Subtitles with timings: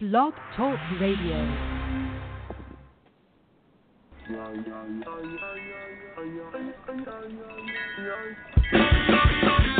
[0.00, 1.34] Blog Talk Radio.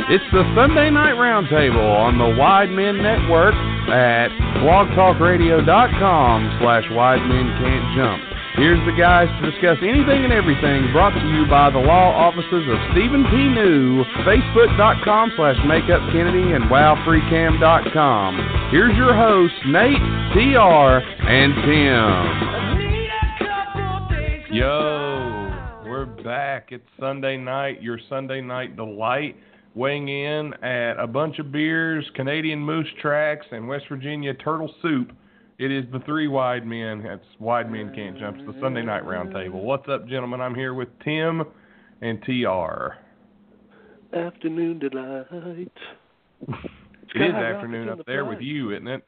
[0.09, 3.53] It's the Sunday Night Roundtable on the Wide Men Network
[3.87, 4.27] at
[4.59, 8.38] blogtalkradio.com slash Wide Men Can't Jump.
[8.55, 12.65] Here's the guys to discuss anything and everything brought to you by the law offices
[12.65, 13.47] of Stephen P.
[13.47, 18.69] New, Facebook.com slash Makeup Kennedy, and WowFreeCam.com.
[18.71, 20.01] Here's your hosts, Nate,
[20.33, 20.97] TR,
[21.29, 22.49] and Tim.
[24.51, 25.51] Yo,
[25.85, 26.69] we're back.
[26.71, 29.35] It's Sunday night, your Sunday night delight,
[29.75, 35.11] weighing in at a bunch of beers, Canadian Moose Tracks, and West Virginia Turtle Soup.
[35.59, 37.03] It is the three wide men.
[37.03, 38.37] That's wide men can't jump.
[38.37, 39.61] It's the Sunday night roundtable.
[39.61, 40.39] What's up, gentlemen?
[40.39, 41.43] I'm here with Tim
[42.01, 42.95] and TR.
[44.17, 45.71] Afternoon delight.
[47.15, 49.03] It is afternoon up there with you, isn't it?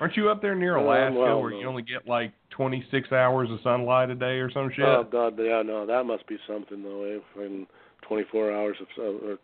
[0.00, 3.60] Aren't you up there near Alaska well, where you only get like 26 hours of
[3.62, 4.84] sunlight a day or some shit?
[4.84, 7.04] Oh God, yeah, no, that must be something though.
[7.04, 7.44] Eh?
[7.44, 7.68] In
[8.08, 8.88] 24 hours of
[9.22, 9.38] or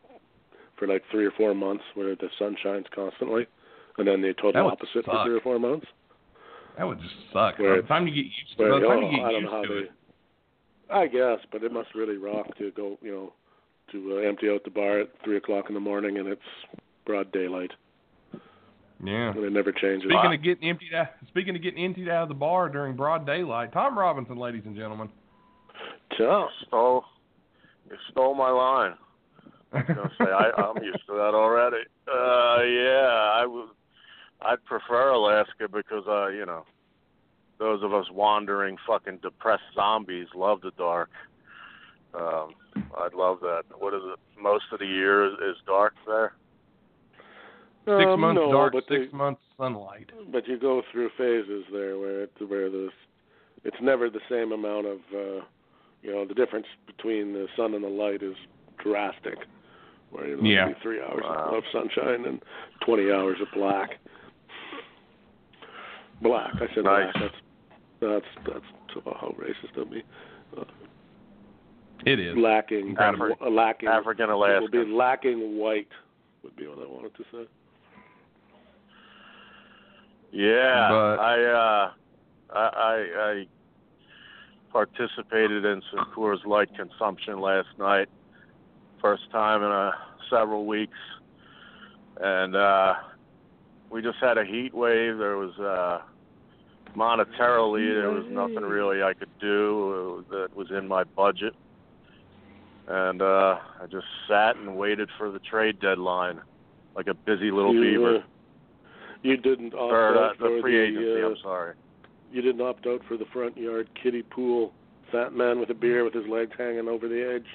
[0.76, 3.46] for like three or four months, where the sun shines constantly,
[3.96, 5.04] and then the total opposite suck.
[5.04, 5.86] for three or four months.
[6.80, 7.58] That would just suck.
[7.58, 9.42] By the time you get used to, Where, by the time you get I don't
[9.42, 9.80] used know how to they.
[9.80, 9.90] it,
[10.88, 13.32] I guess, but it must really rock to go, you know,
[13.92, 16.40] to uh, empty out the bar at three o'clock in the morning and it's
[17.04, 17.72] broad daylight,
[19.04, 19.28] yeah.
[19.28, 20.10] and it never changes.
[20.10, 23.26] Speaking of getting emptied out, speaking of getting emptied out of the bar during broad
[23.26, 25.10] daylight, Tom Robinson, ladies and gentlemen.
[26.18, 26.46] Yeah.
[26.66, 27.04] stole
[27.90, 28.94] you stole my line.
[29.74, 31.84] I was gonna say I, I'm used to that already.
[32.08, 33.68] Uh yeah, I would
[34.42, 36.64] I'd prefer Alaska because uh, you know,
[37.58, 41.10] those of us wandering fucking depressed zombies love the dark.
[42.14, 42.54] Um
[42.98, 43.62] I'd love that.
[43.78, 44.18] What is it?
[44.40, 46.32] Most of the year is, is dark there.
[47.86, 50.10] Six Um, months no, dark, but six the- months sunlight.
[50.32, 52.90] But you go through phases there where it, where the
[53.64, 55.44] it's never the same amount of uh
[56.02, 58.36] you know the difference between the sun and the light is
[58.82, 59.38] drastic.
[60.10, 60.68] Where you know, Yeah.
[60.68, 61.54] be three hours Wow.
[61.58, 62.42] of sunshine and
[62.80, 63.98] twenty hours of black.
[66.22, 66.50] Black.
[66.54, 67.12] I said Nice.
[67.14, 67.14] black.
[67.14, 67.34] That's
[68.00, 70.02] that's that's oh, how racist of me.
[70.56, 70.64] Uh,
[72.06, 72.36] It is.
[72.36, 75.88] lacking Afri- uh, lacking African it will be lacking white
[76.42, 77.46] would be what I wanted to say.
[80.32, 81.90] Yeah, But- I uh,
[82.54, 83.46] I, I I
[84.72, 88.08] participated in some Coors Light consumption last night,
[89.00, 89.92] first time in uh,
[90.30, 90.98] several weeks,
[92.20, 92.94] and uh,
[93.90, 95.18] we just had a heat wave.
[95.18, 96.00] There was uh,
[96.96, 101.54] monetarily there was nothing really I could do uh, that was in my budget,
[102.88, 106.40] and uh, I just sat and waited for the trade deadline
[106.94, 108.16] like a busy little you, beaver.
[108.16, 108.22] uh,
[109.22, 111.22] you didn't opt or uh, out the for free the, agency.
[111.22, 111.74] uh, I'm sorry.
[112.32, 114.72] You didn't opt out for the front yard kiddie pool
[115.10, 117.46] fat man with a beer with his legs hanging over the edge,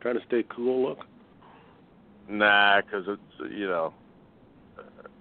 [0.00, 0.98] trying to stay cool look.
[2.28, 3.92] Nah, because it's you know,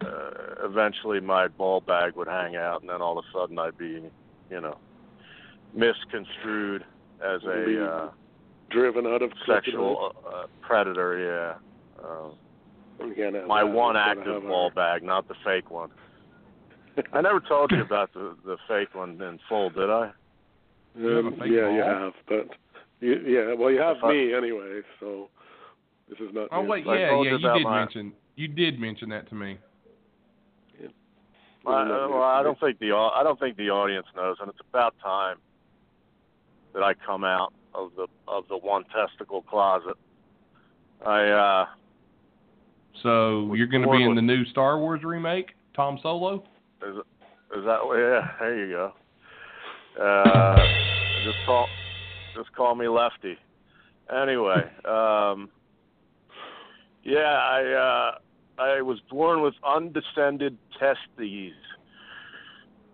[0.05, 0.31] uh,
[0.65, 4.01] eventually my ball bag would hang out, and then all of a sudden I'd be,
[4.49, 4.77] you know,
[5.73, 6.83] misconstrued
[7.23, 8.11] as a uh,
[8.69, 11.59] Driven out of sexual uh, predator.
[11.99, 12.03] Yeah.
[12.03, 12.29] Uh,
[13.05, 13.69] You my that.
[13.71, 15.89] one You gotta active ball our- bag, not the fake one.
[17.11, 20.11] I never told you about the the fake one in full, did I?
[20.97, 22.49] You have a Um, fake yeah, you have, but
[22.99, 25.29] you, yeah, well, you have If I- me anyway, so
[26.09, 26.47] this is not.
[26.51, 26.69] Oh me.
[26.69, 29.35] wait, I yeah, told yeah, you you did my- mention you did mention that to
[29.35, 29.57] me.
[30.79, 30.91] This is
[31.65, 34.95] I, well, I don't think the I don't think the audience knows, and it's about
[35.01, 35.37] time
[36.73, 39.95] that I come out of the of the one testicle closet.
[41.05, 41.65] I uh
[43.01, 46.43] So you're going to be in the new Star Wars remake, Tom Solo?
[46.85, 46.97] is
[47.55, 48.31] is that yeah?
[48.39, 48.93] There you go.
[50.01, 50.55] Uh,
[51.23, 51.67] just call
[52.35, 53.37] just call me Lefty.
[54.13, 55.49] Anyway, um,
[57.03, 58.15] yeah, I
[58.59, 61.53] uh, I was born with undescended testes,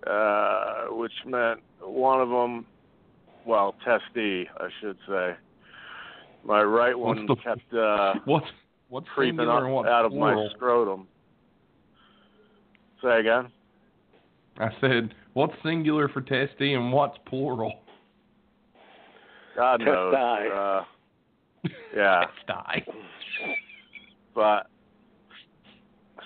[0.07, 2.65] uh, which meant one of them,
[3.45, 5.35] well, testy, I should say.
[6.45, 8.45] My right one What's the- kept uh, What's
[8.89, 10.47] what's creeping singular up and what's out of plural?
[10.47, 11.07] my scrotum.
[13.03, 13.49] Say again.
[14.59, 17.79] I said, what's singular for testy and what's plural?
[19.55, 20.13] God knows.
[20.13, 20.79] Testi.
[20.79, 22.25] Uh, yeah.
[22.47, 22.91] Testy.
[24.39, 24.67] But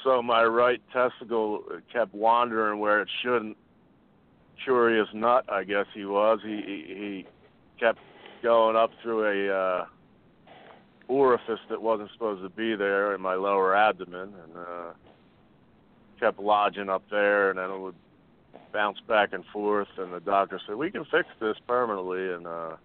[0.03, 3.57] so my right testicle kept wandering where it shouldn't.
[4.63, 6.39] Curious nut, I guess he was.
[6.43, 7.25] He he, he
[7.79, 7.97] kept
[8.43, 9.85] going up through a uh,
[11.07, 14.91] orifice that wasn't supposed to be there in my lower abdomen, and uh,
[16.19, 17.95] kept lodging up there, and then it would
[18.71, 19.87] bounce back and forth.
[19.97, 22.75] And the doctor said, "We can fix this permanently," and uh,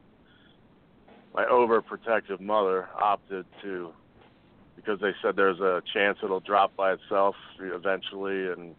[1.35, 3.93] my overprotective mother opted to
[4.79, 8.75] because they said there's a chance it'll drop by itself eventually and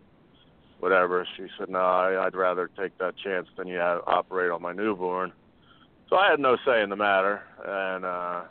[0.80, 1.28] whatever.
[1.36, 4.72] She said, no, I, I'd rather take that chance than you have, operate on my
[4.72, 5.34] newborn.
[6.10, 8.42] So I had no say in the matter, and uh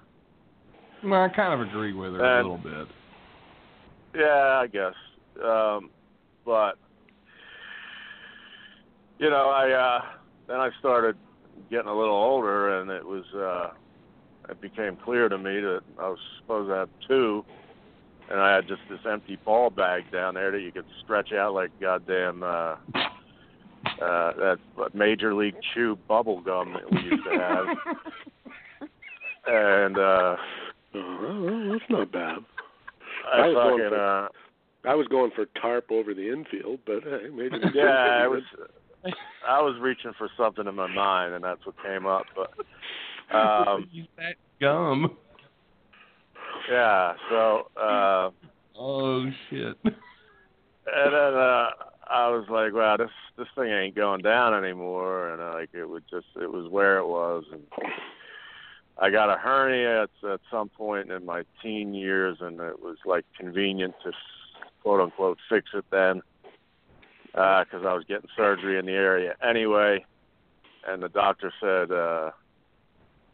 [1.03, 2.89] Well, I kind of agree with her And- a little bit.
[4.15, 4.94] yeah, I guess.
[5.43, 5.91] Um,
[6.44, 6.77] but
[9.19, 10.01] you know, I uh
[10.47, 11.17] then I started
[11.71, 13.71] getting a little older, and it was uh
[14.49, 17.45] it became clear to me that I was supposed to have two,
[18.31, 21.55] and I had just this empty ball bag down there that you could stretch out
[21.55, 22.77] like goddamn uh
[24.03, 24.59] uh that
[24.95, 27.67] major league chew bubble gum that we used to have.
[29.47, 30.37] and uh
[30.94, 32.39] Oh, that's not bad.
[33.31, 34.29] I, I was going fucking for- uh
[34.85, 37.56] I was going for tarp over the infield, but hey, maybe.
[37.75, 38.44] yeah, it infield-
[39.05, 39.15] was.
[39.47, 42.25] I was reaching for something in my mind, and that's what came up.
[42.35, 42.51] But
[43.33, 45.17] um, Use that gum.
[46.71, 48.31] yeah, so uh,
[48.81, 49.77] Oh shit.
[49.85, 49.95] and
[50.87, 51.71] then uh,
[52.11, 55.85] I was like, wow, this this thing ain't going down anymore, and uh, like it
[55.89, 57.63] would just it was where it was, and
[59.01, 62.97] I got a hernia at, at some point in my teen years, and it was
[63.05, 64.13] like convenient to
[64.83, 66.23] quote unquote fix it then
[67.33, 70.05] because I was getting surgery in the area anyway,
[70.87, 71.91] and the doctor said.
[71.93, 72.31] uh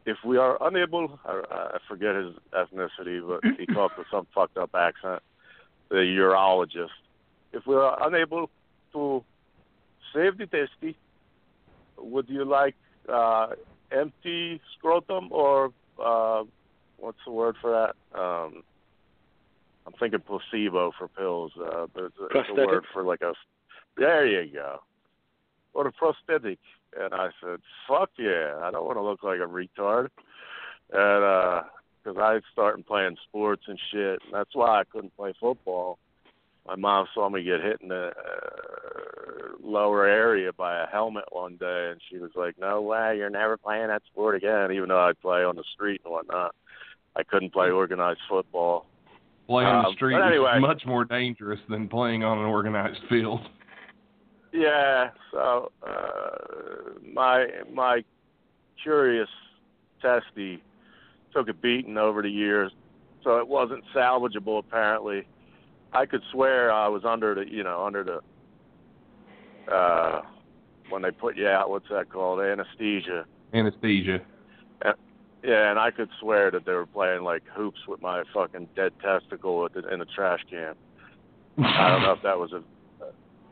[0.06, 4.58] if we are unable, I, I forget his ethnicity, but he talked with some fucked
[4.58, 5.22] up accent.
[5.90, 6.88] The urologist.
[7.52, 8.50] If we are unable
[8.92, 9.24] to
[10.14, 10.96] save the testy,
[11.98, 12.74] would you like
[13.08, 13.48] uh,
[13.92, 15.70] empty scrotum or
[16.02, 16.44] uh,
[16.98, 18.18] what's the word for that?
[18.18, 18.62] Um,
[19.86, 23.34] I'm thinking placebo for pills, uh, but it's a, it's a word for like a.
[23.96, 24.80] There you go.
[25.74, 26.58] Or a prosthetic.
[27.00, 28.58] And I said, "Fuck yeah!
[28.62, 30.08] I don't want to look like a retard."
[30.93, 31.62] And uh
[32.05, 35.99] 'cause I started playing sports and shit, and that's why I couldn't play football.
[36.67, 41.56] My mom saw me get hit in the uh, lower area by a helmet one
[41.56, 45.00] day, and she was like, "No way, you're never playing that sport again." Even though
[45.00, 46.55] I'd play on the street and whatnot,
[47.17, 48.87] I couldn't play organized football.
[49.46, 50.56] Playing on Um, the street anyway.
[50.56, 53.41] is much more dangerous than playing on an organized field.
[54.54, 58.04] Yeah, so uh, my my
[58.80, 59.28] curious
[60.00, 60.62] testy
[61.32, 62.70] took a beating over the years,
[63.24, 64.60] so it wasn't salvageable.
[64.60, 65.26] Apparently,
[65.92, 70.22] I could swear I was under the you know under the uh,
[70.88, 71.69] when they put you out.
[71.69, 72.40] What's that called?
[72.40, 73.24] Anesthesia.
[73.52, 74.20] Anesthesia.
[75.43, 78.93] Yeah, and I could swear that they were playing like hoops with my fucking dead
[79.02, 80.74] testicle the, in the trash can.
[81.58, 82.62] I don't know if that was a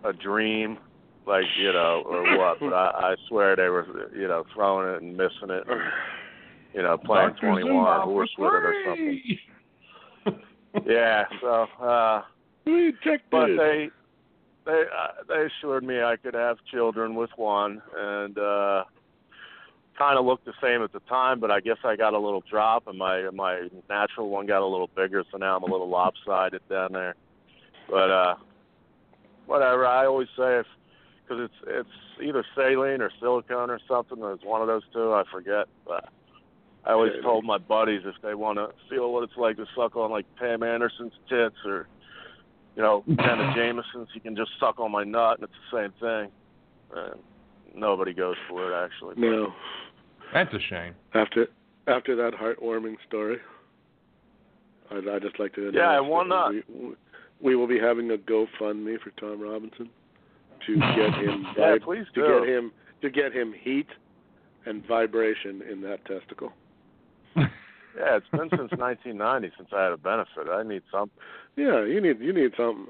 [0.04, 0.78] a dream,
[1.26, 2.60] like you know, or what.
[2.60, 5.80] But I, I swear they were, you know, throwing it and missing it, and,
[6.74, 7.46] you know, playing Dr.
[7.46, 9.38] twenty Zumba one horse with it or something.
[10.86, 11.24] Yeah.
[11.42, 12.22] So, uh,
[12.64, 12.94] We
[13.30, 13.58] but it.
[13.58, 13.90] they
[14.64, 18.84] they uh, they assured me I could have children with one, and uh,
[19.98, 21.40] kind of looked the same at the time.
[21.40, 24.66] But I guess I got a little drop, and my my natural one got a
[24.66, 27.16] little bigger, so now I'm a little lopsided down there.
[27.90, 28.34] But uh,
[29.46, 29.86] whatever.
[29.86, 30.66] I always say if
[31.24, 34.18] because it's it's either saline or silicone or something.
[34.22, 35.12] It's one of those two.
[35.12, 35.66] I forget.
[35.86, 36.08] But
[36.84, 37.22] I always Saline.
[37.24, 40.26] told my buddies if they want to feel what it's like to suck on like
[40.36, 41.86] Pam Anderson's tits or
[42.76, 45.92] you know Jenna Jameson's, you can just suck on my nut and it's the same
[46.00, 46.30] thing.
[46.94, 47.20] And
[47.74, 49.14] nobody goes for it actually.
[49.16, 49.52] no.
[50.32, 50.94] That's a shame.
[51.14, 51.48] After
[51.86, 53.36] after that heartwarming story,
[54.90, 56.52] I'd, I'd just like to announce Yeah, and why that not?
[56.52, 56.62] We,
[57.42, 59.90] we will be having a GoFundMe for Tom Robinson
[60.66, 62.40] to get him Yeah, please to do.
[62.40, 63.88] get him to get him heat
[64.66, 66.52] and vibration in that testicle.
[67.94, 70.48] Yeah, it's been since 1990 since I had a benefit.
[70.50, 71.12] I need something.
[71.56, 72.86] Yeah, you need you need something.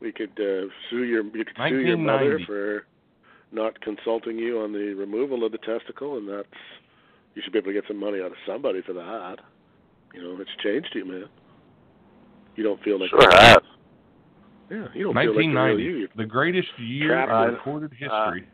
[0.00, 2.84] We could uh, sue your you could sue your mother for
[3.52, 6.46] not consulting you on the removal of the testicle, and that's
[7.34, 9.36] you should be able to get some money out of somebody for that.
[10.12, 11.24] You know, it's changed you, man.
[12.56, 13.56] You don't feel like Sure has.
[14.70, 18.24] Yeah, you don't feel like the 1990, the greatest year Trapped in in- recorded uh,
[18.26, 18.48] history.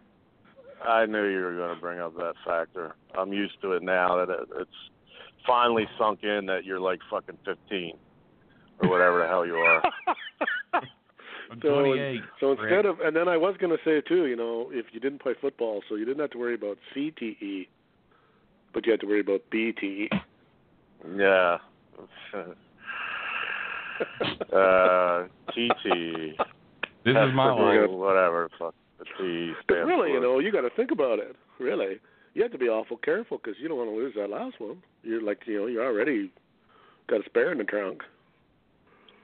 [0.87, 2.95] I knew you were going to bring up that factor.
[3.19, 4.71] I'm used to it now that it, it's
[5.47, 7.93] finally sunk in that you're like fucking 15
[8.83, 9.83] or whatever the hell you are.
[11.63, 12.21] So, 28.
[12.39, 12.59] so Rick.
[12.61, 15.21] instead of, and then I was going to say too, you know, if you didn't
[15.21, 17.67] play football, so you didn't have to worry about CTE,
[18.73, 20.11] but you had to worry about BTE.
[21.17, 21.59] Yeah.
[24.53, 26.37] uh, TT.
[27.05, 27.91] this is my We're life.
[27.91, 31.37] Whatever the fuck the T stands really, you know, you got to think about it.
[31.59, 31.99] Really,
[32.35, 34.83] you have to be awful careful because you don't want to lose that last one.
[35.03, 36.31] You're like, you know, you already
[37.09, 38.03] got a spare in the trunk.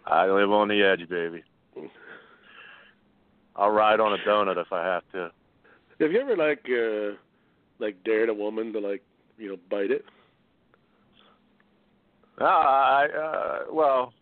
[0.07, 1.43] I live on the edge, baby.
[3.57, 5.31] I'll ride on a donut if I have to.
[6.01, 7.17] Have you ever like, uh
[7.79, 9.03] like dared a woman to like,
[9.39, 10.05] you know, bite it?
[12.41, 14.13] Uh, I, uh, well,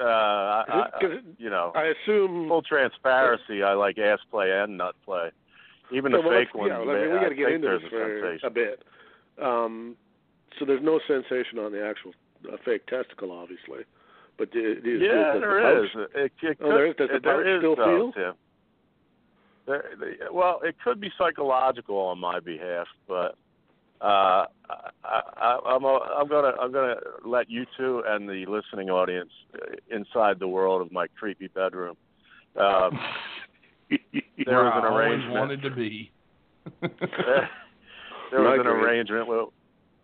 [0.00, 2.48] uh, I, I, you know, I assume.
[2.48, 5.30] full transparency, I like ass play and nut play.
[5.92, 7.90] Even the well, fake ones, Yeah, I mean, we got to get into this a
[7.90, 8.46] for sensation.
[8.46, 8.82] a bit.
[9.42, 9.96] Um,
[10.58, 12.12] so there's no sensation on the actual
[12.50, 13.84] uh, fake testicle, obviously.
[14.38, 15.90] But the, the, Yeah, the, the there is.
[15.92, 16.96] pouch- It, it Oh, there is.
[16.96, 18.12] Does the pouch is, still though, feel?
[18.12, 18.34] Tim.
[19.66, 23.36] There, the- well, it could be psychological on my behalf, but
[24.02, 24.46] uh,
[25.04, 29.30] I, I, I'm a, I'm gonna I'm gonna let you two and the listening audience
[29.54, 31.96] uh, inside the world of my creepy bedroom.
[32.58, 32.98] Um,
[33.90, 34.00] there
[34.46, 35.34] Where was I an always arrangement.
[35.34, 36.10] wanted to be.
[36.80, 37.48] there
[38.30, 39.48] there was an arrangement with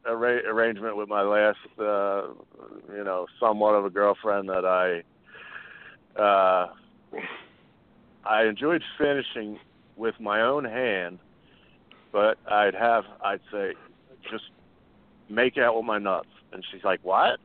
[0.07, 2.28] arra- arrangement with my last uh
[2.95, 5.02] you know somewhat of a girlfriend that I
[6.21, 6.69] uh
[8.25, 9.59] I enjoyed finishing
[9.97, 11.19] with my own hand
[12.12, 13.75] but I'd have I'd say
[14.30, 14.44] just
[15.28, 17.38] make out with my nuts and she's like what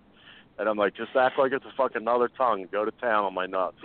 [0.57, 3.33] and I'm like just act like it's a fucking other tongue go to town on
[3.33, 3.77] my nuts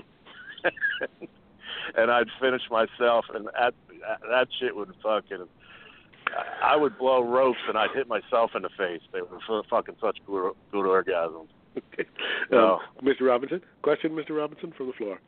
[1.97, 3.75] and I'd finish myself and that
[4.30, 5.47] that shit would fucking
[6.62, 9.00] I would blow ropes and I'd hit myself in the face.
[9.12, 11.49] They were fucking such good, good orgasms.
[11.95, 12.09] Okay.
[12.50, 12.80] No.
[12.99, 13.28] Um, Mr.
[13.28, 14.37] Robinson, question, Mr.
[14.37, 15.21] Robinson, from the floor.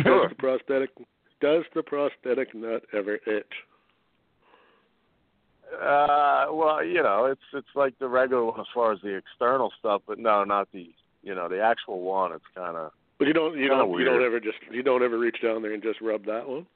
[0.00, 0.28] Sure.
[0.28, 0.90] Does the prosthetic
[1.40, 3.52] does the prosthetic nut ever itch?
[5.72, 9.72] Uh, well, you know, it's it's like the regular one as far as the external
[9.78, 10.90] stuff, but no, not the
[11.22, 12.32] you know the actual one.
[12.32, 15.18] It's kind of But you don't you don't you don't ever just you don't ever
[15.18, 16.66] reach down there and just rub that one.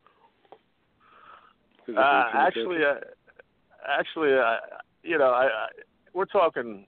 [1.88, 2.94] Uh, actually, uh,
[3.86, 4.56] actually, uh,
[5.02, 5.68] you know, I, I
[6.14, 6.86] we're talking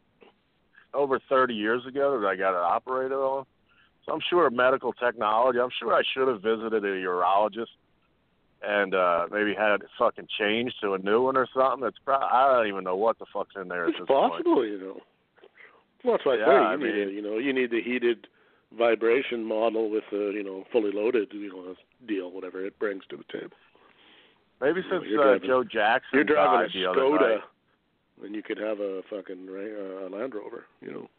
[0.95, 3.45] over 30 years ago that I got it operated on.
[4.05, 5.59] So I'm sure medical technology.
[5.59, 7.75] I'm sure I should have visited a urologist
[8.67, 11.81] and uh maybe had it fucking changed to a new one or something.
[11.83, 14.33] That's pro- I don't even know what the fuck's in there It's this point.
[14.33, 15.01] possible, you know.
[16.05, 18.27] Well, that's I Yeah, you I need mean- a, you know you need the heated
[18.77, 21.75] vibration model with the you know fully loaded you know
[22.07, 23.57] deal whatever it brings to the table.
[24.61, 27.39] Maybe You since you're uh, driving- Joe Jackson You're driving died a Skoda,
[28.25, 30.65] and you could have a fucking uh, Land Rover.
[30.81, 31.11] You know.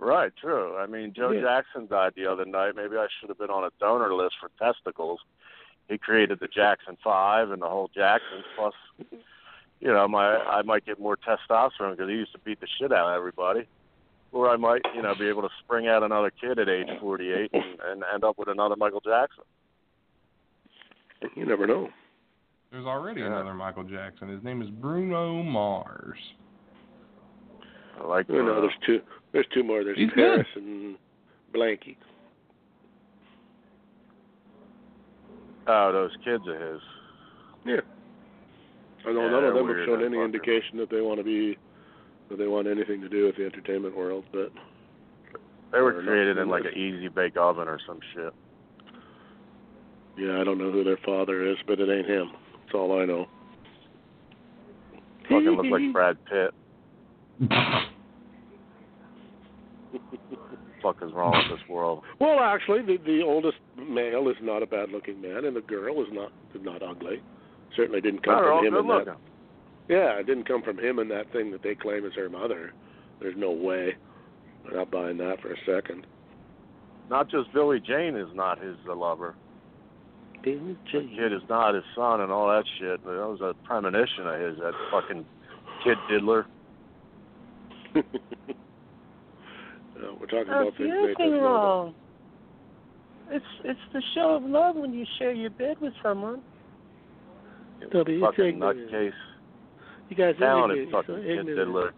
[0.00, 0.76] Right, true.
[0.76, 1.40] I mean, Joe Yeah.
[1.40, 2.76] Jackson died the other night.
[2.76, 5.18] Maybe I should have been on a donor list for testicles.
[5.88, 8.42] He created the Jackson Five and the whole Jackson.
[8.56, 8.74] Plus,
[9.80, 12.92] you know, my I might get more testosterone because he used to beat the shit
[12.92, 13.66] out of everybody.
[14.30, 17.50] Or I might, you know, be able to spring out another kid at age 48
[17.54, 19.44] and, and end up with another Michael Jackson.
[21.34, 21.88] You never know.
[22.70, 23.28] There's already Yeah.
[23.28, 24.28] another Michael Jackson.
[24.28, 26.18] His name is Bruno Mars.
[27.98, 28.28] I like.
[28.28, 29.00] You know, there's two.
[29.32, 29.82] There's two more.
[29.82, 30.96] There's He's Paris and
[31.54, 31.96] Blanky.
[35.68, 36.80] Oh, those kids of his.
[37.64, 37.80] Yeah.
[39.06, 40.24] I know Yeah, none of them have shown any fuckers.
[40.24, 41.56] indication that they want to be
[42.30, 44.50] that they want anything to do with the entertainment world, but
[45.72, 48.32] They were created in like an easy bake oven or some shit.
[50.18, 52.30] yeah, I don't know who their father is, but it ain't him.
[52.64, 53.26] That's all I know.
[55.22, 56.54] Fucking look like Brad Pitt.
[60.92, 62.02] fuck is wrong with this world?
[62.20, 66.08] Well, actually, the the oldest male is not a bad-looking man, and the girl is
[66.10, 67.22] not is not ugly.
[67.76, 69.16] Certainly didn't come No, they're from him and that.
[69.88, 72.72] Yeah, it didn't come from him and that thing that they claim is her mother.
[73.20, 73.96] There's no way.
[74.66, 76.06] I'm not buying that for a second.
[77.08, 79.34] Not just Billie Jean is not his uh, lover.
[80.44, 83.02] The kid is not his son and all that shit.
[83.04, 85.24] That was a premonition of his, that fucking
[85.84, 86.46] kid diddler.
[89.98, 91.94] Uh, we're talking There's about things nothing they wrong.
[93.30, 96.40] It's it's the show of love when you share your bed with someone.
[97.92, 99.12] No, but you Fucking nutcase.
[100.08, 101.06] You guys are Talented ignorant.
[101.06, 101.56] fucking so kid ignorant.
[101.58, 101.92] diddler.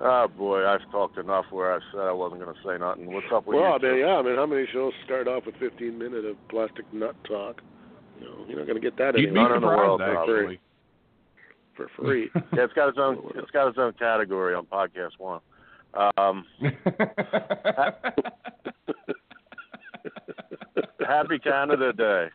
[0.00, 3.12] Oh boy, I've talked enough where I said I wasn't going to say nothing.
[3.12, 3.88] What's up with Well, you?
[3.88, 6.84] I mean, yeah, I mean, how many shows start off with 15 minutes of plastic
[6.92, 7.60] nut talk?
[8.20, 10.14] You know, you're not going to get that You'd be anywhere in the world, surprised,
[10.14, 10.34] probably.
[10.38, 10.60] actually.
[11.78, 12.28] For free.
[12.52, 13.22] Yeah, it's got its own.
[13.36, 15.40] It's got its own category on podcast one.
[15.94, 16.44] Um,
[21.06, 22.26] happy Canada Day.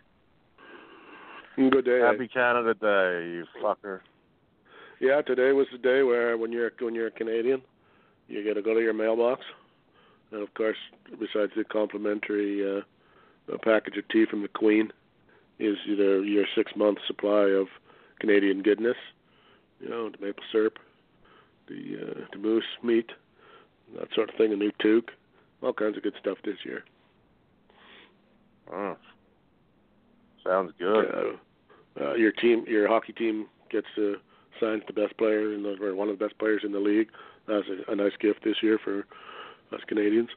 [1.56, 2.00] Good day.
[2.00, 4.00] Happy Canada Day, you fucker.
[5.00, 7.62] Yeah, today was the day where when you're when you're a Canadian,
[8.28, 9.42] you got to go to your mailbox,
[10.32, 10.78] and of course,
[11.12, 14.92] besides the complimentary uh, package of tea from the Queen,
[15.60, 17.68] is either your six month supply of
[18.20, 18.96] Canadian goodness,
[19.84, 20.80] you know, the maple syrup,
[21.68, 23.12] the uh, the moose meat,
[24.00, 25.12] that sort of thing, a new toque,
[25.62, 26.84] all kinds of good stuff this year.
[28.72, 28.98] Oh.
[30.46, 31.06] Sounds good.
[31.06, 34.13] Uh, uh, your team, your hockey team gets uh,
[34.60, 37.10] signed the best player in the, or one of the best players in the league.
[37.48, 39.06] That's a, a nice gift this year for
[39.74, 40.30] us Canadians.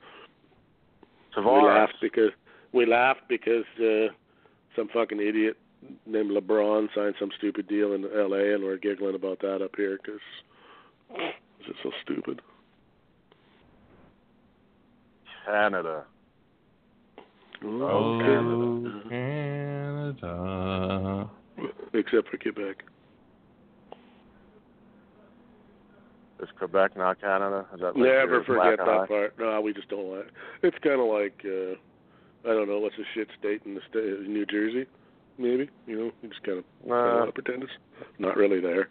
[1.37, 2.31] We laughed because
[2.73, 4.13] we laughed because uh,
[4.75, 5.57] some fucking idiot
[6.07, 8.55] named LeBron signed some stupid deal in L.A.
[8.55, 10.21] and we're giggling about that up here because
[11.59, 12.41] it's just so stupid.
[15.45, 16.05] Canada.
[17.65, 19.03] Oh, Canada.
[20.21, 21.31] Canada.
[21.95, 22.83] Except for Quebec.
[26.43, 27.65] Is Quebec not Canada?
[27.75, 29.07] Is that Never forget that eye?
[29.07, 29.39] part.
[29.39, 30.27] No, we just don't like.
[30.63, 31.77] It's kind of like uh
[32.49, 34.87] I don't know what's the shit state in the state, New Jersey,
[35.39, 35.69] maybe.
[35.87, 37.25] You know, we just kind of Nah.
[37.25, 37.73] uh, pretend it's
[38.19, 38.89] not really there.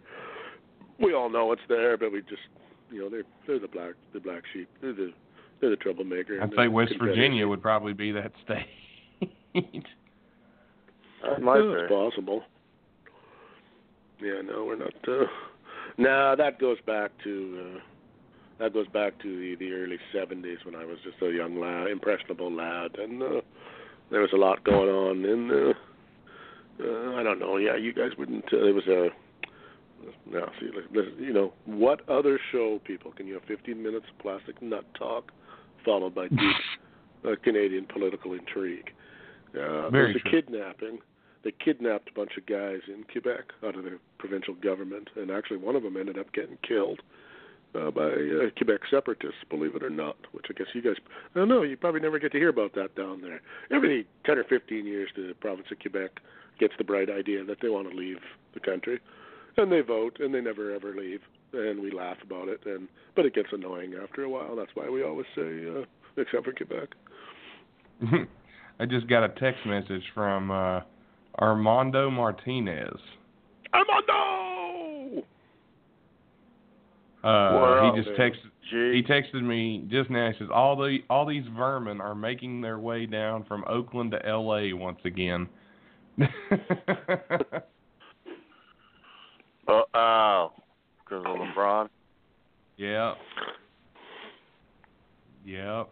[0.98, 2.42] We all know it's there, but we just,
[2.90, 4.68] you know, they're they're the black the black sheep.
[4.80, 5.12] They're the
[5.60, 6.40] they're the troublemaker.
[6.42, 9.30] I'd say West Virginia would probably be that state.
[11.22, 11.94] That might Yeah, it's be.
[11.94, 12.42] possible.
[14.22, 14.94] Yeah, no, we're not.
[15.06, 15.24] Uh,
[15.98, 17.80] no, that goes back to uh,
[18.58, 21.88] that goes back to the, the early '70s when I was just a young lad,
[21.88, 23.40] impressionable lad, and uh,
[24.10, 25.24] there was a lot going on.
[25.24, 25.74] And uh,
[26.80, 27.56] uh, I don't know.
[27.56, 28.44] Yeah, you guys wouldn't.
[28.46, 29.08] Uh, there was a.
[30.30, 30.70] No, see,
[31.18, 35.32] you know, what other show, people, can you have 15 minutes of plastic nut talk,
[35.84, 36.56] followed by deep
[37.24, 38.90] uh, Canadian political intrigue?
[39.50, 40.42] Uh, Very there's a true.
[40.42, 40.98] kidnapping
[41.46, 45.58] they kidnapped a bunch of guys in Quebec out of the provincial government, and actually
[45.58, 47.00] one of them ended up getting killed
[47.72, 50.16] uh, by uh, Quebec separatists, believe it or not.
[50.32, 50.96] Which I guess you guys,
[51.36, 53.40] I don't know, you probably never get to hear about that down there.
[53.70, 56.18] Every 10 or 15 years, the province of Quebec
[56.58, 58.18] gets the bright idea that they want to leave
[58.54, 59.00] the country,
[59.56, 61.20] and they vote, and they never ever leave,
[61.52, 64.56] and we laugh about it, and but it gets annoying after a while.
[64.56, 65.84] That's why we always say, uh,
[66.16, 66.88] except for Quebec.
[68.78, 70.80] I just got a text message from uh,
[71.40, 72.98] Armando Martinez.
[73.72, 75.24] Armando.
[77.24, 77.92] Uh, Wow.
[77.94, 78.50] he just texted.
[78.70, 80.30] He texted me just now.
[80.30, 84.26] He says all the all these vermin are making their way down from Oakland to
[84.26, 84.72] L.A.
[84.72, 85.48] once again.
[89.68, 90.52] Oh, oh,
[91.04, 91.88] because of LeBron.
[92.76, 93.14] Yeah.
[95.44, 95.84] Yeah.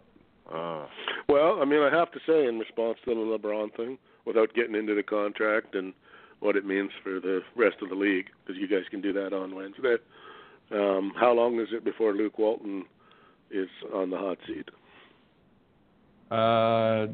[0.53, 0.87] Oh.
[1.29, 4.75] Well, I mean, I have to say, in response to the LeBron thing, without getting
[4.75, 5.93] into the contract and
[6.41, 9.33] what it means for the rest of the league, because you guys can do that
[9.33, 9.97] on Wednesday.
[10.71, 12.85] Um, how long is it before Luke Walton
[13.51, 14.69] is on the hot seat,
[16.31, 17.07] Uh,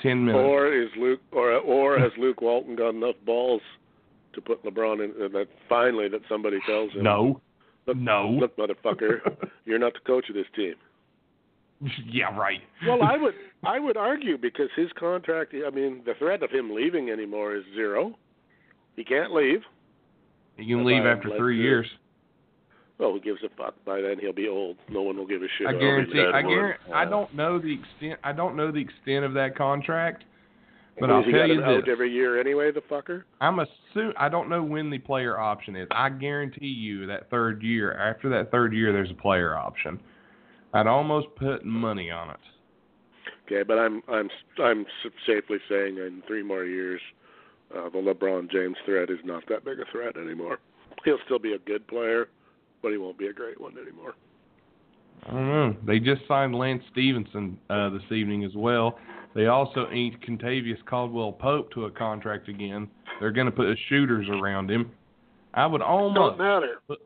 [0.00, 0.44] ten minutes.
[0.44, 3.62] or is Luke, or or has Luke Walton got enough balls
[4.34, 5.10] to put LeBron in?
[5.22, 7.40] Uh, that finally, that somebody tells him, no.
[7.86, 8.28] look, No.
[8.40, 9.20] look, motherfucker,
[9.64, 10.74] you're not the coach of this team.
[12.06, 12.36] yeah.
[12.36, 12.60] Right.
[12.86, 13.34] Well, I would
[13.64, 15.54] I would argue because his contract.
[15.66, 18.16] I mean, the threat of him leaving anymore is zero.
[18.96, 19.60] He can't leave.
[20.56, 21.86] He can leave after three the- years.
[22.98, 23.74] Well, who gives a fuck?
[23.84, 24.76] By then he'll be old.
[24.88, 25.68] No one will give a shit.
[25.68, 26.20] I guarantee.
[26.20, 26.92] I guarantee.
[26.92, 28.18] I don't know the extent.
[28.24, 30.24] I don't know the extent of that contract,
[30.98, 31.84] but I'll tell you this.
[31.88, 32.72] every year anyway.
[32.72, 33.22] The fucker.
[33.40, 34.14] I'm assume.
[34.16, 35.86] I don't know when the player option is.
[35.92, 37.92] I guarantee you that third year.
[37.92, 40.00] After that third year, there's a player option.
[40.74, 42.40] I'd almost put money on it.
[43.46, 44.28] Okay, but I'm I'm
[44.62, 44.84] I'm
[45.24, 47.00] safely saying in three more years,
[47.74, 50.58] uh, the LeBron James threat is not that big a threat anymore.
[51.04, 52.28] He'll still be a good player,
[52.82, 54.14] but he won't be a great one anymore.
[55.26, 55.76] I don't know.
[55.86, 58.98] They just signed Lance Stephenson uh, this evening as well.
[59.34, 62.88] They also inked Kentavious Caldwell Pope to a contract again.
[63.20, 64.90] They're going to put shooters around him.
[65.54, 66.38] I would Don't almost.
[66.38, 66.76] matter.
[66.86, 66.98] But-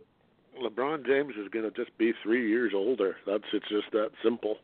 [0.63, 3.17] LeBron James is going to just be three years older.
[3.27, 4.59] That's it's just that simple.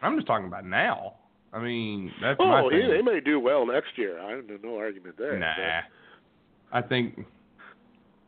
[0.00, 1.14] I'm just talking about now.
[1.52, 4.20] I mean, that's my Oh, he, they may do well next year.
[4.20, 5.36] I have no argument there.
[5.38, 5.80] nah.
[6.72, 7.24] I think But,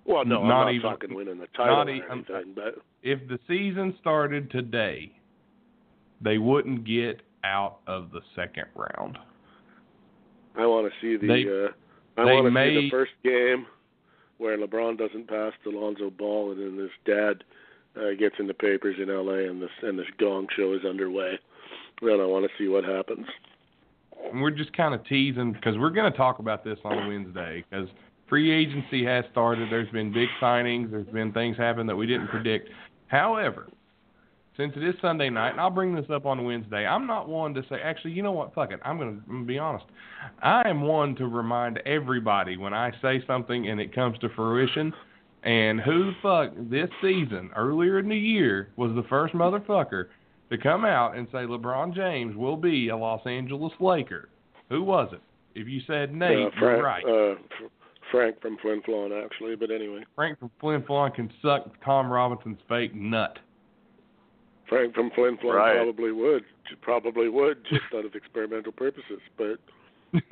[0.05, 2.79] well, no, Not I'm not even- talking winning the title not or I'm- anything, but
[3.03, 5.13] if the season started today,
[6.21, 9.19] they wouldn't get out of the second round.
[10.57, 11.27] I want to see the.
[11.27, 11.69] They- uh,
[12.17, 13.67] I want to see the first game
[14.39, 17.43] where LeBron doesn't pass to Lonzo Ball, and then his dad
[17.97, 19.49] uh, gets in the papers in L.A.
[19.49, 21.39] and this and this gong show is underway.
[22.03, 23.27] Then I want to see what happens.
[24.31, 27.65] And we're just kind of teasing because we're going to talk about this on Wednesday
[27.69, 27.89] because
[28.29, 29.71] free agency has started.
[29.71, 30.91] There's been big signings.
[30.91, 32.69] There's been things happen that we didn't predict.
[33.09, 33.69] However,
[34.57, 37.55] since it is Sunday night, and I'll bring this up on Wednesday, I'm not one
[37.55, 38.55] to say, actually, you know what?
[38.55, 38.81] Fuck it.
[38.85, 39.85] I'm going to be honest.
[40.43, 44.93] I am one to remind everybody when I say something and it comes to fruition.
[45.43, 50.07] And who the fuck this season, earlier in the year, was the first motherfucker
[50.51, 54.29] to come out and say LeBron James will be a Los Angeles Laker?
[54.71, 55.21] Who was it?
[55.55, 57.05] If you said Nate, uh, you're right.
[57.05, 57.35] Uh,
[58.15, 59.57] Frank from Flin Flon, actually.
[59.57, 63.39] But anyway, Frank from Flin Flon can suck Tom Robinson's fake nut.
[64.69, 65.75] Frank from Flin Flon Right.
[65.77, 66.45] probably would,
[66.81, 69.21] probably would, just out of experimental purposes.
[69.37, 69.59] But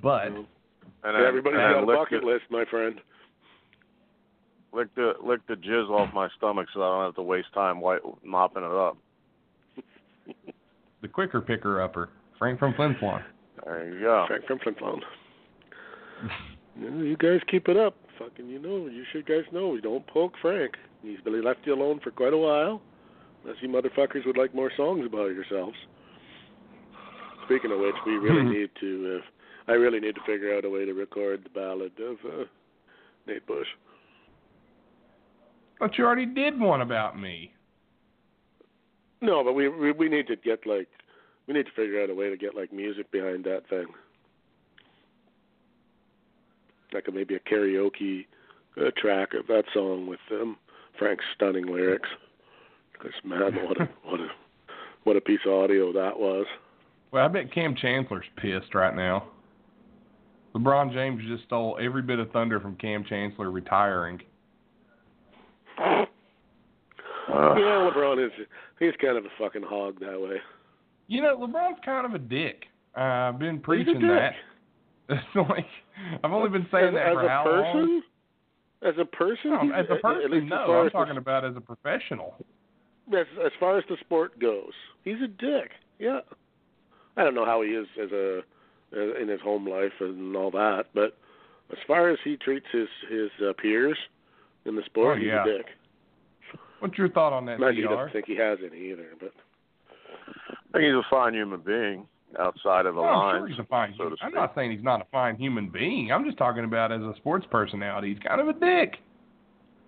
[0.00, 0.46] but And
[1.02, 3.00] then, everybody's and got then a bucket the, list, my friend.
[4.72, 7.80] Lick the lick the jizz off my stomach so I don't have to waste time
[7.80, 8.96] white, mopping it up.
[11.02, 13.22] the quicker picker upper, Frank from Flin Flon.
[13.68, 14.24] There you go.
[14.26, 15.00] Frank from Flin Flon.
[16.80, 17.94] You, know, you guys keep it up.
[18.18, 19.68] Fucking, you know, you should guys know.
[19.68, 20.74] We don't poke Frank.
[21.02, 22.80] He's really left you alone for quite a while.
[23.44, 25.76] Unless you motherfuckers would like more songs about yourselves.
[27.44, 29.18] Speaking of which, we really need to.
[29.18, 32.44] Uh, I really need to figure out a way to record the ballad of uh,
[33.26, 33.66] Nate Bush.
[35.78, 37.52] But you already did one about me.
[39.20, 40.88] No, but we, we we need to get like
[41.48, 43.86] we need to figure out a way to get like music behind that thing.
[46.92, 48.26] Like a, maybe a karaoke
[48.78, 50.56] uh, track of that song with um,
[50.98, 52.08] Frank's stunning lyrics.
[52.92, 54.28] Because man, what a what a
[55.04, 56.46] what a piece of audio that was.
[57.10, 59.28] Well, I bet Kam Chancellor's pissed right now.
[60.54, 64.20] LeBron James just stole every bit of thunder from Kam Chancellor retiring.
[67.30, 68.32] Uh, yeah, LeBron is
[68.78, 70.38] he's kind of a fucking hog that way.
[71.08, 72.64] You know, LeBron's kind of a dick.
[72.96, 74.32] Uh, I've been He's preaching that.
[75.10, 75.64] It's like
[76.22, 77.80] I've only been saying as, that as for a how person.
[77.80, 78.02] long?
[78.82, 80.56] As a person, No, as a person, at least as no.
[80.80, 82.34] I'm as talking about as a professional.
[83.18, 84.72] as as far as the sport goes,
[85.04, 85.70] he's a dick.
[85.98, 86.20] Yeah,
[87.16, 88.42] I don't know how he is as a
[89.20, 91.16] in his home life and all that, but
[91.72, 93.96] as far as he treats his his uh, peers
[94.66, 95.42] in the sport, Oh, he's yeah.
[95.42, 95.66] a dick.
[96.80, 99.32] What's your thought on that, you, he doesn't think he has any either, but
[100.74, 102.06] I think he's a fine human being
[102.38, 104.18] outside of the Oh, I'm sure he's a fine so human.
[104.22, 106.12] I'm not saying he's not a fine human being.
[106.12, 108.10] I'm just talking about as a sports personality.
[108.12, 108.96] He's kind of a dick.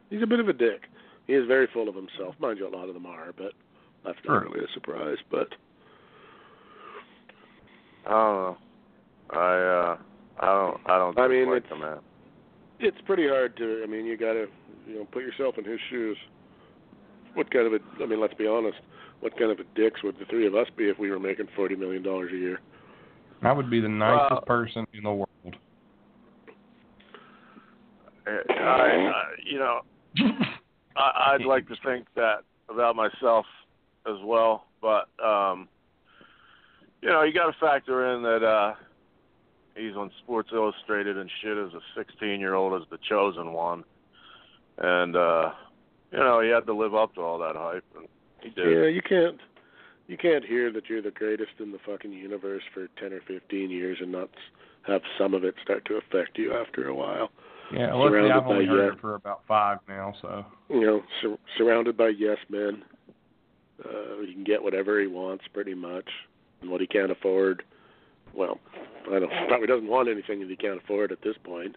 [0.08, 0.82] he's a bit of a dick.
[1.26, 2.34] He is very full of himself.
[2.40, 3.52] Mind you, a lot of them are, but
[4.04, 4.50] that's not True.
[4.52, 5.18] really a surprise.
[5.30, 5.48] But
[8.06, 8.56] I don't know.
[9.30, 9.96] I uh,
[10.40, 10.80] I don't.
[10.86, 11.18] I don't.
[11.18, 11.98] I mean, dislike it's- the man.
[12.80, 13.82] it's pretty hard to.
[13.84, 14.46] I mean, you got to
[14.88, 16.16] you know put yourself in his shoes.
[17.34, 18.02] What kind of a?
[18.02, 18.78] I mean, let's be honest.
[19.20, 21.48] What kind of a dicks would the three of us be if we were making
[21.54, 22.60] forty million dollars a year?
[23.42, 25.26] I would be the nicest Well- person in the world.
[28.26, 29.80] I, I, you know,
[30.96, 33.46] I, I'd like to think that about myself
[34.06, 35.68] as well, but um,
[37.02, 38.74] you know, you got to factor in that uh,
[39.74, 43.84] he's on Sports Illustrated and shit as a 16-year-old as the chosen one,
[44.78, 45.50] and uh,
[46.12, 48.19] you know, he had to live up to all that hype, and he did.
[48.56, 49.38] Yeah, you can't.
[50.06, 53.70] You can't hear that you're the greatest in the fucking universe for ten or fifteen
[53.70, 54.30] years and not
[54.86, 57.30] have some of it start to affect you after a while.
[57.72, 58.94] Yeah, luckily I've only heard yes.
[58.96, 62.82] it for about five now, so You know, sur- surrounded by yes men.
[63.84, 66.08] Uh, he can get whatever he wants, pretty much,
[66.60, 67.62] and what he can't afford.
[68.34, 68.58] Well,
[69.10, 69.30] I don't.
[69.48, 71.76] Probably doesn't want anything that he can't afford at this point.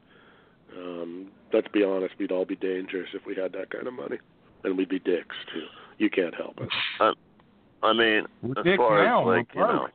[0.75, 4.17] Um, let's be honest, we'd all be dangerous if we had that kind of money,
[4.63, 5.67] and we'd be dicks too.
[5.97, 6.69] You can't help it.
[7.81, 9.87] I mean, We're as dicks far now, as like you know.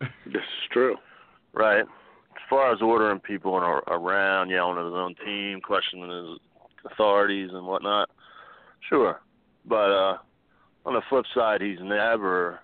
[0.26, 0.96] This is true.
[1.54, 1.80] Right.
[1.80, 6.38] As far as ordering people ar- around, yelling at his own team, questioning his
[6.92, 8.10] authorities and whatnot,
[8.88, 9.20] sure.
[9.64, 10.18] But uh
[10.84, 12.60] on the flip side, he's never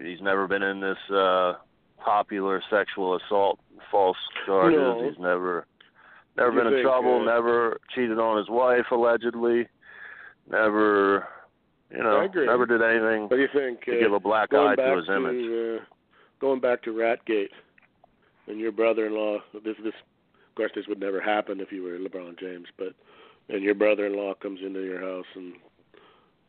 [0.00, 1.54] he's never been in this uh
[1.98, 3.58] popular sexual assault
[3.90, 4.16] false
[4.46, 4.78] charges.
[4.78, 5.08] No.
[5.08, 5.66] He's never
[6.36, 7.22] Never You been in trouble.
[7.22, 9.68] uh, never cheated on his wife allegedly.
[10.50, 11.26] Never,
[11.90, 13.84] you know, never did anything What do you think?
[13.84, 15.80] to uh, give a black eye to his image.
[15.80, 15.84] uh,
[16.40, 17.48] going back to Ratgate,
[18.46, 19.38] and your brother-in-law.
[19.64, 22.94] This, this, of course, this would never happen if you were LeBron James, but
[23.48, 25.54] and your brother-in-law comes into your house and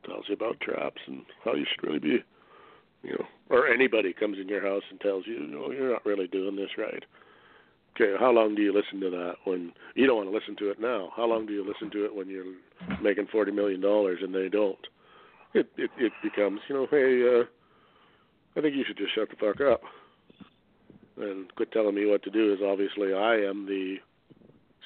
[0.06, 2.24] tells you about traps and how you should really be,
[3.04, 6.06] you know, or anybody comes in your house and tells you, you know, you're not
[6.06, 7.04] really doing this right.
[7.96, 10.70] Okay, how long do you listen to that when you don't want to listen to
[10.70, 11.12] it now?
[11.16, 12.54] How long do you listen to it when you're
[13.02, 14.88] making forty million dollars and they don't?
[15.54, 17.46] It it it becomes, you know, hey, uh
[18.58, 19.82] I think you should just shut the fuck up
[21.18, 22.54] and quit telling me what to do.
[22.54, 23.96] Is obviously I am the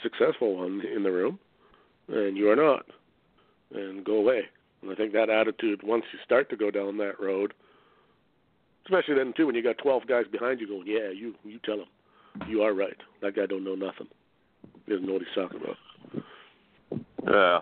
[0.04, 1.40] successful one in the room,
[2.08, 2.86] and you are not.
[3.74, 4.42] And go away.
[4.82, 7.54] And I think that attitude, once you start to go down that road,
[8.86, 11.76] especially then too, when you got twelve guys behind you going, yeah, you you tell
[11.76, 11.88] him,
[12.48, 12.98] you are right.
[13.22, 14.08] That guy don't know nothing.
[14.86, 15.78] He doesn't know what he's talking about.
[17.28, 17.60] Yeah.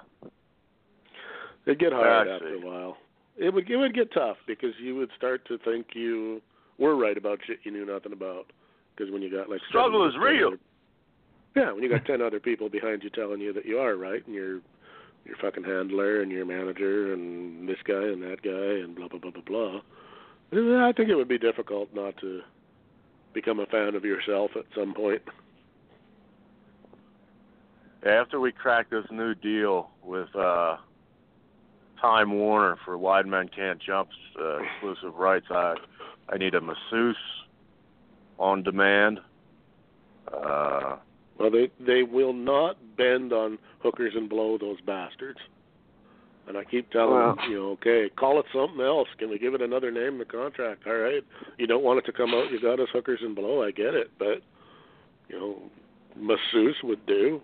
[1.66, 2.98] It'd get hard I after a while.
[3.38, 6.42] It would it would get tough because you would start to think you
[6.80, 8.48] were right about shit you knew nothing about.
[8.96, 10.48] Because when you got like Struggle is real.
[10.48, 10.60] other-
[11.56, 14.26] yeah, when you got ten other people behind you telling you that you are right,
[14.26, 14.60] and your
[15.26, 19.20] your fucking handler and your manager and this guy and that guy and blah blah
[19.20, 19.82] blah blah blah.
[20.54, 22.42] I think it would be difficult not to
[23.34, 25.22] become a fan of yourself at some point.
[28.06, 30.78] After we crack this new deal with uh
[32.02, 35.76] Time Warner for Wide Men Can't Jump's uh, exclusive rights, I
[36.30, 37.18] I need a masseuse
[38.38, 39.20] on demand.
[40.32, 40.98] Uh
[41.40, 45.40] Well, they they will not bend on hookers and blow those bastards.
[46.48, 49.10] And I keep telling Well- them, you know, okay, call it something else.
[49.18, 50.88] Can we give it another name in the contract?
[50.88, 51.24] All right.
[51.58, 52.52] You don't want it to come out.
[52.52, 53.62] You got us hookers and blow.
[53.64, 54.42] I get it, but
[55.28, 55.62] you know,
[56.16, 57.42] masseuse would do.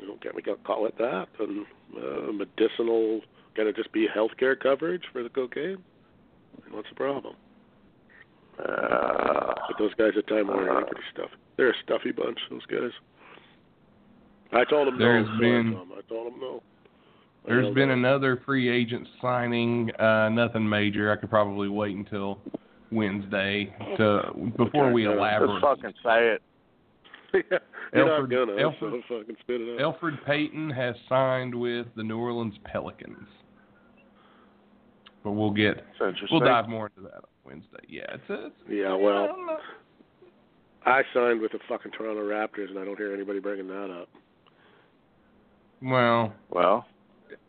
[0.00, 1.28] You know, can we call it that?
[1.38, 1.64] And
[1.96, 3.20] uh, medicinal.
[3.54, 5.78] Can it just be healthcare coverage for the cocaine?
[6.70, 7.34] What's the problem?
[8.58, 11.34] uh But those guys at Time Warner are pretty stuffy.
[11.56, 12.38] They're a stuffy bunch.
[12.50, 12.90] Those guys.
[14.52, 15.38] I told them There's no.
[15.38, 16.62] been- I told them no.
[17.48, 19.90] I There's been another free agent signing.
[19.98, 21.10] Uh, nothing major.
[21.10, 22.40] I could probably wait until
[22.92, 25.60] Wednesday to before we just elaborate.
[25.62, 26.42] fucking say it.
[27.50, 27.58] yeah,
[27.94, 28.62] you're Alfred- not gonna.
[28.62, 29.80] Alfred- so it.
[29.80, 33.26] Elfrid Payton has signed with the New Orleans Pelicans.
[35.24, 35.84] But we'll get
[36.30, 37.84] we'll dive more into that on Wednesday.
[37.88, 39.58] Yeah, it's, a, it's yeah, well, don't.
[40.86, 44.08] I signed with the fucking Toronto Raptors, and I don't hear anybody bringing that up.
[45.82, 46.86] well, Well,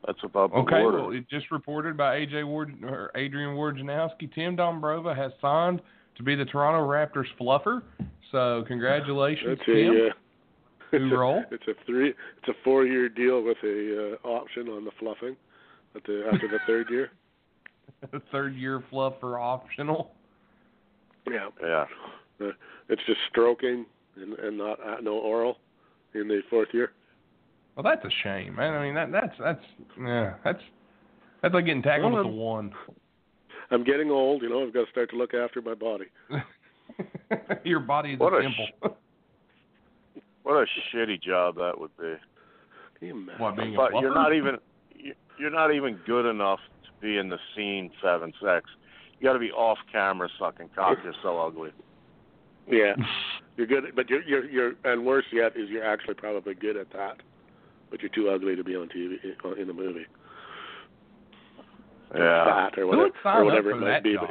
[0.06, 0.82] that's above the okay.
[0.82, 1.04] border.
[1.04, 5.82] Well, it just reported by AJ Ward or Adrian Wojnarowski, Tim Dombrova has signed
[6.18, 7.82] to be the Toronto Raptors fluffer.
[8.32, 9.76] So congratulations, That's Tim.
[9.76, 10.08] a.
[10.08, 10.12] Uh,
[10.92, 12.10] Who it's a- It's a three.
[12.10, 15.36] It's a four-year deal with a uh, option on the fluffing
[15.96, 17.12] at the after the third year.
[18.12, 20.12] the Third year fluffer optional.
[21.30, 21.50] Yeah.
[21.62, 21.86] yeah.
[22.42, 22.52] Uh,
[22.88, 23.86] it's just stroking
[24.16, 25.58] and, and not uh, no oral
[26.14, 26.92] in the fourth year.
[27.80, 28.74] Well, that's a shame, man.
[28.74, 29.64] I mean, that that's that's
[29.98, 30.60] yeah, that's
[31.42, 32.74] that's like getting tackled Well, with the one.
[33.72, 34.68] I'm getting old, you know.
[34.68, 36.08] I've got to start to look after my body.
[37.64, 38.98] Your body is What a a temple.
[40.44, 42.16] What a shitty job that would be.
[43.00, 43.40] You imagine?
[43.40, 44.58] what being a But you're not even
[44.94, 48.70] you- you're not even good enough to be in the scene seven sex.
[49.22, 50.98] You got to be off camera sucking cock.
[51.02, 51.72] You're so ugly.
[52.70, 52.96] Yeah,
[53.56, 56.92] you're good, but you're you're you're and worse yet is you're actually probably good at
[56.92, 57.22] that,
[57.90, 59.16] but you're too ugly to be on TV
[59.60, 60.06] in the movie.
[62.16, 62.46] Yeah.
[62.70, 64.14] Fat or Who whatever would sign or up whatever for it might that be.
[64.16, 64.30] job?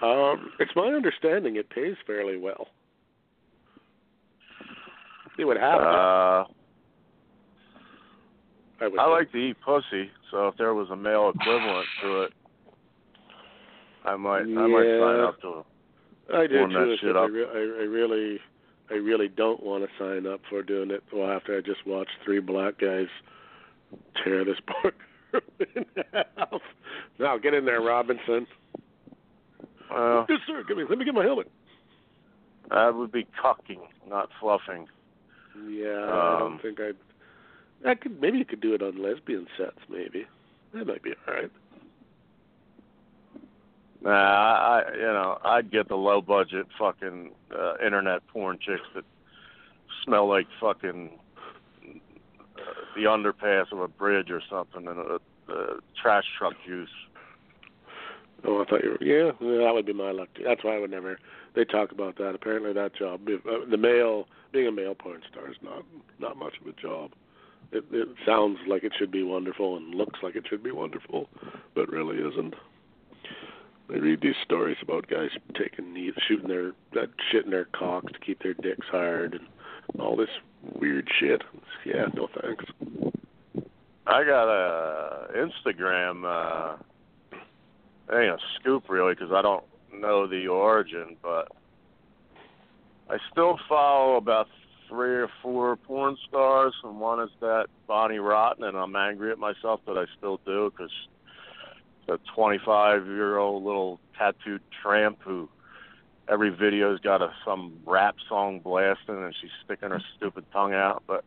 [0.00, 2.68] But, um, it's my understanding it pays fairly well.
[5.38, 5.80] It would have.
[5.80, 6.44] Uh,
[8.80, 12.22] I, would I like to eat pussy, so if there was a male equivalent to
[12.22, 12.32] it,
[14.04, 15.64] I might I might sign up to it.
[16.34, 16.96] I do warm that too.
[17.00, 18.38] shit except I, re- I, I really,
[18.90, 21.02] I really don't want to sign up for doing it.
[21.12, 23.06] Well, after I just watched three black guys
[24.22, 24.94] tear this book
[25.74, 26.60] in half.
[27.18, 28.46] Now get in there, Robinson.
[29.90, 30.62] Well, Yes, sir.
[30.66, 30.84] Give me.
[30.88, 31.50] Let me get my helmet.
[32.70, 34.86] that would be cucking, not fluffing.
[35.68, 36.96] Yeah, I Um, don't think I'd.
[37.88, 39.78] I could maybe you could do it on lesbian sets.
[39.88, 40.26] Maybe
[40.72, 41.50] that might be all right.
[44.04, 49.04] Nah, I, you know I'd get the low budget fucking uh, internet porn chicks that
[50.04, 51.10] smell like fucking
[51.88, 52.60] uh,
[52.94, 56.88] the underpass of a bridge or something and a, a trash truck juice.
[58.46, 59.02] Oh, I thought you were.
[59.02, 60.44] Yeah, yeah, that would be my luck too.
[60.46, 61.18] That's why I would never.
[61.54, 62.34] They talk about that.
[62.34, 65.82] Apparently, that job, uh, the male, being a male porn star is not
[66.18, 67.12] not much of a job.
[67.72, 71.30] It it sounds like it should be wonderful and looks like it should be wonderful,
[71.74, 72.54] but really isn't.
[73.88, 75.94] They read these stories about guys taking
[76.26, 80.30] shooting their that shit in their cocks to keep their dicks hard, and all this
[80.74, 81.42] weird shit.
[81.84, 82.64] Yeah, no thanks.
[84.06, 86.24] I got a Instagram.
[86.24, 86.76] uh
[88.12, 91.48] ain't a scoop really because I don't know the origin, but
[93.08, 94.48] I still follow about
[94.88, 99.38] three or four porn stars, and one is that Bonnie Rotten, and I'm angry at
[99.38, 100.92] myself that I still do because
[102.08, 105.48] a 25 year old little tattooed tramp who
[106.28, 111.02] every video's got a some rap song blasting and she's sticking her stupid tongue out.
[111.06, 111.24] But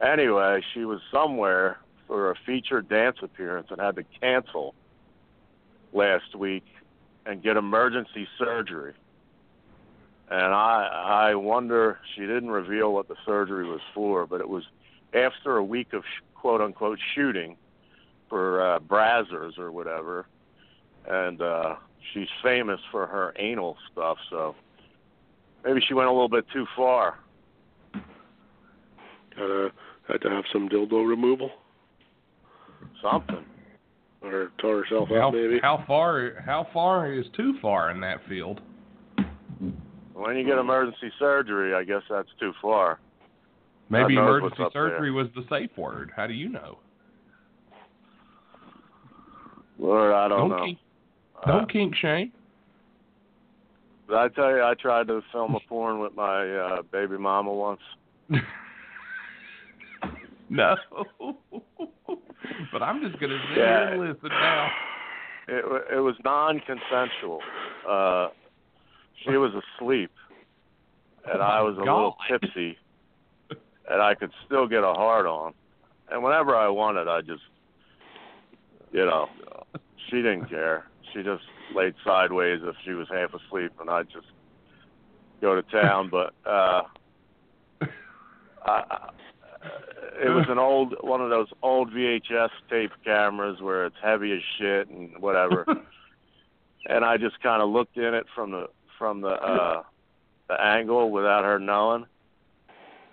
[0.00, 4.74] anyway, she was somewhere for a featured dance appearance and had to cancel
[5.92, 6.64] last week
[7.26, 8.94] and get emergency surgery.
[10.30, 14.64] And I I wonder she didn't reveal what the surgery was for, but it was
[15.12, 17.56] after a week of quote unquote shooting
[18.30, 20.26] for uh, Brazzers or whatever,
[21.06, 21.74] and uh,
[22.14, 24.16] she's famous for her anal stuff.
[24.30, 24.54] So
[25.64, 27.18] maybe she went a little bit too far.
[27.94, 29.68] Uh,
[30.08, 31.50] had to have some dildo removal
[33.02, 33.44] Something.
[34.22, 35.58] or tore herself How, up maybe.
[35.62, 36.42] how far?
[36.44, 38.60] How far is too far in that field?
[40.14, 42.98] When you get emergency surgery, I guess that's too far.
[43.88, 44.90] Maybe emergency up there.
[44.90, 46.10] surgery was the safe word.
[46.14, 46.78] How do you know?
[49.80, 50.64] Lord, I don't, know.
[50.64, 50.78] kink,
[51.42, 52.32] Uh, don't kink shame.
[54.14, 57.80] I tell you I tried to film a porn with my uh, baby mama once?
[60.50, 60.74] no.
[62.72, 63.90] but I'm just gonna sit Yeah.
[63.92, 64.70] and listen now.
[65.48, 65.64] It
[65.96, 67.40] it was non-consensual.
[67.88, 68.28] Uh,
[69.24, 70.10] she was asleep,
[71.32, 72.76] and I was a little tipsy,
[73.90, 75.52] and I could still get a hard on.
[76.10, 77.42] And whenever I wanted, I just,
[78.92, 79.28] you know,
[80.08, 80.86] she didn't care.
[81.12, 81.42] She just
[81.74, 84.26] laid sideways if she was half asleep, and I'd just
[85.40, 86.10] go to town.
[86.10, 86.82] But uh,
[88.64, 89.10] I,
[90.22, 94.40] it was an old one of those old VHS tape cameras where it's heavy as
[94.58, 95.64] shit and whatever.
[96.86, 99.82] and I just kind of looked in it from the from the uh
[100.48, 102.06] the angle without her knowing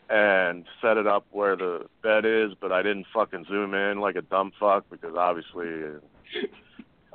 [0.10, 4.15] and set it up where the bed is, but I didn't fucking zoom in like
[4.15, 6.47] a dumb fuck because obviously uh,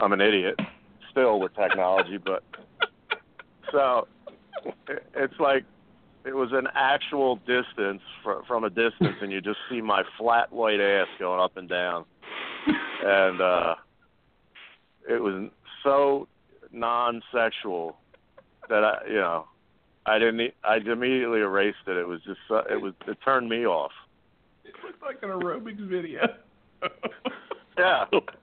[0.03, 0.59] I'm an idiot
[1.11, 2.43] still with technology, but
[3.73, 4.09] so
[5.15, 5.65] it's like
[6.25, 10.53] it was an actual distance fr- from a distance and you just see my flat
[10.53, 12.05] white ass going up and down
[13.05, 13.75] and uh
[15.09, 15.51] it was
[15.83, 16.29] so
[16.73, 17.97] non-sexual
[18.69, 19.47] that I, you know,
[20.07, 20.55] I didn't.
[20.65, 21.97] I immediately erased it.
[21.97, 22.41] It was just.
[22.51, 22.95] Uh, it was.
[23.07, 23.93] It turned me off.
[24.65, 26.23] It looked like an aerobics video.
[27.79, 28.05] Yeah.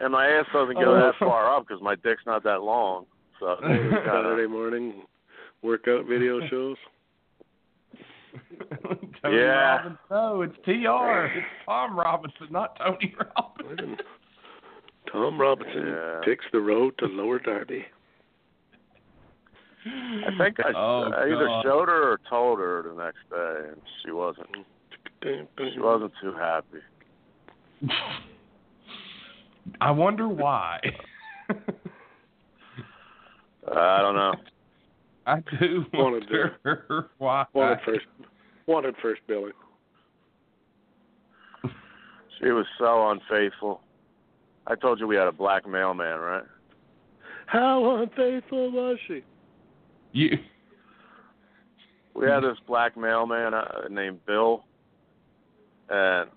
[0.00, 1.26] And my ass doesn't go that oh.
[1.26, 3.04] far up because my dick's not that long.
[3.38, 5.02] So it was Saturday morning
[5.62, 6.76] workout video shows.
[9.22, 9.76] Tony Yeah.
[9.76, 9.98] Robbins.
[10.10, 11.26] No, it's TR.
[11.26, 13.96] It's Tom Robinson, not Tony Robinson.
[15.12, 16.20] Tom Robinson Yeah.
[16.24, 17.84] takes the road to Lower Derby.
[19.86, 21.62] I think I, Oh, I either God.
[21.64, 24.46] showed her or told her the next day, and she wasn't.
[25.22, 26.80] She wasn't too happy.
[29.80, 30.80] I wonder why.
[33.72, 34.34] I don't know.
[35.26, 37.44] I do Wanted to- wonder why.
[37.52, 38.06] Wanted first,
[38.66, 39.52] wanted first Billy.
[42.40, 43.82] She was so unfaithful.
[44.66, 46.44] I told you we had a black mailman, right?
[47.46, 49.22] How unfaithful was she?
[50.12, 50.38] You,
[52.14, 54.64] We had this black mailman uh, named Bill,
[55.90, 56.30] and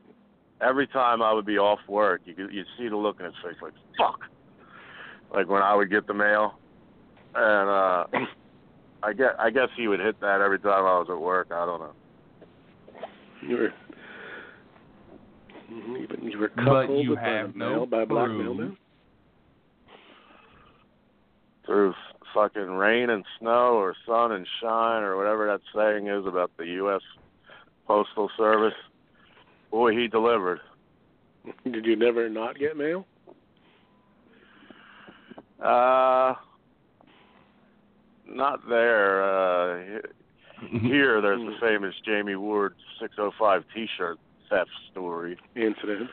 [0.63, 3.35] every time I would be off work, you could you'd see the look in his
[3.43, 4.19] face, like "fuck,"
[5.33, 6.55] like when I would get the mail,
[7.35, 8.05] and uh
[9.03, 11.47] I get I guess he would hit that every time I was at work.
[11.51, 11.93] I don't know.
[13.41, 13.73] You were,
[15.69, 18.41] you were, you were But you by have the no mail, by a black proof.
[18.41, 18.77] mailman.
[21.65, 21.93] Through
[22.33, 26.65] fucking rain and snow, or sun and shine, or whatever that saying is about the
[26.65, 27.01] U.S.
[27.87, 28.73] Postal Service.
[29.73, 30.61] Boy, he delivered.
[31.65, 33.07] Did you never not get mail?
[35.59, 36.35] Uh,
[38.27, 39.23] not there.
[39.23, 39.99] Uh,
[40.79, 45.37] here, there's the famous Jamie Ward 605 T-shirt theft story.
[45.55, 46.07] Incident.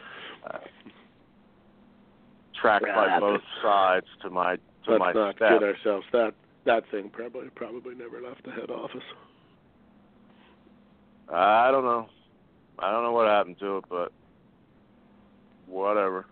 [2.58, 5.60] tracked by both sides to my to Let's my not step.
[5.60, 6.06] kid ourselves.
[6.12, 6.32] That
[6.64, 9.02] that thing probably probably never left the head office.
[11.30, 12.08] I don't know.
[12.80, 14.12] I don't know what happened to it, but
[15.66, 16.26] whatever.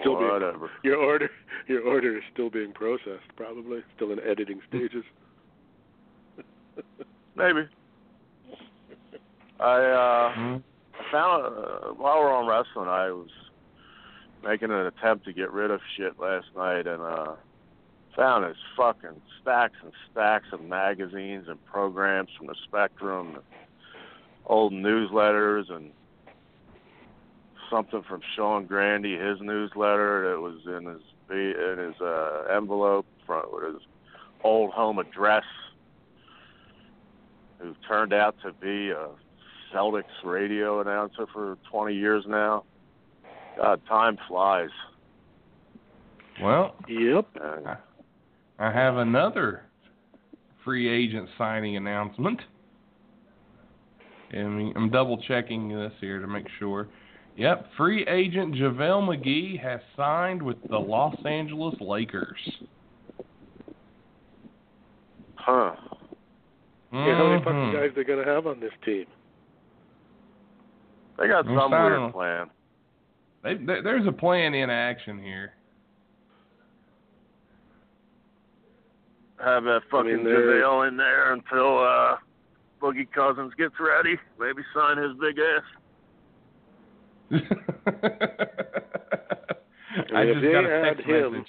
[0.00, 0.70] Still being- whatever.
[0.84, 1.30] Your order
[1.68, 5.04] your order is still being processed, probably still in editing stages.
[7.36, 7.68] Maybe.
[9.60, 10.62] I uh Mhm.
[11.10, 13.28] Found uh, while we're on wrestling, I was
[14.44, 17.34] making an attempt to get rid of shit last night, and uh
[18.16, 23.44] found this fucking stacks and stacks of magazines and programs from the Spectrum, and
[24.46, 25.90] old newsletters, and
[27.70, 31.00] something from Sean Grande, his newsletter that was in his
[31.30, 33.82] in his uh, envelope front with his
[34.44, 35.44] old home address,
[37.58, 39.08] who turned out to be a
[39.72, 42.64] Celtics radio announcer for 20 years now.
[43.56, 44.70] God, time flies.
[46.42, 47.28] Well, Yep.
[47.40, 47.66] And
[48.62, 49.64] I have another
[50.64, 52.40] free agent signing announcement.
[54.30, 56.86] And I'm double checking this here to make sure.
[57.36, 62.38] Yep, free agent JaVale McGee has signed with the Los Angeles Lakers.
[65.34, 65.74] huh?
[66.92, 67.72] Yeah, how many fucking Mhm.
[67.72, 69.06] guys they gonna have on this team?
[71.18, 72.50] They got some weird plan.
[73.42, 75.54] They, there- there's a plan in action here.
[79.42, 82.16] Have that fucking mean, JaVale in there until uh
[82.80, 84.16] Boogie Cousins gets ready.
[84.38, 85.62] Maybe sign his big ass.
[90.14, 91.48] I just got a text him- message.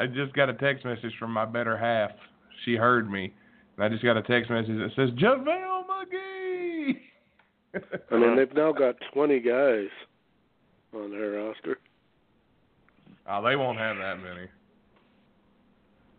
[0.00, 2.10] I just got a text message from my better half.
[2.64, 3.32] She heard me.
[3.76, 7.00] And I just got a text message that says JaVale McGee.
[8.10, 9.88] I mean, they've now got 20 guys
[10.92, 11.78] on their roster.
[13.28, 14.48] oh, they won't have that many.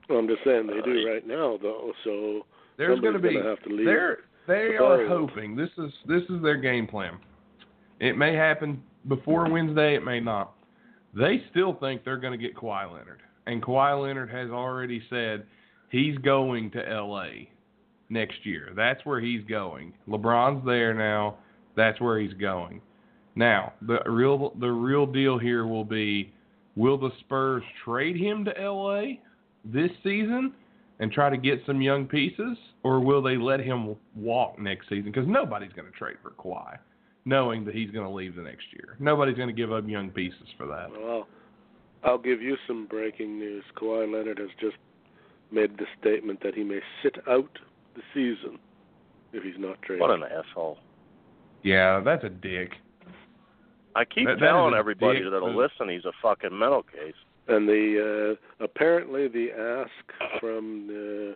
[0.09, 1.91] I'm just saying they do uh, right now, though.
[2.03, 2.45] So
[2.77, 3.85] There's going to be have to leave.
[3.85, 7.17] They're they the are hoping this is this is their game plan.
[7.99, 10.53] It may happen before Wednesday, it may not.
[11.15, 15.45] They still think they're going to get Kawhi Leonard, and Kawhi Leonard has already said
[15.89, 17.49] he's going to L.A.
[18.09, 18.73] next year.
[18.75, 19.93] That's where he's going.
[20.07, 21.37] LeBron's there now.
[21.75, 22.81] That's where he's going.
[23.35, 26.33] Now the real the real deal here will be:
[26.75, 29.19] Will the Spurs trade him to L.A.
[29.65, 30.53] this season?
[30.99, 35.11] and try to get some young pieces, or will they let him walk next season?
[35.11, 36.77] Because nobody's going to trade for Kawhi,
[37.25, 38.95] knowing that he's going to leave the next year.
[38.99, 40.89] Nobody's going to give up young pieces for that.
[40.91, 41.27] Well,
[42.03, 43.63] I'll give you some breaking news.
[43.75, 44.77] Kawhi Leonard has just
[45.51, 47.59] made the statement that he may sit out
[47.95, 48.57] the season
[49.33, 50.01] if he's not traded.
[50.01, 50.77] What an asshole.
[51.63, 52.71] Yeah, that's a dick.
[53.95, 56.83] I keep That- that is telling a everybody dick that'll listen he's a fucking mental
[56.83, 57.15] case.
[57.47, 61.35] And the uh, apparently the ask from the,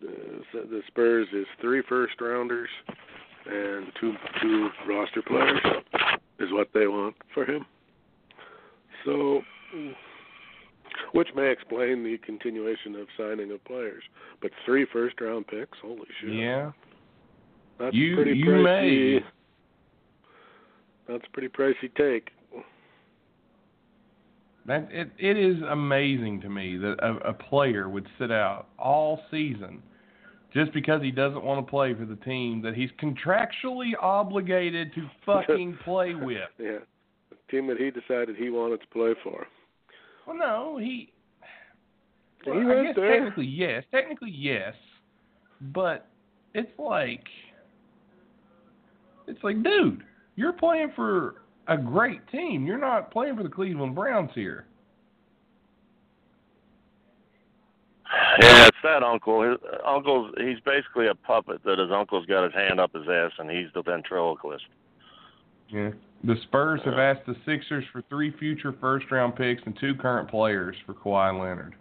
[0.00, 0.12] the
[0.54, 2.68] the Spurs is three first rounders
[3.50, 5.60] and two two roster players
[6.38, 7.64] is what they want for him.
[9.04, 9.40] So,
[11.12, 14.02] which may explain the continuation of signing of players,
[14.42, 16.32] but three first round picks, holy shit!
[16.34, 16.72] Yeah.
[17.78, 18.64] that's You- pretty you pricey.
[18.64, 19.24] may.
[21.08, 22.30] That's a pretty pricey take.
[24.66, 29.20] That it it is amazing to me that a, a player would sit out all
[29.30, 29.82] season
[30.52, 35.08] just because he doesn't want to play for the team that he's contractually obligated to
[35.26, 36.48] fucking play with.
[36.58, 36.78] Yeah,
[37.30, 39.46] the team that he decided he wanted to play for.
[40.26, 41.12] Well, no, he.
[42.44, 43.18] He Well, I guess there.
[43.18, 44.74] technically yes, technically yes,
[45.60, 46.08] but
[46.54, 47.24] it's like,
[49.26, 50.02] it's like, dude,
[50.36, 52.66] you're playing for a great team.
[52.66, 54.66] You're not playing for the Cleveland Browns here.
[58.40, 59.42] Yeah, it's that uncle.
[59.42, 63.32] His uncle's he's basically a puppet that his uncle's got his hand up his ass
[63.38, 64.64] and he's the ventriloquist.
[65.68, 65.90] Yeah.
[66.24, 70.30] The Spurs have asked the Sixers for three future first round picks and two current
[70.30, 71.74] players for Kawhi Leonard.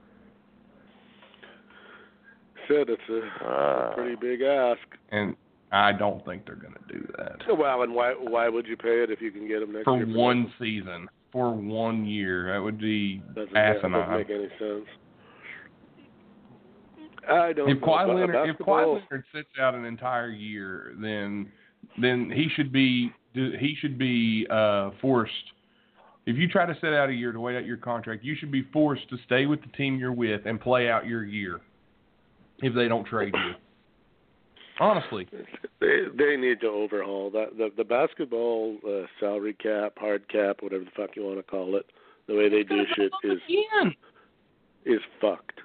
[2.68, 4.82] Said it's a Uh, pretty big ask.
[5.12, 5.36] And
[5.76, 7.58] I don't think they're going to do that.
[7.58, 9.98] Well, and why why would you pay it if you can get him next For
[9.98, 10.18] year?
[10.18, 12.54] one season, for one year.
[12.54, 13.92] That would be doesn't, asinine.
[13.92, 14.86] doesn't make any sense.
[17.30, 17.80] I don't if.
[17.80, 21.52] Kawhi Leonard if Kawhi Leonard sits out an entire year, then
[22.00, 25.34] then he should be he should be uh, forced.
[26.26, 28.52] If you try to set out a year to wait out your contract, you should
[28.52, 31.60] be forced to stay with the team you're with and play out your year.
[32.60, 33.52] If they don't trade you,
[34.80, 35.28] Honestly,
[35.80, 40.84] They they need to overhaul that the the basketball uh, salary cap, hard cap, whatever
[40.84, 41.86] the fuck you want to call it.
[42.28, 43.96] The way they do shit is again.
[44.86, 45.62] is fucked.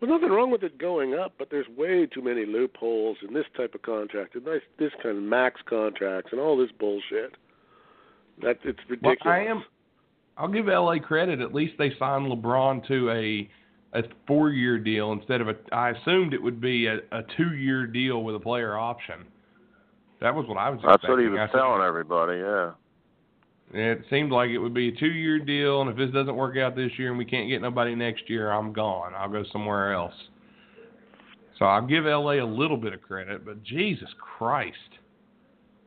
[0.00, 3.46] There's nothing wrong with it going up, but there's way too many loopholes in this
[3.56, 7.34] type of contract and this this kind of max contracts and all this bullshit.
[8.42, 9.18] That it's ridiculous.
[9.24, 9.34] Well.
[9.34, 9.64] I am.
[10.36, 11.40] I'll give LA credit.
[11.40, 13.48] At least they signed LeBron to a
[13.94, 15.54] a four year deal instead of a.
[15.72, 19.24] I assumed it would be a, a two year deal with a player option.
[20.20, 20.80] That was what I was.
[20.82, 21.10] That's expecting.
[21.10, 22.38] what he was I said- telling everybody.
[22.38, 22.70] Yeah.
[23.72, 26.56] It seemed like it would be a two year deal, and if this doesn't work
[26.56, 29.14] out this year and we can't get nobody next year, I'm gone.
[29.14, 30.12] I'll go somewhere else.
[31.58, 34.76] So I'll give LA a little bit of credit, but Jesus Christ.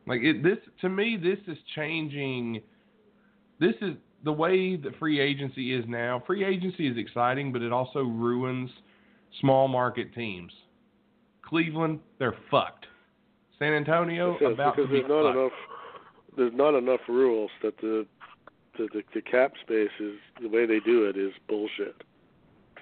[0.06, 2.62] Like it this to me this is changing
[3.60, 3.94] this is
[4.24, 6.22] the way that free agency is now.
[6.26, 8.70] Free agency is exciting, but it also ruins
[9.40, 10.52] small market teams.
[11.42, 12.86] Cleveland, they're fucked.
[13.58, 15.36] San Antonio Because- about because to be there's not fucked.
[15.38, 15.52] enough
[16.36, 18.06] there's not enough rules that the
[18.76, 21.96] the, the the cap space is the way they do it is bullshit.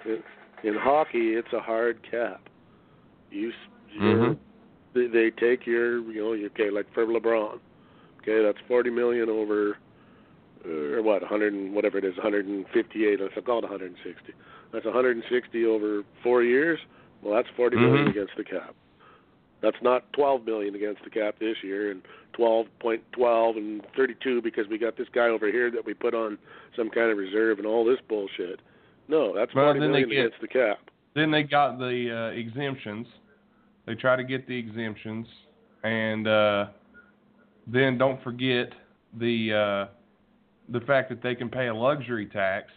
[0.04, 0.22] It,
[0.62, 2.48] in hockey, it's a hard cap.
[3.30, 3.52] You,
[3.98, 4.36] Mhm.
[4.94, 7.58] they, they take your you know okay like for LeBron,
[8.20, 9.78] okay that's forty million over
[10.64, 14.32] or what 100 and whatever it is 158 let's call it 160
[14.72, 16.78] that's 160 over four years?
[17.22, 18.10] Well that's forty million Mhm.
[18.10, 18.74] against the cap.
[19.62, 22.02] That's not 12 million against the cap this year and
[22.38, 26.36] 12.12 and 32 because we got this guy over here that we put on
[26.76, 28.60] some kind of reserve and all this bullshit.
[29.08, 30.78] No that's Well, forty then they get- against the cap.
[31.14, 33.06] Then they got the uh, exemptions.
[33.86, 35.26] They try to get the exemptions,
[35.84, 36.66] and uh,
[37.66, 38.72] then don't forget
[39.18, 39.86] the uh,
[40.68, 42.68] the fact that they can pay a luxury tax.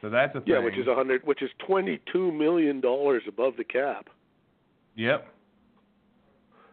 [0.00, 0.54] So that's a thing.
[0.54, 4.08] yeah which is a hundred which is 22 million dollars above the cap
[4.96, 5.28] Yep.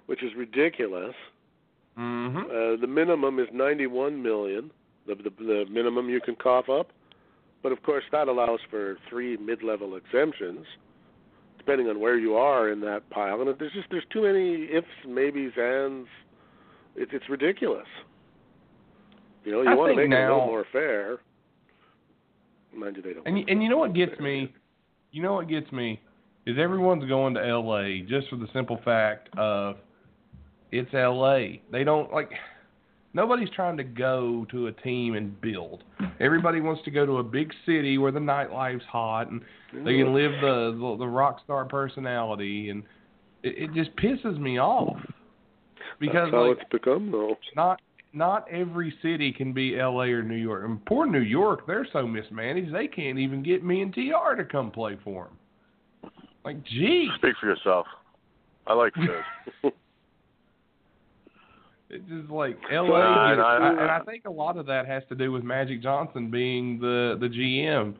[0.05, 1.13] which is ridiculous
[1.97, 2.37] Mm-hmm.
[2.37, 4.69] Uh, the minimum is 91 million,
[5.07, 6.91] the, the the minimum you can cough up,
[7.63, 10.65] but of course that allows for three mid-level exemptions,
[11.57, 13.41] depending on where you are in that pile.
[13.41, 16.07] And there's just there's too many ifs, maybes, ands.
[16.95, 17.87] It's it's ridiculous.
[19.45, 21.17] You know, you I want to make it a now- little more fair.
[22.75, 23.25] Mind you, they don't.
[23.25, 24.53] And y- and you know what gets me,
[25.11, 25.99] you know what gets me,
[26.45, 28.01] is everyone's going to L.A.
[28.01, 29.77] just for the simple fact of
[30.71, 31.61] it's L.A.
[31.71, 32.29] They don't like.
[33.13, 35.83] Nobody's trying to go to a team and build.
[36.19, 39.41] Everybody wants to go to a big city where the nightlife's hot and
[39.73, 42.83] they can live the the, the rock star personality, and
[43.41, 44.97] it, it just pisses me off
[45.99, 47.37] because That's how like it's become, though.
[47.55, 47.79] not
[48.17, 50.07] not every city can be L.A.
[50.11, 50.65] or New York.
[50.65, 53.99] And poor New York, they're so mismanaged they can't even get me and Tr
[54.35, 56.11] to come play for them.
[56.43, 57.85] Like, gee, Speak for yourself.
[58.65, 58.93] I like
[59.63, 59.71] Fizz.
[61.89, 62.89] it's just like L.A.
[62.91, 65.31] Well, gets- and I- I- and I think a lot of that has to do
[65.31, 67.95] with Magic Johnson being the the GM.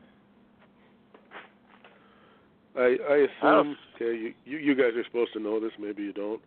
[2.76, 6.12] I I assume okay, you, you you guys are supposed to know this, maybe you
[6.12, 6.40] don't.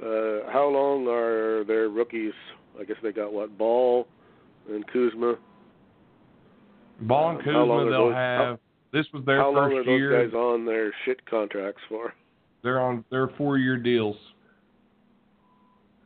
[0.00, 2.34] Uh how long are their rookies?
[2.80, 4.06] I guess they got what Ball
[4.70, 5.36] and Kuzma.
[7.02, 8.58] Ball and Um, Kuzma, they'll those- how- have.
[8.92, 10.24] this was their how long first are those year.
[10.24, 12.14] guys on their shit contracts for?
[12.62, 14.16] They're on they're four year deals.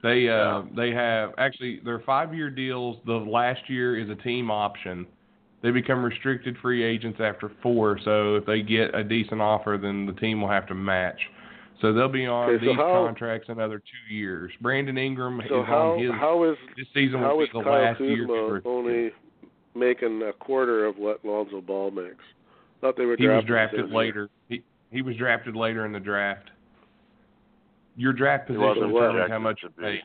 [0.02, 2.98] They uh they have actually they're five year deals.
[3.04, 5.06] The last year is a team option.
[5.62, 10.06] They become restricted free agents after four, so if they get a decent offer then
[10.06, 11.20] the team will have to match.
[11.80, 14.52] So they'll be on Okay, so these how- contracts another two years.
[14.60, 17.58] Brandon Ingram So is how on his how is this season how will is be
[17.58, 17.98] the Kyle last.
[17.98, 19.12] Kuzma for- only
[19.74, 22.22] making a quarter of what Lonzo Ball makes?
[22.80, 24.28] Thought they were he was drafted drafted later.
[24.48, 26.50] He he was drafted later in the draft.
[27.96, 30.02] Your draft position wasn't determines how much you pay.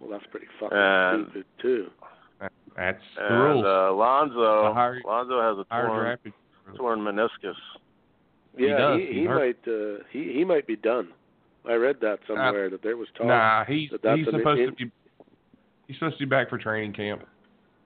[0.00, 1.90] Well, that's pretty fucking And- stupid too.
[2.76, 3.64] That's the And rules.
[3.64, 6.18] uh, Lonzo, The higher- Lonzo has a torn,
[6.76, 7.56] torn meniscus.
[8.56, 9.00] He Yeah, does.
[9.00, 11.08] he, He's he might uh, he he might be done.
[11.68, 13.26] I read that somewhere that there was talk.
[13.26, 14.90] Nah, he's But that's he's supposed in- to be
[15.86, 17.26] he's supposed to be back for training camp.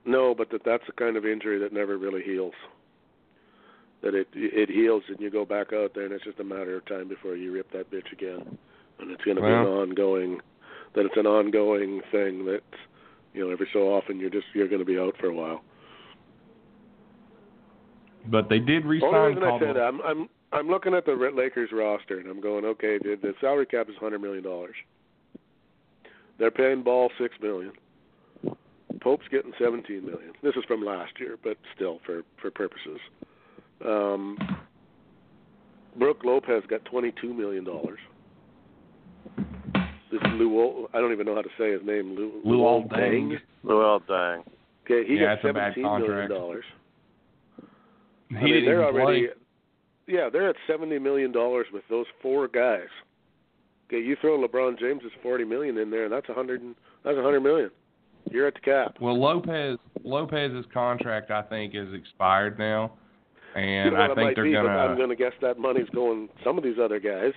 [0.05, 2.53] No, but that that's the kind of injury that never really heals.
[4.01, 6.75] That it it heals and you go back out there and it's just a matter
[6.77, 8.57] of time before you rip that bitch again,
[8.99, 10.39] and it's going to be an ongoing.
[10.93, 12.61] That it's an ongoing thing that
[13.33, 15.61] you know every so often you're just you're going to be out for a while.
[18.27, 19.11] But they did re-sign
[19.43, 22.97] I say that I'm I'm I'm looking at the Lakers roster and I'm going okay.
[22.97, 24.75] The, the salary cap is hundred million dollars.
[26.39, 27.73] They're paying Ball six million.
[29.01, 30.31] Pope's getting seventeen million.
[30.41, 32.99] This is from last year, but still for for purposes.
[33.85, 34.37] Um,
[35.99, 37.99] Brooke Lopez got twenty-two million dollars.
[40.11, 42.15] This Lou, I don't even know how to say his name.
[42.15, 43.31] Lou, Luol Deng.
[43.31, 43.37] Deng.
[43.63, 44.43] Well, dang.
[44.85, 46.29] Okay, he Yeah, got it's seventeen million contract.
[46.31, 46.63] dollars.
[48.29, 49.35] He I mean, didn't they're already, play.
[50.07, 52.87] Yeah, they're at seventy million dollars with those four guys.
[53.87, 56.61] Okay, you throw LeBron James's forty million in there, and that's a hundred.
[57.03, 57.71] That's a hundred million.
[58.31, 58.97] You're at the cap.
[58.99, 62.93] Well, Lopez Lopez's contract I think is expired now,
[63.55, 64.69] and you know I think they're be, gonna.
[64.69, 67.33] I'm going to guess that money's going some of these other guys.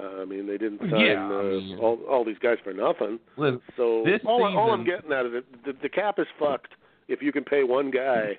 [0.00, 2.72] Uh, I mean, they didn't sign Yeah, I uh, mean- all all these guys for
[2.72, 3.18] nothing.
[3.36, 5.32] Listen, So This all, all I'm getting at is
[5.66, 6.72] the, the cap is fucked
[7.08, 8.38] if you can pay one guy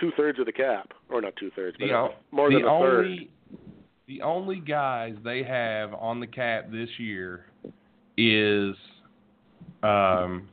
[0.00, 2.64] two thirds of the cap, or not two thirds, but the, uh, more the than
[2.66, 3.18] a third.
[4.06, 7.46] the only guys they have on the cap this year
[8.16, 8.74] is
[9.82, 10.48] um,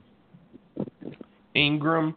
[1.55, 2.15] Ingram.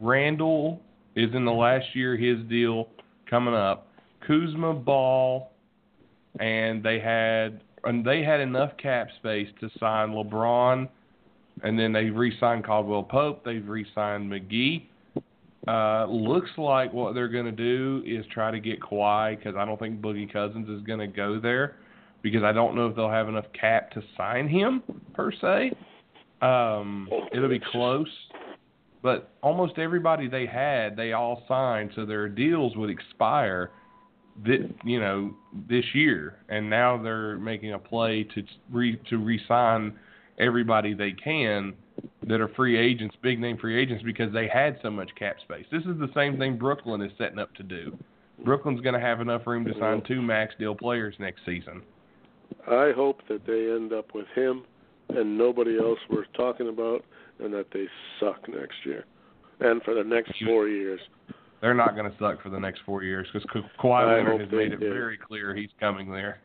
[0.00, 0.80] Randall
[1.14, 2.88] is in the last year his deal
[3.28, 3.88] coming up.
[4.26, 5.50] Kuzma, Ball,
[6.38, 10.88] and they had and they had enough cap space to sign LeBron,
[11.62, 13.44] and then they re-signed Caldwell Pope.
[13.44, 14.86] They've re-signed McGee.
[15.68, 19.66] Uh, looks like what they're going to do is try to get Kawhi because I
[19.66, 21.76] don't think Boogie Cousins is going to go there
[22.22, 24.82] because I don't know if they'll have enough cap to sign him
[25.12, 25.72] per se.
[26.40, 28.08] Um, it'll be close,
[29.02, 33.70] but almost everybody they had, they all signed, so their deals would expire.
[34.42, 35.34] This, you know,
[35.68, 39.98] this year, and now they're making a play to re to re-sign
[40.38, 41.74] everybody they can
[42.26, 45.66] that are free agents, big name free agents, because they had so much cap space.
[45.70, 47.96] This is the same thing Brooklyn is setting up to do.
[48.44, 51.82] Brooklyn's going to have enough room to sign two max deal players next season.
[52.66, 54.64] I hope that they end up with him
[55.16, 57.04] and nobody else worth talking about,
[57.38, 57.86] and that they
[58.18, 59.04] suck next year,
[59.60, 61.00] and for the next four years.
[61.60, 64.40] They're not going to suck for the next four years because Ka- Kawhi I Leonard
[64.40, 66.40] has made it very clear he's coming there.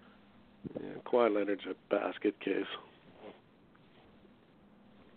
[0.81, 2.65] Yeah, Kawhi Leonard's a basket case,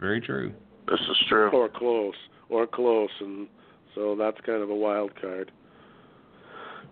[0.01, 0.53] Very true.
[0.88, 1.51] This is true.
[1.51, 2.14] or close,
[2.49, 3.46] or close, and
[3.94, 5.51] so that's kind of a wild card.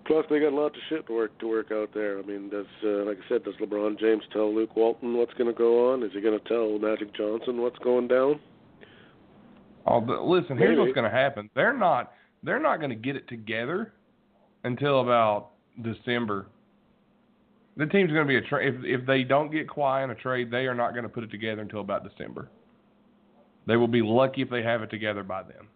[0.06, 2.18] Plus, they got a lot of shit to work to work out there.
[2.18, 5.52] I mean, does uh, like I said, does LeBron James tell Luke Walton what's going
[5.52, 6.02] to go on?
[6.02, 8.38] Is he going to tell Magic Johnson what's going down?
[9.86, 11.50] Oh, but listen, here's what's going to happen.
[11.54, 13.92] They're not they're not going to get it together
[14.64, 15.50] until about
[15.82, 16.46] December.
[17.76, 18.74] The team's going to be a trade.
[18.74, 21.24] If if they don't get Kawhi in a trade, they are not going to put
[21.24, 22.48] it together until about December.
[23.66, 25.66] They will be lucky if they have it together by then.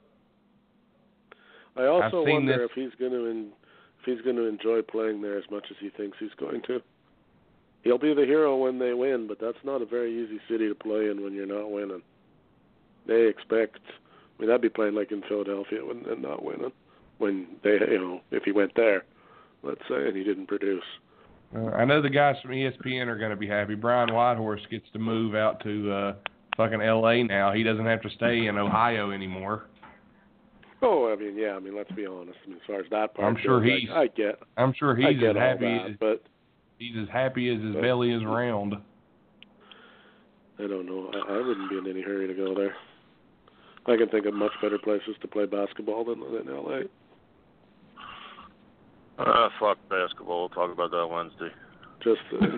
[1.77, 3.53] I also wonder this- if he's going to in,
[4.01, 6.83] if he's going to enjoy playing there as much as he thinks he's going to.
[7.83, 10.75] He'll be the hero when they win, but that's not a very easy city to
[10.75, 12.03] play in when you're not winning.
[13.07, 13.79] They expect.
[13.89, 16.73] I mean, that'd be playing like in Philadelphia when and not winning.
[17.19, 19.05] When they, you know, if he went there,
[19.63, 20.85] let's say, and he didn't produce.
[21.55, 23.75] Uh, I know the guys from ESPN are going to be happy.
[23.75, 26.15] Brian Windhorst gets to move out to uh,
[26.61, 27.23] fucking L.A.
[27.23, 27.53] now.
[27.53, 29.65] He doesn't have to stay in Ohio anymore.
[30.83, 31.53] Oh, I mean, yeah.
[31.53, 32.37] I mean, let's be honest.
[32.45, 34.39] I mean, as far as that part, I'm sure goes, he's- I, I get.
[34.59, 36.23] I'm sure he's as happy that, as but
[36.79, 38.75] he's as happy as his But- belly is round.
[40.59, 41.11] I don't know.
[41.15, 42.75] I, I wouldn't be in any hurry to go there.
[43.87, 46.83] I can think of much better places to play basketball than than L.A.
[49.19, 50.41] Uh, fuck basketball.
[50.41, 51.49] We'll talk about that Wednesday.
[52.03, 52.57] Just uh,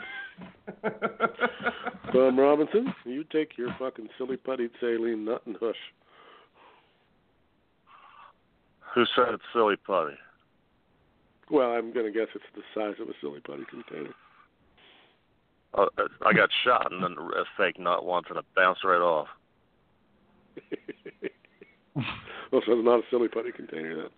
[2.12, 5.76] Tom Robinson, you take your fucking silly putty saline nut and hush.
[8.94, 10.16] Who said it's silly putty?
[11.50, 14.14] Well, I'm gonna guess it's the size of a silly putty container.
[15.74, 15.86] Uh,
[16.26, 19.28] I got shot and then a fake nut once and it bounced right off.
[21.94, 22.04] well,
[22.66, 24.10] so it's not a silly putty container then.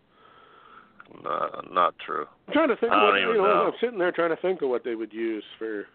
[1.22, 2.26] No, not true.
[2.48, 2.92] I'm trying to think.
[2.92, 3.66] I what, even you know, know.
[3.66, 5.86] I'm sitting there trying to think of what they would use for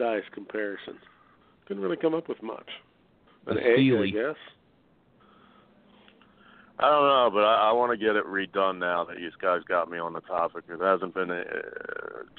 [0.00, 0.94] size comparison.
[1.68, 2.66] Couldn't really come up with much.
[3.46, 4.36] An A egg, I guess.
[6.78, 9.60] I don't know, but I, I want to get it redone now that you guys
[9.68, 10.66] got me on the topic.
[10.66, 11.42] Because it hasn't been uh,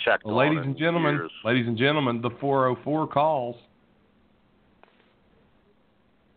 [0.03, 1.31] checked Well, on ladies in and gentlemen, years.
[1.45, 3.55] ladies and gentlemen, the 404 calls.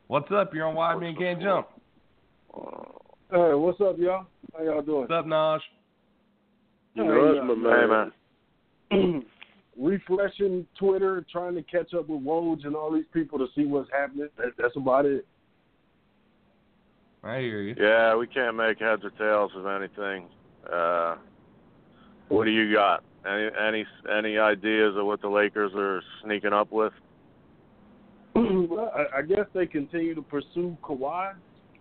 [0.09, 0.53] What's up?
[0.55, 1.67] You're on Wide Men Can't Jump.
[3.31, 4.27] Hey, what's up, y'all?
[4.57, 5.01] How y'all doing?
[5.09, 5.61] What's up, Naj?
[6.95, 7.55] You Hey, know, uh, that's my
[7.87, 8.13] man.
[8.91, 9.25] man.
[9.79, 13.91] Refreshing Twitter, trying to catch up with Woj and all these people to see what's
[13.93, 14.29] happening.
[14.37, 15.27] That, that's about it.
[17.25, 17.75] I hear you.
[17.79, 20.27] Yeah, we can't make heads or tails of anything.
[20.71, 21.17] Uh,
[22.29, 23.03] what do you got?
[23.27, 26.93] Any any any ideas of what the Lakers are sneaking up with?
[28.35, 31.33] well, I, I guess they continue to pursue Kawhi,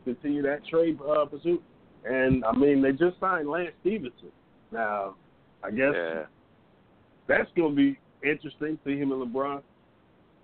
[0.06, 1.62] continue that trade uh, pursuit,
[2.06, 4.32] and I mean they just signed Lance Stephenson.
[4.72, 5.16] Now,
[5.62, 6.24] I guess Yeah.
[7.28, 8.78] That's gonna be interesting.
[8.86, 9.62] See him and LeBron,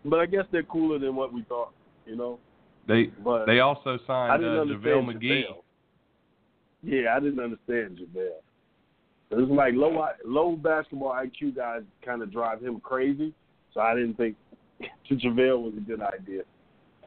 [0.05, 1.73] but I guess they're cooler than what we thought.
[2.05, 2.39] You know,
[2.87, 5.43] They but they also signed uh, JaVale McGee.
[5.43, 5.63] JaVale.
[6.81, 8.39] Yeah, I didn't understand JaVale.
[9.31, 13.33] It was like low low basketball IQ guys kind of drive him crazy,
[13.73, 14.35] so I didn't think
[14.79, 16.41] to JaVale was a good idea.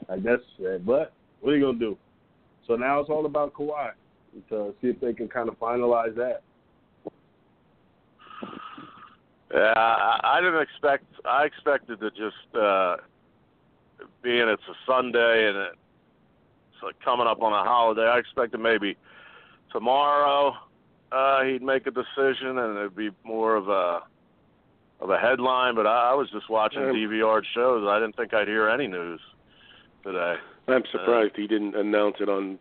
[0.09, 1.97] I uh, but what are you gonna do?
[2.67, 3.91] So now it's all about Kawhi
[4.49, 6.43] to see if they can kind of finalize that.
[9.53, 11.05] Yeah, I, didn't expect.
[11.25, 12.97] I expected to just uh
[14.23, 18.03] being it's a Sunday and it's like coming up on a holiday.
[18.09, 18.97] I expected maybe
[19.71, 20.55] tomorrow
[21.13, 24.01] uh he'd make a decision and it'd be more of a
[25.01, 25.75] of a headline.
[25.75, 26.93] But I, I was just watching Yeah.
[26.93, 27.87] DVR shows.
[27.87, 29.21] I didn't think I'd hear any news
[30.03, 30.37] today.
[30.69, 32.59] I'm surprised he didn't announce it on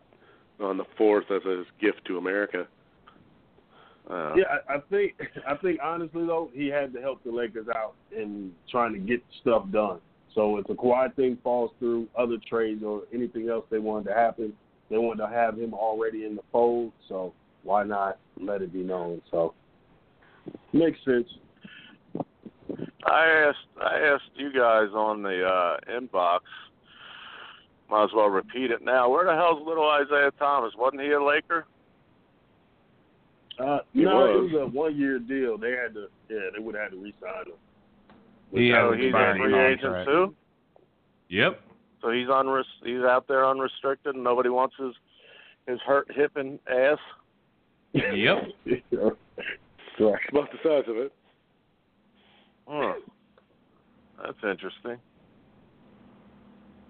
[0.60, 2.68] on the fourth as a gift to America.
[4.12, 5.14] Uh, Yeah, I, I think
[5.48, 9.24] I think honestly though, he had to help the Lakers out in trying to get
[9.42, 10.00] stuff done.
[10.36, 14.16] So if the Kawhi thing falls through, other trades or anything else they wanted to
[14.16, 14.54] happen,
[14.90, 16.92] they wanted to have him already in the fold.
[17.10, 17.34] So
[17.64, 19.22] why not let it be known?
[19.32, 19.54] So
[20.74, 21.28] makes sense.
[23.06, 26.40] I asked I asked you guys on the uh inbox.
[27.90, 29.10] Might as well repeat it now.
[29.10, 30.72] Where the hell's little Isaiah Thomas?
[30.78, 31.66] Wasn't he a Laker?
[33.62, 34.52] Uh, He no, was.
[34.52, 35.58] it was a one year deal.
[35.58, 37.54] They had to, yeah, they would have had to re-sign him.
[38.54, 40.36] He so has a he's a free agent too.
[41.30, 41.62] Yep.
[42.02, 44.94] So he's unres- he's out there unrestricted, and nobody wants his
[45.68, 46.98] his hurt hip and ass.
[47.94, 48.44] Yep.
[50.00, 50.18] Right.
[50.32, 51.14] About the size of it.
[52.68, 52.94] Huh.
[54.24, 54.98] That's interesting.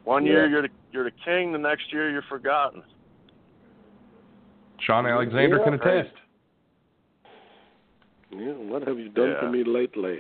[0.06, 2.84] One year you're the you're the king, the next year you're forgotten.
[4.80, 6.16] Shaun Alexander Yeah, can attest.
[8.32, 10.20] Yeah, what have you done for me lately?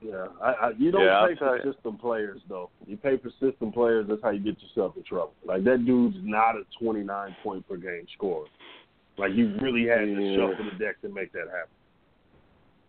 [0.00, 1.72] Yeah, I, I, you don't Yeah, I'll pay tell for you.
[1.72, 2.70] system players though.
[2.86, 4.06] You pay for system players.
[4.08, 5.34] That's how you get yourself in trouble.
[5.46, 8.46] Like that dude's not a 29 point per game scorer.
[9.16, 10.36] Like you really had to Yeah.
[10.36, 11.70] shuffle the deck to make that happen.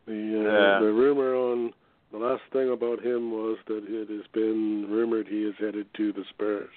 [0.08, 0.80] The uh, Yeah.
[0.80, 1.72] the rumor on
[2.12, 6.14] the last thing about him was that it has been rumored he is headed to
[6.14, 6.70] the Spurs.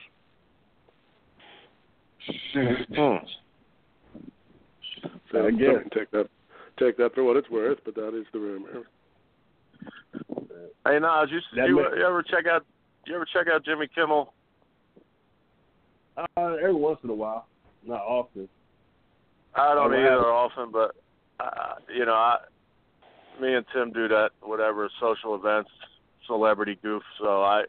[5.32, 5.82] So I guess.
[5.94, 6.28] take that
[6.78, 8.82] take that for what it's worth, but that is the rumor.
[10.86, 12.64] Hey, Nas, you, That you, ma- you ever check out
[13.06, 14.32] you ever check out Jimmy Kimmel?
[16.16, 16.26] Uh,
[16.62, 17.46] every once in a while,
[17.86, 18.48] not often.
[19.54, 20.94] I don't I either have- often, but
[21.40, 22.38] uh, you know, I,
[23.40, 25.70] me and Tim do that whatever social events,
[26.26, 27.02] celebrity goof.
[27.20, 27.64] So I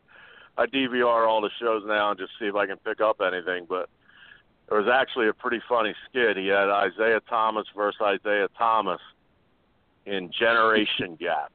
[0.57, 3.65] I DVR all the shows now and just see if I can pick up anything.
[3.67, 3.89] But
[4.67, 6.37] there was actually a pretty funny skit.
[6.37, 8.99] He had Isaiah Thomas versus Isaiah Thomas
[10.05, 11.51] in Generation Gap,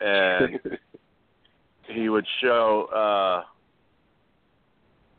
[0.00, 0.60] and
[1.88, 3.44] he would show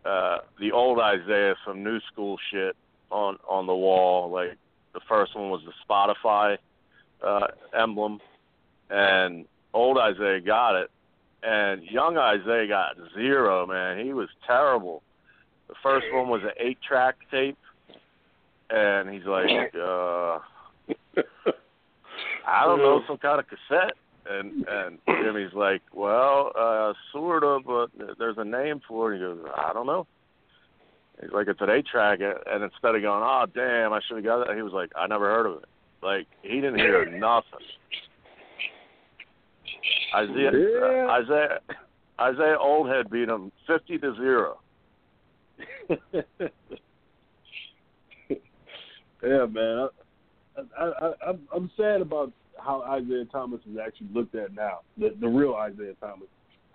[0.06, 2.76] uh uh the old Isaiah some new school shit
[3.12, 4.32] on on the wall.
[4.32, 4.58] Like
[4.94, 6.58] the first one was the Spotify
[7.24, 8.20] uh emblem
[8.90, 10.90] and old Isaiah got it
[11.44, 14.06] and young Isaiah got zero, man.
[14.06, 15.02] He was terrible.
[15.72, 17.58] The first one was an eight track tape
[18.70, 20.40] and he's like, uh
[22.46, 23.94] I don't know, some kind of cassette.
[24.30, 29.18] And and Jimmy's like, well, uh, sort of, but there's a name for it.
[29.18, 30.06] He goes, I don't know.
[31.20, 34.26] He's like, it's an eight track, and instead of going, oh damn, I should have
[34.26, 35.70] got that, he was like, I never heard of it.
[36.04, 37.66] Like he didn't hear nothing.
[40.16, 41.08] Isaiah, Yeah.
[41.10, 41.60] Isaiah,
[42.20, 44.60] Isaiah Oldhead beat him fifty to zero.
[49.24, 49.88] yeah, man.
[50.58, 54.80] I, I, I, I'm, I'm sad about how Isaiah Thomas is actually looked at now,
[54.98, 56.28] the, the real Isaiah Thomas,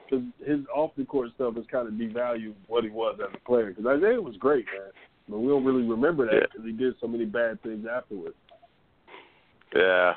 [0.04, 3.48] because his off the court stuff has kind of devalued what he was as a
[3.48, 3.70] player.
[3.72, 4.90] Because Isaiah was great, man,
[5.28, 6.46] but we don't really remember that Yeah.
[6.52, 8.34] because he did so many bad things afterwards.
[9.74, 10.14] Yeah,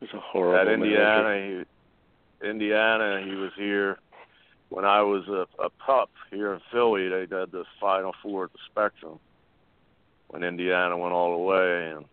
[0.00, 0.84] It's a horrible at manager.
[0.84, 1.64] Indiana,
[2.42, 3.98] he, Indiana, he was here
[4.70, 7.08] when I was a, a pup here in Philly.
[7.08, 9.18] They did the Final Four at the Spectrum
[10.28, 12.04] when Indiana went all the way, and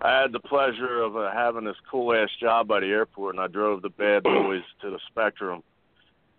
[0.00, 3.42] I had the pleasure of uh, having this cool ass job by the airport, and
[3.42, 5.62] I drove the bad boys to the Spectrum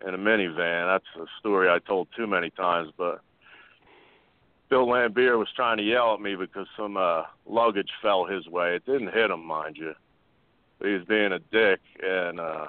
[0.06, 0.86] in a minivan.
[0.86, 3.22] That's a story I told too many times, but
[4.68, 8.76] Bill Laimbeer was trying to yell at me because some uh luggage fell his way.
[8.76, 9.94] It didn't hit him, mind you.
[10.78, 12.66] But he was being a dick and uh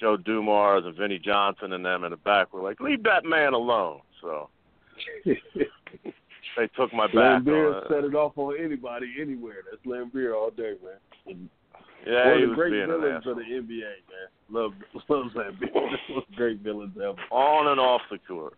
[0.00, 3.54] Joe Dumars and Vinnie Johnson and them in the back were like, Leave that man
[3.54, 4.00] alone.
[4.20, 4.48] So
[5.24, 9.56] they took my back Laimbeer set it off on anybody, anywhere.
[9.70, 11.48] That's Laimbeer all day, man.
[12.06, 14.28] Yeah, One he of the was great villains of the NBA, man.
[14.50, 14.72] Love,
[15.08, 15.74] love Laimbeer.
[15.74, 17.16] One of the great villains ever.
[17.30, 18.54] On and off the court.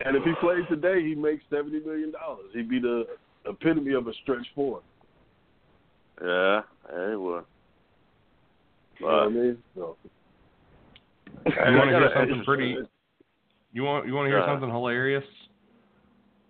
[0.00, 2.46] and if he played today, he makes seventy million dollars.
[2.54, 3.06] He'd be the
[3.46, 4.80] epitome of a stretch four.
[6.22, 7.44] Yeah, yeah, he would.
[9.04, 9.58] You know what I mean?
[9.74, 9.96] So,
[11.44, 12.76] You want to hear something pretty?
[13.72, 14.46] You want you want to hear Yeah.
[14.46, 15.24] something hilarious?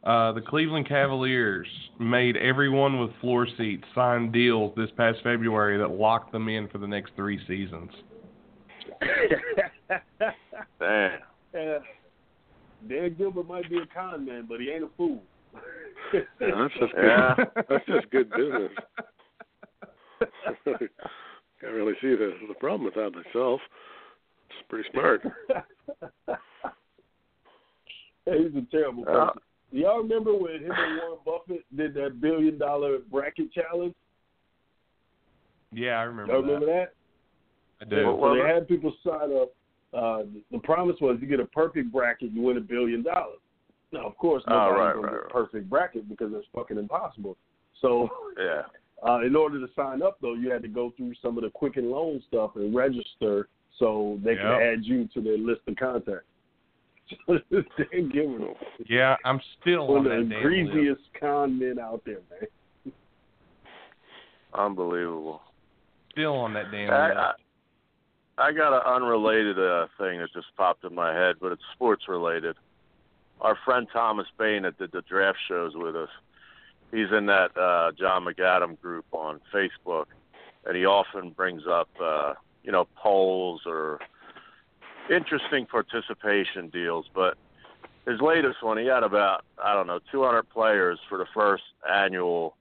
[0.04, 1.66] Uh, the Cleveland Cavaliers
[1.98, 6.78] made everyone with floor seats sign deals this past February that locked them in for
[6.78, 7.90] the next three seasons.
[10.78, 11.20] damn.
[11.54, 11.78] Yeah.
[12.86, 15.22] Dan Gilbert might be a con man, but he ain't a fool.
[16.12, 17.04] Yeah, that's just good.
[17.04, 17.34] Yeah.
[17.68, 18.70] That's just good business.
[21.64, 23.60] Can't really see the the problem with that myself.
[24.50, 25.22] It's pretty smart.
[28.26, 29.26] He's a terrible Yeah.
[29.26, 29.40] person.
[29.72, 33.94] Y'all remember when him and Warren Buffett did that billion dollar bracket challenge?
[35.72, 36.94] Yeah, I remember Y'all remember that?
[37.80, 38.06] I do.
[38.06, 39.52] What So was they had people sign up.
[39.94, 43.38] Uh, the promise was you get a perfect bracket, you win a billion dollars.
[43.92, 45.32] Now, of course, Oh, nobody's right, gonna right, get a right.
[45.32, 47.36] perfect bracket because it's fucking impossible.
[47.80, 48.62] So, Yeah.
[49.06, 51.50] uh, in order to sign up, though, you had to go through some of the
[51.50, 54.60] Quicken Loan stuff and register so they could Yep.
[54.62, 56.26] add you to their list of contacts.
[57.28, 58.56] Dan Gilbert,
[58.88, 60.42] Yeah, I'm still one on of that the damn list.
[60.72, 62.92] greasiest con men out there, man.
[64.54, 65.42] Unbelievable.
[66.12, 67.18] Still on that damn I, list.
[68.38, 71.62] I, I got an unrelated uh, thing that just popped in my head, but it's
[71.74, 72.56] sports related.
[73.40, 76.08] Our friend Thomas Bain that did the draft shows with us,
[76.90, 80.06] he's in that uh, John McAdam group on Facebook,
[80.66, 84.00] and he often brings up, uh, you know, polls or
[85.10, 87.06] interesting participation deals.
[87.14, 87.36] But
[88.06, 92.56] his latest one, he had about I don't know 200 players for the first annual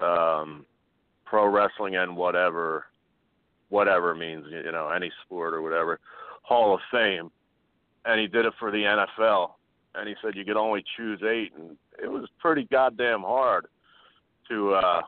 [0.00, 0.66] um,
[1.24, 2.84] pro wrestling and whatever
[3.70, 5.98] whatever means you know any sport or whatever
[6.42, 7.30] hall of fame
[8.04, 9.52] and he did it for the nfl
[9.94, 13.66] and he said you could only choose eight and it was pretty goddamn hard
[14.48, 15.00] to uh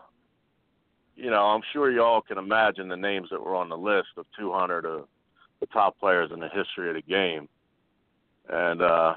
[1.16, 4.08] you know i'm sure you all can imagine the names that were on the list
[4.16, 5.06] of 200 of
[5.60, 7.48] the top players in the history of the game.
[8.48, 9.14] And uh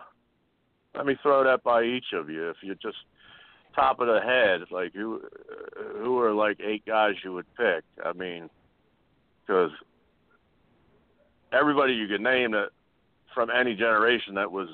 [0.96, 2.50] let me throw that by each of you.
[2.50, 2.98] If you just
[3.76, 5.22] top of the head like who
[5.98, 7.84] who are like eight guys you would pick?
[8.04, 8.50] I mean
[9.46, 9.72] because
[11.52, 12.70] everybody you could name that
[13.34, 14.70] from any generation that was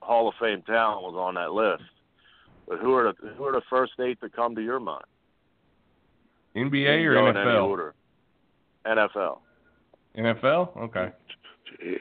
[0.00, 1.82] Hall of Fame talent was on that list.
[2.70, 5.02] But who are the who are the first eight that come to your mind?
[6.56, 7.64] NBA or Go in any NFL?
[7.68, 7.94] order.
[8.86, 9.38] NFL.
[10.16, 10.76] NFL?
[10.84, 11.12] Okay.
[11.80, 12.00] Jesus.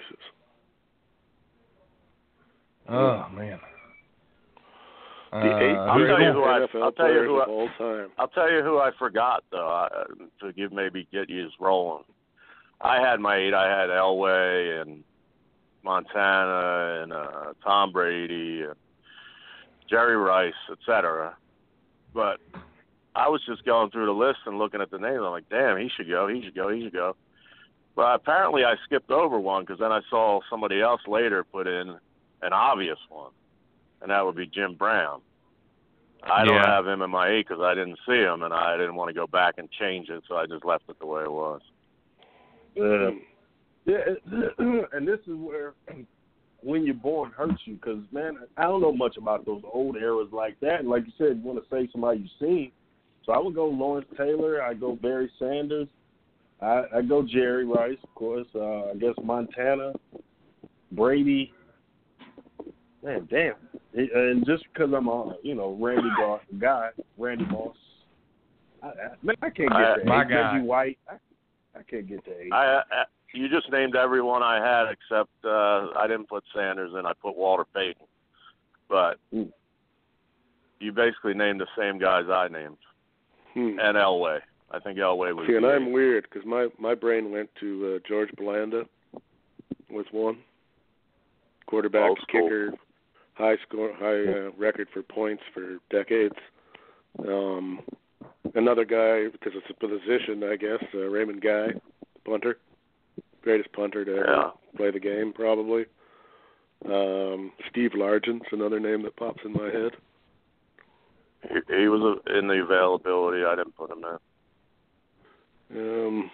[2.87, 3.59] Oh man.
[5.31, 7.49] The eight Uh, I'll tell you who I- NFL I'll tell you players who of
[7.49, 8.11] I- all time.
[8.19, 9.87] I'll tell you who I forgot though I,
[10.41, 12.03] to give maybe get you rolling.
[12.81, 13.53] I had my eight.
[13.55, 15.03] I had Elway and
[15.83, 18.75] Montana and uh, Tom Brady and
[19.89, 21.35] Jerry Rice, etc.
[22.13, 22.39] But
[23.15, 25.19] I was just going through the list and looking at the names.
[25.19, 26.27] I'm like, damn, he should go.
[26.27, 26.69] He should go.
[26.69, 27.15] He should go.
[27.95, 31.97] But apparently, I skipped over one because then I saw somebody else later put in
[32.41, 33.31] an obvious one,
[34.01, 35.21] and that would be Jim Brown.
[36.23, 38.95] I don't have him in my eight because I didn't see him, and I didn't
[38.95, 41.31] want to go back and change it, so I just left it the way it
[41.31, 41.61] was.
[42.77, 43.11] Uh,
[43.85, 43.99] yeah,
[44.91, 45.73] and this is where
[46.61, 50.29] when you're born hurts you because man, I don't know much about those old eras
[50.31, 50.79] like that.
[50.79, 52.71] And like you said, you want to say somebody you've seen.
[53.25, 54.61] So I would go Lawrence Taylor.
[54.61, 55.87] I go Barry Sanders.
[56.61, 58.47] I, I go Jerry Rice, of course.
[58.53, 59.93] Uh, I guess Montana,
[60.91, 61.53] Brady.
[63.03, 63.53] Man, damn.
[63.93, 67.75] And just because I'm a you know Randy Gar- guy, Randy Moss.
[68.83, 68.91] I, I,
[69.23, 70.05] man, I can't get I- that.
[70.05, 70.59] my guy.
[70.59, 70.97] White.
[71.09, 71.15] I,
[71.77, 72.51] I can't get to eight.
[72.51, 73.03] I, I
[73.33, 77.05] you just named everyone I had except uh, I didn't put Sanders in.
[77.05, 78.05] I put Walter Payton,
[78.87, 79.51] but Mm.
[80.79, 82.77] you basically named the same guys I named
[83.53, 83.79] Hmm.
[83.79, 84.39] and Elway.
[84.71, 85.47] I think Elway was.
[85.47, 88.85] See, and I'm weird because my my brain went to uh, George Blanda
[89.89, 90.37] with one
[91.65, 92.73] quarterback, kicker,
[93.33, 96.35] high score, high uh, record for points for decades.
[97.27, 97.79] Um,
[98.55, 100.83] another guy because it's a position, I guess.
[100.93, 101.69] Uh, Raymond Guy,
[102.23, 102.57] punter,
[103.49, 104.51] greatest punter to ever Yeah.
[104.77, 105.85] play the game, probably.
[106.85, 109.97] Um, Steve Largent's another name that pops in my head.
[111.41, 113.43] He, he was in the availability.
[113.43, 114.03] I didn't put him
[115.71, 115.77] in.
[115.77, 116.31] Um,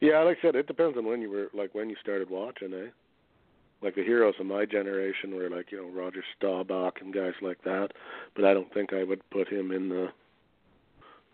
[0.00, 2.72] yeah, like I said, it depends on when you were like when you started watching,
[2.72, 2.90] eh?
[3.82, 7.62] like the heroes of my generation were like you know Roger Staubach and guys like
[7.64, 7.88] that,
[8.34, 10.08] but I don't think I would put him in the.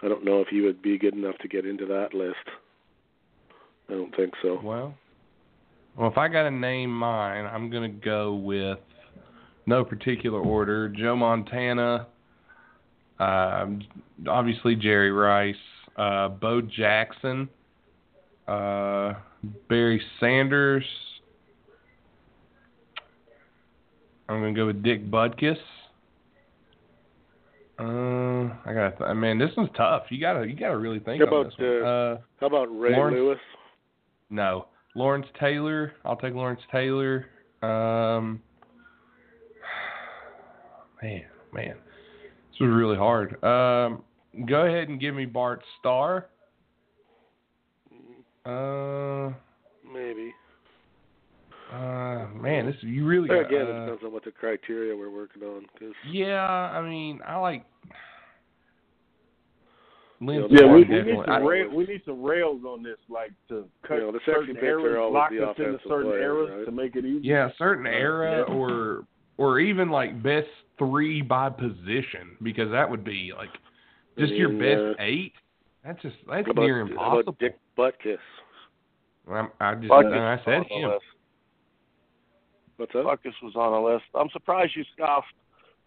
[0.03, 2.37] I don't know if he would be good enough to get into that list.
[3.89, 4.61] I don't think so.
[4.63, 4.95] Well,
[5.97, 8.79] well, if I got to name mine, I'm gonna go with
[9.67, 10.89] no particular order.
[10.89, 12.07] Joe Montana,
[13.19, 13.83] um,
[14.29, 15.55] obviously Jerry Rice,
[15.97, 17.49] uh, Bo Jackson,
[18.49, 19.15] uh,
[19.69, 20.85] Barry Sanders.
[24.29, 25.57] I'm gonna go with Dick Butkus.
[27.79, 28.99] Uh, I got.
[28.99, 30.05] Th- man, this one's tough.
[30.11, 31.83] You gotta, you gotta really think How about, this one.
[31.83, 33.39] Uh, How about Ray Lawrence- Lewis?
[34.29, 35.93] no, Lawrence Taylor.
[36.05, 37.27] I'll take Lawrence Taylor.
[37.63, 38.41] Um,
[41.03, 41.23] man,
[41.53, 41.75] man,
[42.51, 43.33] this was really hard.
[43.45, 44.03] Um,
[44.47, 46.27] go ahead and give me Bart Starr.
[48.45, 49.33] Uh,
[49.93, 50.33] Maybe.
[51.73, 53.53] uh, man, this you really There got.
[53.53, 55.67] again, uh, it depends on what the criteria we're working on.
[55.79, 57.65] Cause yeah, I mean, I like.
[60.21, 63.65] Lynn Yeah, we, we need some rail, we need some rails on this, like to
[63.87, 66.65] cut You know, the certain bits are eras, lock us into certain player, eras right?
[66.67, 67.27] to make it easy.
[67.27, 68.55] Yeah, certain Uh, era yeah.
[68.55, 69.05] or
[69.39, 70.49] or even like best
[70.79, 73.49] three by position because that would be like
[74.19, 75.33] just your mean, best uh, eight.
[75.85, 77.21] That's just that's how about, near how impossible.
[77.21, 78.19] about Dick Butkus?
[79.33, 80.91] I'm, I just Buckus I said him.
[80.91, 81.05] list.
[82.77, 83.05] What's that?
[83.05, 84.05] Buckus was on the list.
[84.15, 85.33] I'm surprised you scoffed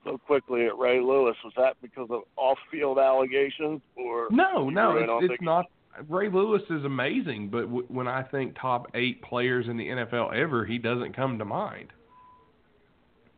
[0.04, 1.36] so quickly at Ray Lewis.
[1.44, 5.66] Was that because of off-field allegations, or No, no, really it's, it's not.
[6.10, 10.34] Ray Lewis is amazing, but w- when I think top eight players in the NFL
[10.36, 11.90] ever, he doesn't come to mind.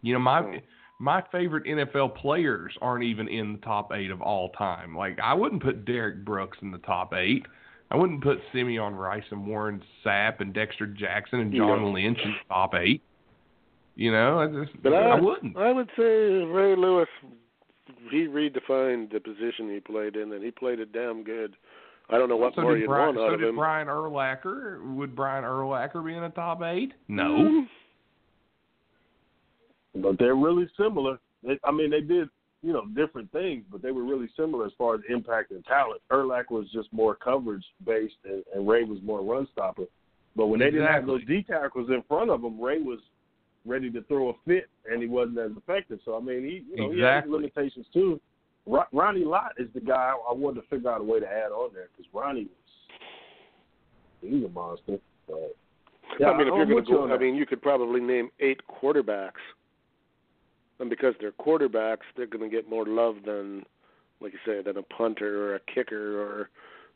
[0.02, 0.56] You know, my Hmm.
[1.00, 4.96] my favorite NFL players aren't even in the top eight of all time.
[4.96, 7.46] Like I wouldn't put Derrick Brooks in the top eight.
[7.92, 11.92] I wouldn't put Simeon Rice and Warren Sapp and Dexter Jackson and John No.
[11.92, 13.02] Lynch in the top eight.
[13.96, 15.58] You know, I just But I I, wouldn't.
[15.58, 17.08] I would say Ray Lewis.
[18.12, 21.56] He redefined the position he played in, and he played it damn good.
[22.10, 23.56] I don't know what so more Brian, want out so of did.
[23.56, 24.96] Brian Urlacher.
[24.96, 26.94] Would Brian Urlacher be in the top eight?
[27.08, 27.24] No.
[27.24, 27.68] Mm,
[29.96, 31.18] but they're really similar.
[31.44, 32.30] They, I mean, they did
[32.62, 36.02] you know different things, but they were really similar as far as impact and talent.
[36.12, 39.86] Erlach was just more coverage based, and, and Ray was more run stopper.
[40.36, 43.00] But when they didn't have those D tackles in front of him, Ray was
[43.66, 46.00] ready to throw a fit, and he wasn't as effective.
[46.06, 48.20] So I mean, he you know he had limitations too.
[48.66, 51.52] Ro- Ronnie Lott is the guy I wanted to figure out a way to add
[51.52, 54.98] on there because Ronnie was he's a monster.
[55.28, 55.56] But,
[56.20, 58.30] yeah, I mean, if I'm you're going to go, I mean, you could probably name
[58.40, 59.32] eight quarterbacks,
[60.80, 63.64] and because they're quarterbacks, they're going to get more love than,
[64.22, 66.50] like you said, than a punter or a kicker or.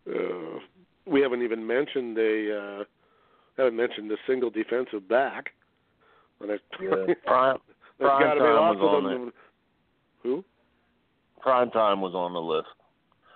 [0.09, 0.59] Uh,
[1.05, 2.57] we haven't even mentioned a.
[2.57, 2.83] Uh,
[3.57, 5.49] haven't mentioned a single defensive back.
[6.41, 7.13] And there's, Yeah.
[7.25, 7.57] Prime,
[7.97, 9.33] there's Prime got be time lots was of on them.
[10.23, 10.43] Who?
[11.41, 12.67] Prime time was on the list.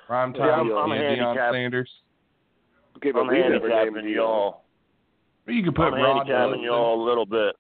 [0.08, 1.54] Prime Yeah, time, I'm- I'm yeah, Deion handicapped.
[1.54, 1.90] Sanders.
[2.98, 4.62] Okay, but I'm we never named handicapping y'all.
[5.48, 7.56] Or you could put I'm Rod handicapping Woodson, y'all a little bit.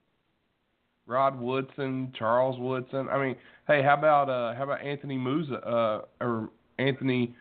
[1.05, 3.09] Rod Woodson, Charles Woodson.
[3.09, 3.35] I mean,
[3.67, 7.35] hey, how about uh how about Anthony Musa uh or Anthony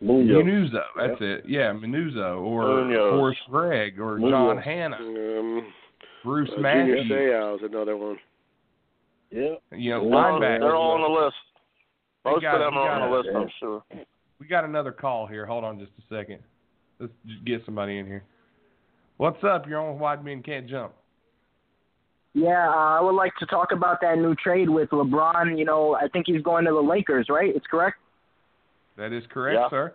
[0.00, 0.44] Munoz.
[0.44, 0.82] Minuzo?
[0.96, 1.44] That's it.
[1.48, 3.10] Yeah, Minuzo or Munoz.
[3.18, 4.32] Forrest Gregg or Munoz.
[4.32, 5.72] John Hannah, Um,
[6.24, 7.08] Bruce uh, Junior Matthews.
[7.08, 8.18] Seau's another one.
[9.30, 9.54] Yeah.
[9.72, 10.14] You know, Yeah.
[10.14, 10.60] linebackers.
[10.60, 11.36] They're all on the list.
[12.24, 13.18] Hey, Most guys, of them are on the it.
[13.18, 13.82] list, I'm sure.
[14.38, 15.46] We got another call here.
[15.46, 16.40] Hold on just a second.
[16.98, 18.24] Let's just get somebody in here.
[19.16, 19.68] What's up?
[19.68, 20.92] You're on Wide Men Can't Jump.
[22.34, 25.58] Yeah, uh, I would like to talk about that new trade with LeBron.
[25.58, 27.54] You know, I think he's going to the Lakers, right?
[27.54, 27.98] It's correct.
[28.96, 29.68] That is correct, Yeah.
[29.70, 29.94] sir.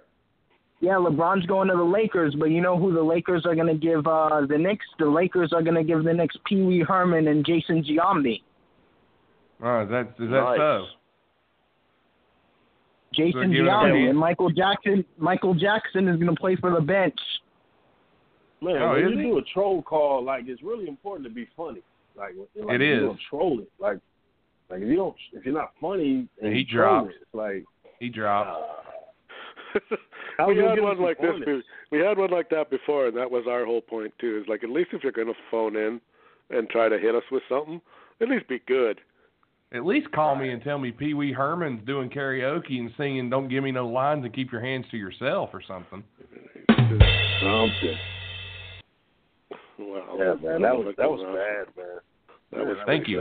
[0.80, 3.74] Yeah, LeBron's going to the Lakers, but you know who the Lakers are going to
[3.74, 4.86] give uh, the Knicks?
[5.00, 8.44] The Lakers are going to give the Knicks Pee Wee Herman and Jason Giambi.
[9.64, 10.58] Oh, is that is that Nice.
[10.60, 10.86] so?
[13.14, 15.04] Jason give it a Giambi and Michael Jackson.
[15.18, 17.18] Michael Jackson is going to play for the bench.
[18.62, 19.24] Man, Oh, when is you he?
[19.24, 21.82] do a troll call, like it's really important to be funny.
[22.16, 23.00] Like, like It if.
[23.02, 23.72] You don't troll it.
[23.80, 23.98] Like,
[24.70, 27.10] like if you don't, if you're not funny, and He drops.
[27.10, 27.64] it, it's like
[28.00, 28.50] He drops.
[28.50, 28.87] How
[30.48, 31.36] we had one like this.
[31.46, 31.62] be-
[31.92, 34.40] We had one like that before, and that was our whole point too.
[34.42, 36.00] Is like at least if you're going to phone in
[36.50, 37.82] and try to hit us with something,
[38.22, 39.00] at least be good.
[39.74, 43.50] At least call me and tell me Pee Wee Herman's doing karaoke and singing "Don't
[43.50, 46.04] Give Me No Lines" and keep your hands to yourself or something.
[46.70, 47.98] something.
[49.80, 50.16] Wow.
[50.18, 51.98] Yeah, man, that was that was bad, man.
[52.54, 53.20] That was Thank you.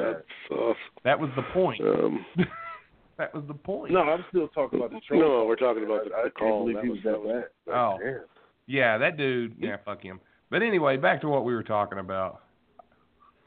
[1.04, 1.80] That was the point.
[1.80, 2.24] Um,
[3.18, 3.92] that was the point.
[3.92, 5.20] No, I'm still talking about the troll.
[5.20, 6.60] No, we're talking about the- I, I the can't call.
[6.64, 7.74] believe That he was- was that that bad.
[7.74, 7.90] Oh.
[7.92, 8.20] Like, damn.
[8.66, 9.54] Yeah, that dude.
[9.58, 10.20] Yeah, fuck him.
[10.50, 12.42] But anyway, back to what we were talking about.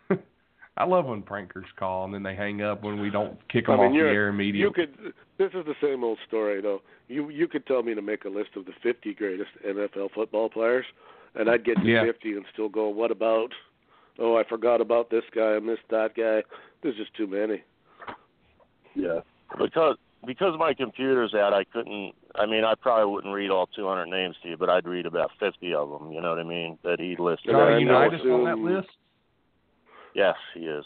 [0.77, 3.73] I love when prankers call and then they hang up when we don't kick I
[3.73, 4.61] them mean, off the you're- air immediately.
[4.61, 5.13] You could.
[5.37, 6.81] This is the same old story, though.
[7.07, 10.49] You you could tell me to make a list of the 50 greatest NFL football
[10.49, 10.85] players,
[11.35, 12.03] and I'd get to Yeah.
[12.05, 13.51] 50 and still go, "What about?
[14.19, 15.55] Oh, I forgot about this guy.
[15.55, 16.43] I missed that guy.
[16.81, 17.63] There's just too many."
[18.95, 19.19] Yeah.
[19.57, 22.13] Because because my computer's out, I couldn't.
[22.35, 25.31] I mean, I probably wouldn't read all 200 names to you, but I'd read about
[25.39, 26.11] 50 of them.
[26.11, 26.77] You know what I mean?
[26.83, 27.49] That he listed.
[27.49, 28.89] And Johnny Unitas on that list.
[30.13, 30.85] Yes, he is.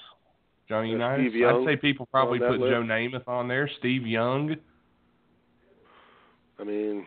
[0.70, 1.34] Johnny Unitas.
[1.36, 2.72] I'd say people probably put list.
[2.72, 3.70] Joe Namath on there.
[3.80, 4.56] Steve Young,
[6.60, 7.06] I mean,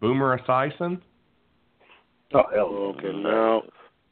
[0.00, 1.00] Boomer Esiason.
[2.32, 2.94] Oh hell.
[2.98, 3.62] okay, now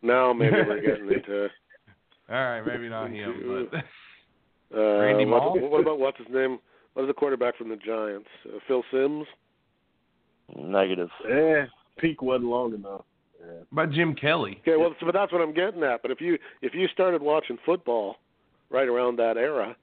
[0.03, 1.45] now maybe we're getting into.
[1.45, 1.51] It.
[2.31, 3.81] All right, maybe not him, but
[4.75, 5.59] Uh, Randy what, Moss?
[5.61, 6.59] what about what's his name?
[6.95, 8.29] What is the quarterback from the Giants?
[8.47, 9.27] Uh, Phil Simms.
[10.57, 11.09] Negative.
[11.29, 11.67] Yeah.
[11.99, 13.05] Peak wasn't long enough.
[13.41, 13.63] Yeah.
[13.73, 14.59] about Jim Kelly.
[14.63, 16.03] Okay, well, so, but that's what I'm getting at.
[16.03, 18.17] But if you if you started watching football
[18.71, 19.77] right around that era,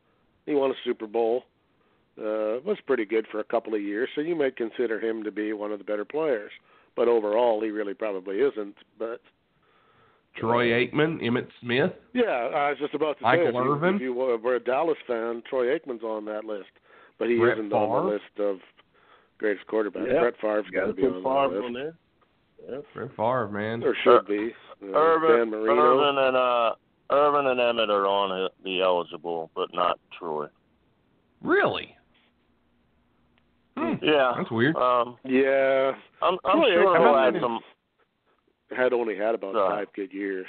[0.46, 1.44] he won a Super Bowl.
[2.18, 5.32] Uh, was pretty good for a couple of years, so you might consider him to
[5.32, 6.52] be one of the better players.
[6.96, 8.76] But overall, he really probably isn't.
[8.98, 9.22] But
[10.38, 11.92] Troy Aikman, Emmitt Smith.
[12.14, 12.24] yeah,
[12.54, 13.96] I was just about to Michael say, if you, Irvin?
[13.96, 16.70] if you were were a Dallas fan, Troy Aikman's on that list,
[17.18, 18.58] but he Brett isn't on the list of
[19.38, 20.08] greatest quarterbacks.
[20.12, 20.20] Yeah.
[20.22, 21.96] Brett Favre's Got got to to be on Favre that on list,
[22.70, 22.82] there.
[22.94, 23.84] Brett Favre, man.
[23.84, 24.52] or should be.
[24.82, 25.82] Uh, Irvin, Dan Marino.
[25.82, 26.74] Irvin and uh,
[27.12, 30.46] Irvin and Emmitt are on the eligible, but not Troy.
[31.42, 31.96] Really?
[33.78, 33.94] Hmm.
[34.02, 34.34] Yeah.
[34.38, 34.76] That's weird.
[34.76, 37.60] Um, Yeah, I'm, I'm sure he'll had have some.
[38.76, 40.46] Had only had about Uh, five good years.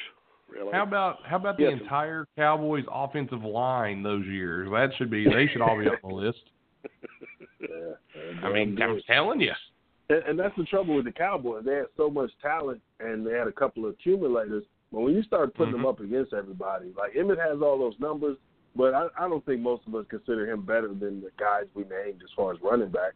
[0.48, 0.72] Really.
[0.72, 1.80] How about how about the Yes.
[1.80, 4.68] entire Cowboys offensive line those years?
[4.70, 6.42] That should be they should all be on the list.
[7.60, 7.94] Yeah.
[8.42, 9.52] I mean, I'm telling you.
[10.08, 11.64] And, and that's the trouble with the Cowboys.
[11.64, 14.64] They had so much talent, and they had a couple of accumulators.
[14.92, 15.88] But when you start putting them Mhm.
[15.90, 18.36] up against everybody, like Emmitt has all those numbers,
[18.74, 21.84] but I, I don't think most of us consider him better than the guys we
[21.84, 23.12] named as far as running back.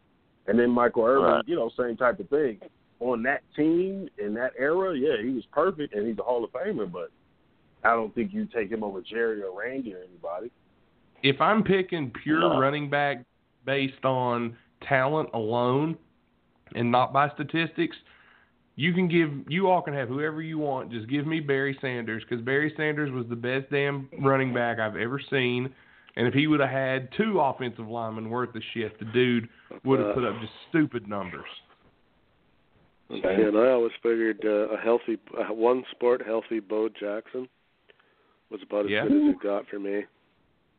[0.47, 1.47] And then Michael Irvin, Right.
[1.47, 2.59] you know, same type of thing.
[3.01, 6.51] On that team in that era, yeah, he was perfect, and he's a Hall of
[6.51, 6.89] Famer.
[6.91, 7.11] But
[7.83, 10.51] I don't think you take him over Jerry or Randy or anybody.
[11.23, 12.59] If I'm picking pure No.
[12.59, 13.25] running back
[13.65, 14.55] based on
[14.87, 15.97] talent alone
[16.75, 17.97] and not by statistics,
[18.75, 20.91] you can give you all can have whoever you want.
[20.91, 24.97] Just give me Barry Sanders because Barry Sanders was the best damn running back I've
[24.97, 25.73] ever seen.
[26.17, 29.49] And if he would have had two offensive linemen worth of shit, the dude
[29.83, 31.45] would have put up just stupid numbers.
[33.09, 37.47] And I always figured uh, a healthy, uh, one sport healthy Bo Jackson
[38.49, 39.03] was about as Yeah.
[39.07, 40.05] good as it got for me.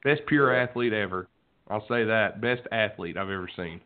[0.03, 1.29] Best pure athlete ever.
[1.69, 2.41] I'll say that.
[2.41, 3.81] Best athlete I've ever seen.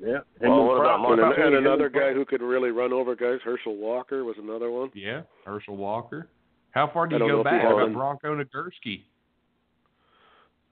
[0.00, 0.18] Yeah.
[0.40, 3.38] Well, what about And, about and another and guy who could really run over guys,
[3.44, 4.90] Herschel Walker was another one.
[4.94, 6.28] Yeah, Herschel Walker.
[6.72, 7.62] How far do you go back?
[7.62, 7.92] How about him.
[7.94, 9.02] Bronco Nagurski?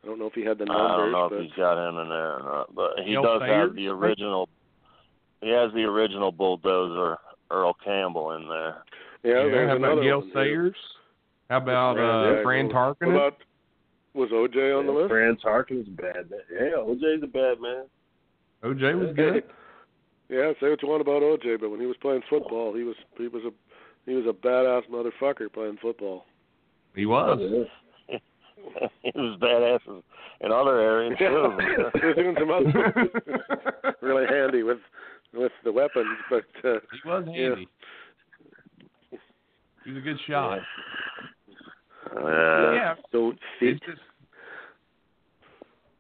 [0.03, 0.91] I don't know if he had the numbers.
[0.91, 3.11] I don't numbers, know but if he's got him in there or not, but he
[3.13, 4.49] Gil does have the original.
[5.41, 7.17] He has the original bulldozer
[7.51, 8.83] Earl Campbell in there.
[9.25, 10.35] yeah, there's how another about Gale one, too.
[10.35, 10.77] Sayers?
[11.49, 13.15] How about Yeah, uh, yeah, Fran What Tarkenton?
[13.15, 13.37] about
[14.15, 15.09] was OJ on the list?
[15.11, 16.41] Fran Tarkin's a bad man.
[16.53, 17.85] Yeah, OJ's a bad man.
[18.63, 19.45] OJ was good.
[20.29, 22.95] Yeah, say what you want about OJ, but when he was playing football, he was
[23.17, 23.51] he was a
[24.09, 26.27] he was a badass motherfucker playing football.
[26.95, 27.39] He was.
[28.09, 29.81] he was badass
[30.43, 31.59] in other areas Yeah, too.
[32.01, 33.11] he was doing some other
[34.03, 34.79] really handy with
[35.35, 37.49] with the weapons, but uh, He was Yeah.
[37.49, 37.69] handy.
[39.85, 40.61] He was a good shot.
[42.15, 42.73] Yeah.
[42.75, 42.95] Yeah.
[43.13, 43.75] don't see.
[43.75, 44.01] Just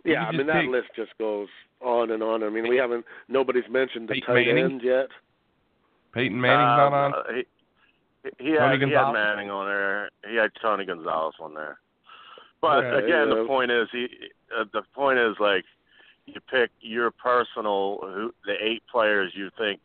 [0.04, 1.48] Yeah, I mean that pick- list just goes
[1.80, 2.42] on and on.
[2.42, 4.64] I mean, we haven't nobody's mentioned the Peyton tight Manning?
[4.64, 5.08] end yet.
[6.12, 7.14] Peyton Manning's not on.
[7.14, 7.44] Uh, he,
[8.38, 10.10] he, had, he had Manning on there.
[10.28, 11.78] He had Tony Gonzalez on there.
[12.60, 13.34] But Yeah, again, yeah.
[13.36, 14.06] the point is, he,
[14.58, 15.64] uh, the point is like
[16.34, 19.80] you pick your personal who the eight players you think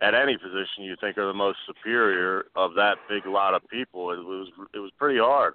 [0.00, 4.10] at any position you think are the most superior of that big lot of people.
[4.10, 5.54] It was it was pretty hard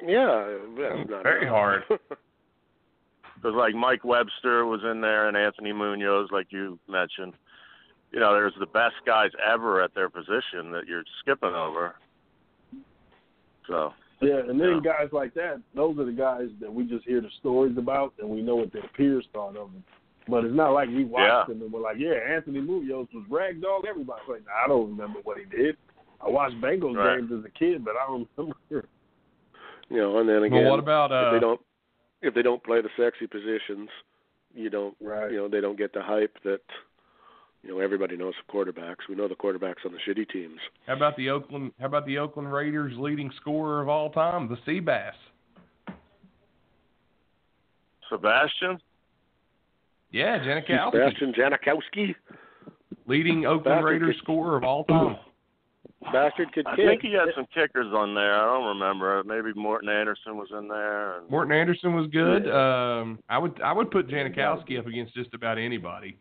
[0.00, 1.84] Yeah, yeah not Very hard.
[1.88, 7.34] because like Mike Webster was in there and Anthony Munoz, like you mentioned.
[8.12, 11.96] You know, there's the best guys ever at their position that you're skipping over.
[13.66, 14.80] So Yeah, and then Yeah.
[14.80, 18.28] guys like that, those are the guys that we just hear the stories about, and
[18.28, 19.84] we know what their peers thought of them.
[20.28, 21.54] But it's not like we watched Yeah.
[21.54, 24.20] them and we're like, yeah, Anthony Munoz was ragdoll everybody.
[24.20, 25.76] It's Like, nah, I don't remember what he did.
[26.20, 27.18] I watched Bengals Right.
[27.18, 28.88] games as a kid, but I don't remember.
[29.90, 31.30] You know, and then again, Well, what about if uh?
[31.32, 31.60] they don't
[32.22, 33.90] if they don't play the sexy positions,
[34.54, 35.32] you don't Right.
[35.32, 36.62] you know they don't get the hype that
[37.62, 39.08] You know, everybody knows the quarterbacks.
[39.08, 40.58] We know the quarterbacks on the shitty teams.
[40.86, 41.72] How about the Oakland?
[41.78, 45.12] How about the Oakland Raiders' leading scorer of all time, the Seabass?
[48.08, 48.80] Sebastian.
[50.10, 52.14] Yeah, Janikowski, Sebastian Janikowski.
[53.06, 54.22] leading Oakland Bastard Raiders kid.
[54.22, 55.16] scorer of all time.
[56.12, 56.84] Bastard could I kick.
[56.84, 58.34] I think he had some kickers on there.
[58.34, 59.22] I don't remember.
[59.24, 61.18] Maybe Morten Andersen was in there.
[61.18, 62.50] And, Morten Andersen was good.
[62.50, 66.18] Um, I would I would put Janikowski up against just about anybody.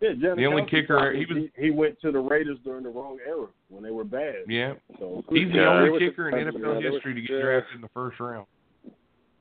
[0.00, 3.18] Yeah, The only kicker- he was- he, he went to the Raiders during the wrong
[3.26, 4.44] era when they were bad.
[4.48, 7.20] Yeah, So he's the only there was kicker in yeah, NFL there was- history to
[7.20, 7.42] get yeah.
[7.42, 8.46] drafted in the first round.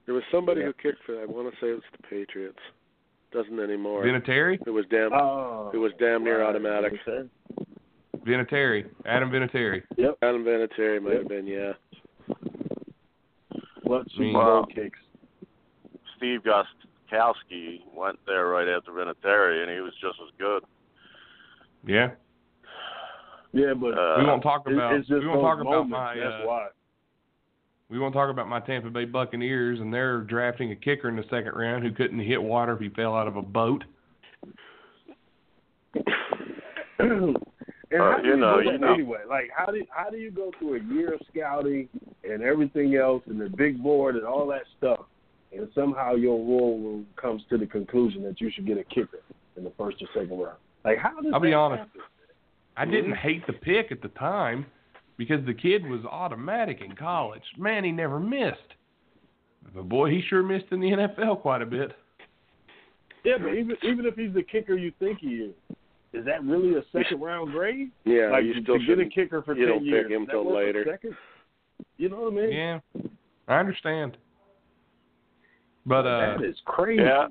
[0.06, 0.68] There was somebody Yeah.
[0.68, 1.22] who kicked for.
[1.22, 2.60] I want to say it was the Patriots.
[3.32, 4.04] Doesn't anymore.
[4.04, 5.14] Vinatieri, It was damn.
[5.14, 6.94] Oh, it was damn near automatic.
[8.26, 9.84] Vinatieri, Adam Vinatieri.
[9.98, 10.18] Yep.
[10.24, 11.20] Adam Vinatieri might Yep.
[11.20, 11.48] have been.
[11.48, 11.74] Yeah.
[13.84, 14.64] What Super mean- Bowl Wow.
[14.66, 15.00] kicks?
[16.18, 16.44] Steve
[17.12, 20.64] Gostkowski went there right after Vinatieri, and he was just as good.
[21.86, 22.12] Yeah,
[23.54, 25.92] Yeah, but Uh, we won't talk about it's just we won't those talk about moments.
[25.92, 26.68] my That's uh, why.
[27.90, 31.24] we won't talk about my Tampa Bay Buccaneers and they're drafting a kicker in the
[31.30, 33.84] second round who couldn't hit water if he fell out of a boat.
[37.00, 37.38] and
[37.92, 38.94] Uh, how do you you, know, you that know.
[38.94, 39.20] anyway?
[39.28, 41.88] Like, how do how do you go through a year of scouting
[42.24, 45.06] and everything else, and the big board and all that stuff,
[45.52, 49.20] and somehow your war room comes to the conclusion that you should get a kicker
[49.58, 50.58] in the first or second round?
[50.84, 51.80] Like, how does I'll be honest.
[51.80, 52.02] happen?
[52.78, 53.28] I didn't mm-hmm.
[53.28, 54.66] hate the pick at the time
[55.18, 57.44] because the kid was automatic in college.
[57.58, 58.58] Man, he never missed.
[59.76, 61.92] But boy, he sure missed in the NFL quite a bit.
[63.26, 65.54] Yeah, but even even if he's the kicker you think he is,
[66.14, 67.92] is that really a second round grade?
[68.06, 68.32] Yeah.
[68.32, 70.22] like you to still get a shouldn't- kicker for you ten don't pick years, him
[70.24, 70.86] is that till later.
[70.90, 71.16] Second?
[71.98, 72.52] You know what I mean?
[72.52, 72.80] Yeah,
[73.48, 74.18] I understand.
[75.90, 77.02] But uh, that is crazy.
[77.04, 77.28] Yeah.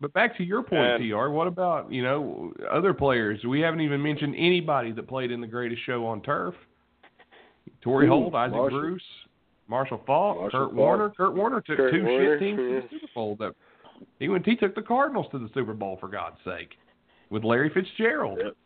[0.00, 1.28] but back to your point, And- Tr.
[1.28, 3.40] What about you know other players?
[3.44, 6.54] We haven't even mentioned anybody that played in the greatest show on turf.
[7.80, 8.80] Torry Holt, Isaac Marshall.
[8.80, 9.02] Bruce,
[9.68, 10.76] Marshall Faulk, Marshall Kurt Faulk.
[10.76, 11.10] Warner.
[11.16, 13.36] Kurt Warner took Kurt two Warner, shit teams to the Super Bowl.
[13.38, 13.54] That
[14.18, 14.44] he went.
[14.44, 16.70] He took the Cardinals to the Super Bowl for God's sake
[17.30, 18.38] with Larry Fitzgerald.
[18.44, 18.56] Yep.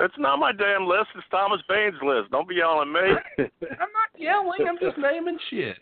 [0.00, 1.08] It's not my damn list.
[1.16, 2.30] It's Thomas Bain's list.
[2.30, 3.02] Don't be yelling at
[3.38, 3.44] me.
[3.70, 4.66] I'm not yelling.
[4.68, 5.78] I'm just naming shit.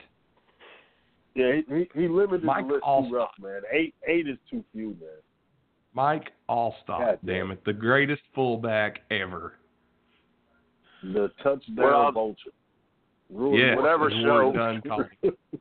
[1.35, 3.09] Yeah, he he, he limited Mike the list Allstott.
[3.09, 3.61] too rough, man.
[3.73, 5.21] Eight eight is too few, man.
[5.95, 7.51] Mike Alstott, God damn damn.
[7.53, 9.55] it, the greatest fullback ever.
[11.03, 12.51] The touchdown Well, vulture.
[13.31, 15.39] Ruined Yeah, whatever show- Warrick Dunn called it.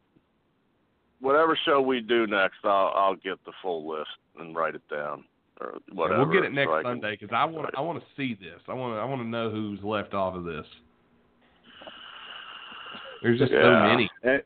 [1.21, 5.23] Whatever show we do next, I'll I'll get the full list and write it down
[5.59, 6.25] or whatever.
[6.25, 8.59] We'll get it next so Sunday because I want I want to see this.
[8.67, 10.65] I want to I want to know who's left off of this.
[13.21, 13.57] There's just so
[13.87, 14.09] many.
[14.23, 14.41] And, and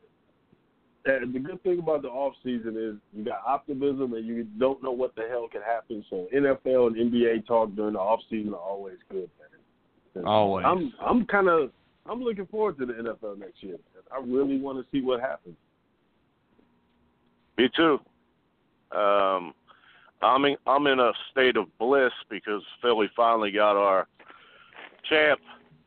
[1.06, 4.92] the good thing about the off season is you got optimism and you don't know
[4.92, 6.04] what the hell can happen.
[6.10, 9.30] So NFL and NBA talk during the off season are always good,
[10.16, 10.26] man.
[10.26, 10.66] Always.
[10.66, 11.72] I'm I'm kind of
[12.08, 13.78] I'm looking forward to the NFL next year.
[13.94, 14.04] Man.
[14.12, 15.56] I really want to see what happens.
[17.58, 18.00] Me too.
[18.96, 19.54] Um,
[20.22, 24.08] I'm in, I'm in a state of bliss because Philly finally got our
[25.10, 25.40] champ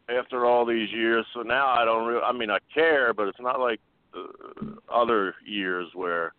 [0.09, 1.27] after all these years.
[1.35, 2.23] So now I don't really.
[2.23, 3.81] I mean, I care, but it's not like
[4.15, 6.33] Uh, other years where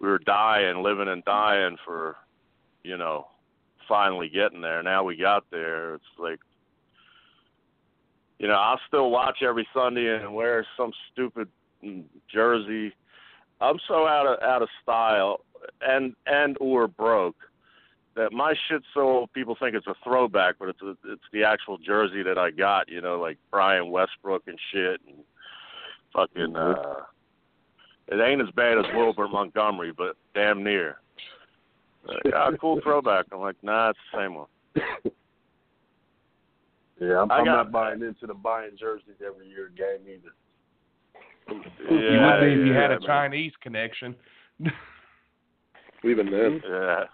[0.00, 2.16] we were dying, living and dying for,
[2.82, 3.26] you know,
[3.88, 4.82] finally getting there.
[4.82, 5.94] Now we got there.
[5.94, 6.40] It's like.
[8.40, 11.48] You know, I'll still watch every Sunday and wear some stupid
[12.30, 12.92] jersey
[13.60, 15.40] I'm so out of out of style
[15.80, 17.36] and and or broke
[18.16, 21.42] that my shit's so old people think it's a throwback, but it's a, it's the
[21.42, 25.16] actual jersey that I got, you know, like Brian Westbrook and shit and
[26.14, 26.74] fucking uh
[28.08, 30.96] it ain't as bad as Wilbert Montgomery, but damn near.
[32.06, 33.24] Like, ah, cool throwback.
[33.32, 34.46] I'm like, nah, it's the same one.
[37.00, 40.32] Yeah, I'm, I I'm got- not buying into the buying jerseys every year game either.
[41.50, 43.06] you would be if you yeah, had a man.
[43.06, 44.14] Chinese connection.
[46.04, 47.04] Even then, Yeah.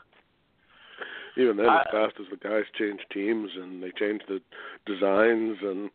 [1.38, 4.40] even then, I- as fast as the guys change teams and they change the
[4.84, 5.88] designs and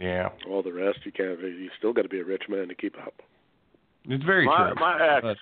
[0.00, 1.40] yeah, all the rest, you can't.
[1.40, 3.14] You still got to be a rich man to keep up.
[4.04, 4.74] it's very my true.
[4.80, 5.36] my ex But-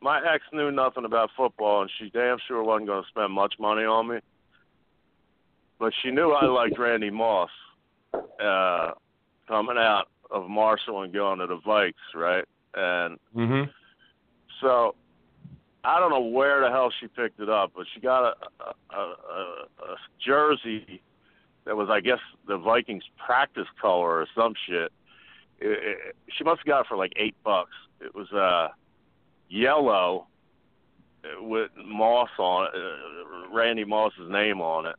[0.00, 3.54] my ex knew nothing about football and she damn sure wasn't going to spend much
[3.58, 4.18] money on me
[5.78, 7.48] but she knew i liked randy moss
[8.12, 8.90] uh
[9.48, 12.44] coming out of marshall and going to the vikes right
[12.74, 13.70] and Mhm.
[14.60, 14.94] so
[15.84, 18.34] i don't know where the hell she picked it up but she got a
[18.94, 19.02] a, a,
[19.92, 21.00] a jersey
[21.64, 24.92] that was i guess the vikings practice color or some shit
[25.60, 25.68] it,
[26.08, 28.68] it, she must have got it for like eight bucks it was uh
[29.48, 30.26] yellow
[31.40, 34.96] with Moss on it, uh, Randy Moss's name on it,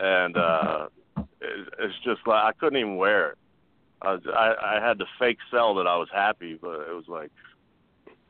[0.00, 3.38] and uh, it, it's just like I couldn't even wear it.
[4.02, 7.06] I, was, I I had to fake sell that I was happy, but it was
[7.08, 7.30] like,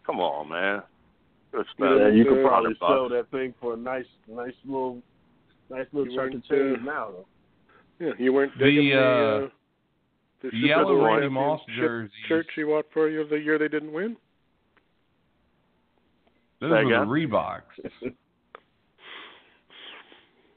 [0.07, 0.83] come on, man.
[1.53, 2.93] Could've Yeah, you could 100 probably bucks.
[2.93, 5.03] sell that thing for a nice, nice little,
[5.71, 7.27] nice little You chunk weren't, of change now, though.
[8.01, 9.01] Yeah, you weren't The, digging the, uh,
[9.47, 9.49] uh,
[10.43, 12.11] the the yellow Bowl Randy Moss championship jerseys.
[12.29, 14.17] shirt she bought for you of the year they didn't win.
[16.61, 17.07] Those Say were the?
[17.07, 17.63] Reeboks.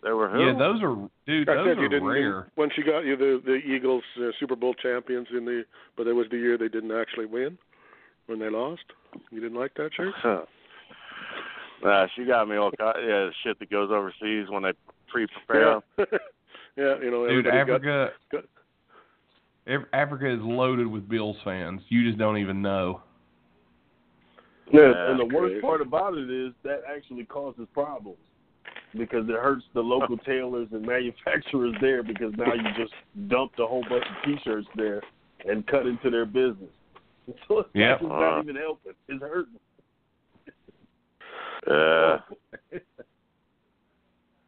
[0.04, 0.40] They were who?
[0.48, 0.96] Yeah, those are
[1.28, 1.48] dude.
[1.48, 2.48] I Those said you are didn't rare.
[2.56, 5.64] when she got you the the Eagles uh, Super Bowl champions in the,
[5.96, 7.56] but it was the year they didn't actually win
[8.26, 8.82] when they lost.
[9.30, 10.14] You didn't like that shirt?
[11.84, 14.72] Nah, she got me all kind yeah, shit that goes overseas when they
[15.08, 15.72] pre-prepare.
[15.78, 15.82] 'em.
[15.98, 16.06] yeah,
[16.82, 16.96] yeah.
[17.04, 18.44] You know, Dude, Africa, got,
[19.68, 21.82] Af- Africa is loaded with Bills fans.
[21.90, 23.02] You just don't even know.
[24.72, 28.18] Yeah, Yeah, and the that's worst part about it is that actually causes problems
[28.98, 32.94] because it hurts the local tailors and manufacturers there because now you just
[33.30, 35.02] dumped a whole bunch of T-shirts there
[35.48, 36.70] and cut into their business.
[37.48, 38.00] So it's, Yep.
[38.02, 38.20] it's Uh.
[38.20, 38.94] not even helping.
[39.08, 39.60] It's hurting.
[41.68, 42.18] Yeah.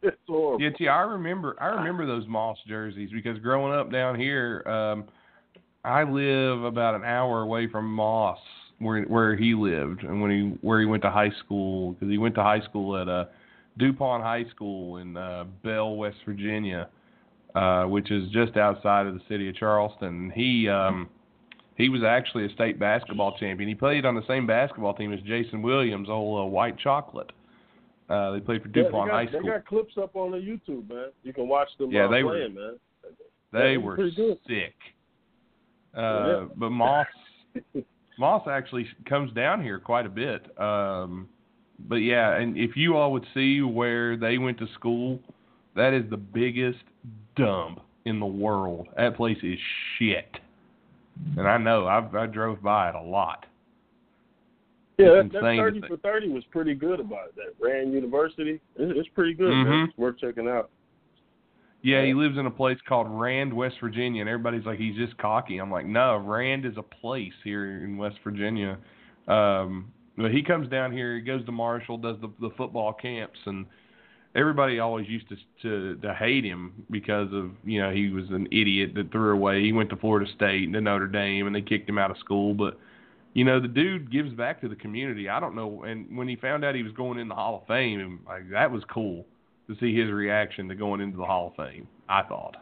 [0.03, 0.61] it's horrible.
[0.61, 5.05] Yeah, T, I remember I remember those Moss jerseys because growing up down here, um,
[5.83, 8.39] I live about an hour away from Moss,
[8.79, 12.17] where where he lived, and when he where he went to high school because he
[12.17, 13.25] went to high school at uh,
[13.77, 16.89] Dupont High School in uh, Belle, West Virginia,
[17.55, 20.31] uh, which is just outside of the city of Charleston.
[20.35, 21.09] He um,
[21.75, 23.67] he was actually a state basketball champion.
[23.67, 27.31] He played on the same basketball team as Jason Williams, old uh, White Chocolate.
[28.13, 29.41] Uh, they played for Yeah, Dupont they got, High School.
[29.41, 31.07] They got clips up on the YouTube, man.
[31.23, 32.75] You can watch them Yeah, they were- playing, man.
[33.51, 33.97] They Yeah, were
[34.47, 34.75] sick.
[35.95, 36.45] Uh, Yeah.
[36.55, 37.07] But Moss,
[38.19, 40.45] Moss actually comes down here quite a bit.
[40.59, 41.27] Um,
[41.87, 45.19] but yeah, and if you all would see where they went to school,
[45.75, 46.83] that is the biggest
[47.35, 48.87] dump in the world.
[48.95, 49.57] That place is
[49.97, 50.29] shit.
[51.37, 53.45] And I know I've I drove by it a lot.
[54.97, 57.35] Yeah, that, that thirty for thirty was pretty good about.
[57.35, 59.65] That Rand University, it's, it's pretty good, man.
[59.65, 59.87] Mhm.
[59.89, 60.69] It's worth checking out.
[61.81, 65.17] Yeah, he lives in a place called Rand, West Virginia, and everybody's like he's just
[65.17, 65.57] cocky.
[65.57, 68.77] I'm like, no, Rand is a place here in West Virginia.
[69.27, 73.39] Um, but he comes down here, he goes to Marshall, does the the football camps,
[73.45, 73.65] and
[74.35, 78.47] everybody always used to to to hate him because of you know he was an
[78.51, 79.61] idiot that threw away.
[79.63, 82.17] He went to Florida State and to Notre Dame, and they kicked him out of
[82.19, 82.53] school.
[82.53, 82.79] But
[83.33, 85.29] you know the dude gives back to the community.
[85.29, 87.67] I don't know, and when he found out he was going in the Hall of
[87.67, 89.25] Fame, like that was cool
[89.67, 91.87] to see his reaction to going into the Hall of Fame.
[92.09, 92.57] I thought.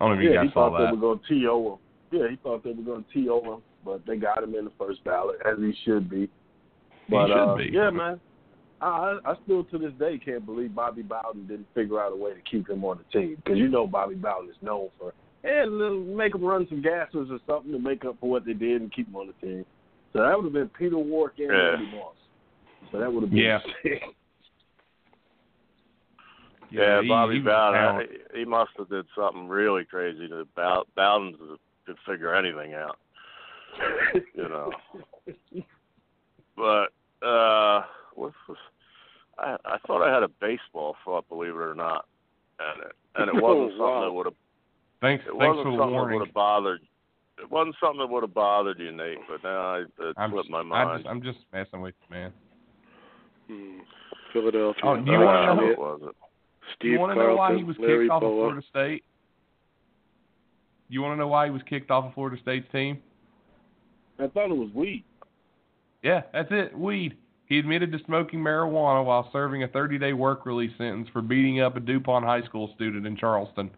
[0.00, 1.68] I don't know if you yeah, he guys saw thought they were going to TO
[1.68, 1.78] him.
[2.10, 4.72] Yeah, he thought they were going to TO him, but they got him in the
[4.78, 6.28] first ballot, as he should be.
[7.08, 7.70] But, should uh, be.
[7.72, 8.20] Yeah, man.
[8.80, 12.16] I, I I still to this day can't believe Bobby Bowden didn't figure out a
[12.16, 15.12] way to keep him on the team because you know Bobby Bowden is known for
[15.50, 18.80] and make him run some gases or something to make up for what they did
[18.82, 19.64] and keep him on the team.
[20.12, 21.54] So that would have been Peter Warrick and Yeah.
[21.54, 22.14] Randy Moss.
[22.92, 23.60] So that would have been Yeah.
[23.82, 24.02] sick.
[26.70, 27.80] Yeah, he- Bobby he was Bowden.
[27.80, 28.20] talented.
[28.34, 31.34] He must have did something really crazy to Bow- Bowden
[31.86, 32.98] could figure anything out.
[34.34, 34.72] You know.
[36.56, 36.88] But
[37.24, 37.82] uh,
[38.16, 38.56] what was?
[39.38, 42.06] I I thought I had a baseball thought, believe it or not,
[42.58, 43.86] and it and it wasn't Oh, wow.
[43.94, 44.34] something that would have.
[45.00, 46.18] Thanks, It thanks wasn't for the something that warning.
[46.18, 46.80] would have bothered.
[47.40, 49.18] It wasn't something that would have bothered you, Nate.
[49.28, 50.98] But now I it I'm slipped just, my I mind.
[51.02, 52.32] just, I'm just messing with you, man.
[53.46, 53.78] Hmm.
[54.32, 54.82] Philadelphia.
[54.84, 56.16] Oh, do you Uh, wanna know- what was it?
[56.76, 59.04] Steve you want to know why he was Larry kicked off of Florida State?
[60.90, 62.98] You want to know why he was kicked off of Florida State's team?
[64.18, 65.04] I thought it was weed.
[66.02, 66.76] Yeah, that's it.
[66.76, 67.16] Weed.
[67.46, 71.76] He admitted to smoking marijuana while serving a 30-day work release sentence for beating up
[71.76, 73.70] a DuPont high school student in Charleston.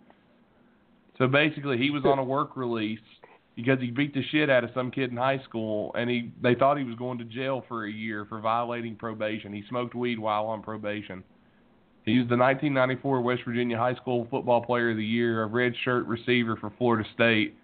[1.20, 2.98] So basically, he was on a work release
[3.54, 6.54] because he beat the shit out of some kid in high school, and he they
[6.54, 9.52] thought he was going to jail for a year for violating probation.
[9.52, 11.22] He smoked weed while on probation.
[12.06, 15.74] He was the 1994 West Virginia High School Football Player of the Year, a red
[15.84, 17.54] shirt receiver for Florida State,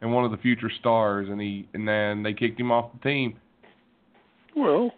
[0.00, 1.26] and one of the future stars.
[1.28, 3.36] And he and then they kicked him off the team.
[4.54, 4.92] Well,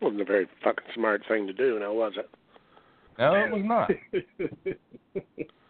[0.00, 2.30] wasn't a very fucking smart thing to do, now was it?
[3.18, 3.90] No, it was not.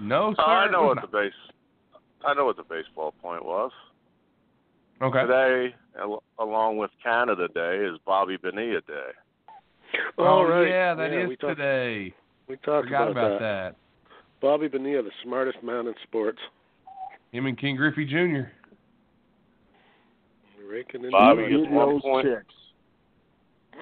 [0.00, 0.42] No, sir.
[0.46, 1.32] Oh, I know was what the base.
[2.26, 3.70] I know what the baseball point was.
[5.02, 5.20] Okay.
[5.22, 9.12] Today, al- along with Canada Day, is Bobby Bonilla Day.
[10.18, 10.68] oh, All right.
[10.68, 12.14] yeah, that is we talked, today.
[12.48, 13.76] We talked Forgot about, about that.
[14.40, 16.38] Bobby Bonilla, the smartest man in sports.
[17.32, 18.48] Him and King Griffey Jr.
[20.68, 22.54] Raking in Bobby the is Getting one those point- checks.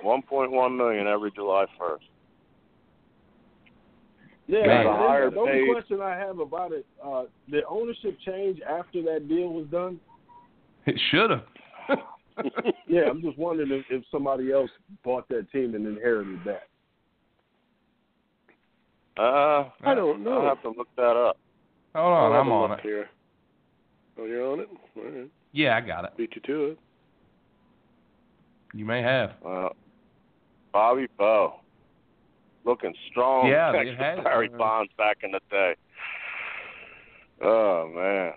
[0.03, 2.05] One point one million every July first.
[4.47, 4.87] Yeah, Man.
[4.87, 9.49] and The only question I have about it, uh, did ownership change after that deal
[9.49, 9.99] was done?
[10.87, 11.45] It should have.
[12.89, 14.69] Yeah, I'm just wondering if, if somebody else
[15.05, 16.63] bought that team and inherited that.
[19.17, 20.41] Uh, I don't know.
[20.43, 21.37] I'll have to look that up.
[21.95, 22.81] Hold on, I'll I'm on it.
[22.81, 23.09] Here.
[24.19, 24.69] Oh, you're on it.
[24.97, 26.17] All right, Yeah, I got it.
[26.17, 26.79] beat you to it.
[28.75, 29.35] You may have.
[29.47, 29.69] Uh,
[30.73, 31.61] Bobby Bow,
[32.65, 33.49] looking strong.
[33.49, 35.75] Yeah, they Texas had- Barry uh, Bonds back in the day.
[37.43, 38.33] Oh man,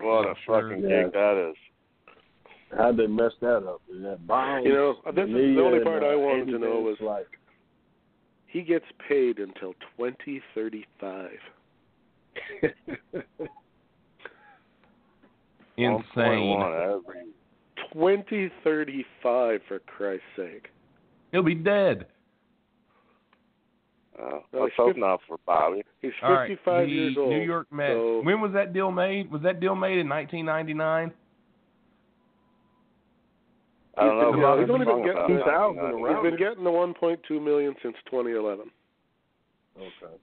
[0.00, 0.68] what Yeah, a sure.
[0.70, 1.02] fucking Yeah.
[1.04, 1.56] gig that is.
[2.76, 3.80] How'd they mess that up?
[3.88, 7.00] That Bonds, You know, this is the only part uh, I wanted to know was-
[7.00, 7.28] like,
[8.46, 11.30] He gets paid until 2035.
[15.76, 17.02] Insane.
[17.92, 20.68] 2035 for Christ's sake.
[21.32, 22.06] He'll be dead.
[24.16, 25.82] Uh, Well, let's he's hope not for Bobby.
[26.00, 27.30] He's All right, 55 the years old.
[27.30, 27.94] New York Mets.
[27.94, 29.30] so- when was that deal made?
[29.30, 31.12] Was that deal made in 1999?
[33.96, 34.34] I don't know.
[34.34, 35.44] Yeah, but he's only been about getting that.
[35.44, 36.14] 2000 Uh, around.
[36.24, 38.70] He's been getting the 1.2 million since 2011.
[39.78, 40.14] okay.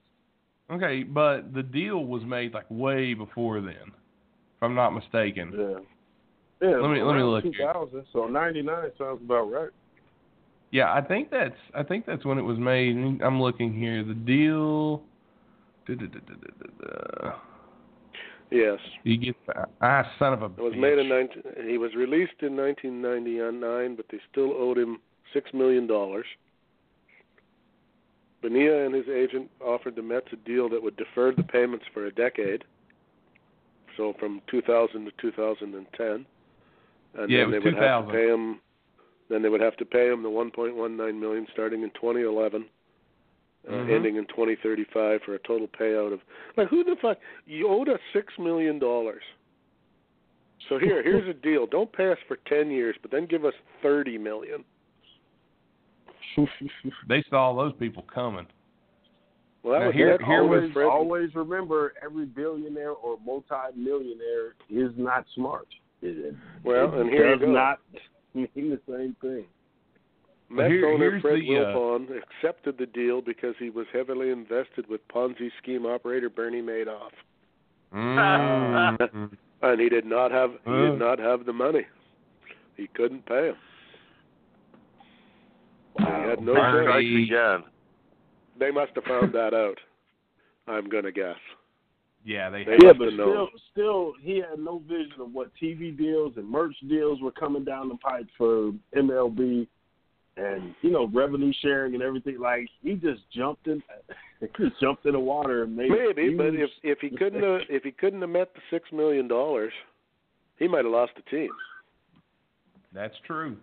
[0.70, 5.52] Okay, but the deal was made like way before then, if I'm not mistaken.
[5.52, 6.68] Yeah.
[6.68, 6.76] Yeah.
[6.76, 7.52] Let me- let me around look here.
[7.52, 8.06] 2000.
[8.12, 9.70] So 99 sounds about right.
[10.72, 12.96] Yeah, I think that's I think that's when it was made.
[13.22, 14.02] I'm looking here.
[14.02, 15.02] The deal.
[15.86, 17.34] Da-da-da-da-da-da.
[18.50, 18.78] Yes.
[19.04, 19.36] You get
[19.80, 20.46] ah son of a.
[20.46, 20.80] It was bitch.
[20.80, 24.98] made in 19, he was released in 1999, but they still owed him
[25.32, 26.26] 6 million dollars.
[28.42, 32.06] Bonilla and his agent offered the Mets a deal that would defer the payments for
[32.06, 32.64] a decade.
[33.96, 36.26] So from 2000 to 2010.
[37.14, 38.08] And Yeah, it then they was would have 2000.
[38.08, 38.60] to pay him
[39.32, 42.66] then they would have to pay him the 1.19 million starting in 2011.
[43.66, 43.90] Uh, Mhm.
[43.94, 46.20] ending in 2035 for a total payout of
[46.56, 49.22] like who the fuck you owed us six million dollars.
[50.68, 51.66] So here, here's a deal.
[51.68, 54.64] Don't pay us for ten years, but then give us thirty million.
[57.08, 58.46] They saw those people coming.
[59.62, 64.54] Well, that Now was here- that here always was- Always remember, every billionaire or multi-millionaire
[64.70, 65.68] is not smart.
[66.00, 66.34] It, it,
[66.64, 67.78] Well, it and here does not
[68.34, 69.44] mean the same thing.
[70.50, 74.86] Mets here- owner Fred the, uh, Wilpon accepted the deal because he was heavily invested
[74.88, 77.12] with Ponzi scheme operator Bernie Madoff,
[77.94, 79.30] Mm.
[79.62, 80.90] and he did not have he Uh.
[80.90, 81.86] did not have the money.
[82.76, 83.56] He couldn't pay him.
[85.98, 87.64] He had no Bernie- again.
[88.58, 89.78] They must have found that out.
[90.68, 91.36] I'm gonna guess.
[92.24, 92.64] Yeah, they.
[92.64, 96.34] They had- Yeah, but have still, still, he had no vision of what TV deals
[96.36, 99.66] and merch deals were coming down the pipe for MLB,
[100.36, 102.38] and you know revenue sharing and everything.
[102.40, 103.82] Like he just jumped in,
[104.40, 107.62] he just jumped in the water and made Maybe, but if if he couldn't have
[107.68, 109.72] if he couldn't have met the six million dollars,
[110.58, 111.50] he might have lost the team.
[112.94, 113.56] That's true.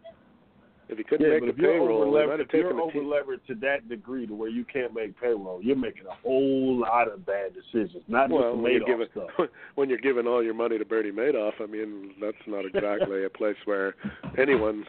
[0.91, 2.79] If he couldn't yeah, make the if payroll, over he might have if you're taken
[2.79, 3.03] over team.
[3.03, 7.07] leveraged to that degree to where you can't make payroll, you're making a whole lot
[7.07, 8.03] of bad decisions.
[8.07, 9.49] Not Well, just the when you're Madoff giving stuff.
[9.75, 13.29] when you're giving all your money to Bernie Madoff, I mean that's not exactly a
[13.29, 13.93] place where
[14.39, 14.83] anyone.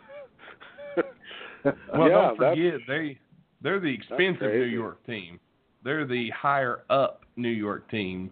[0.97, 1.05] Well,
[1.65, 3.19] yeah, don't that's- forget they
[3.63, 4.63] they're the expensive New.
[4.65, 5.39] York team.
[5.85, 8.31] They're the higher up New York team.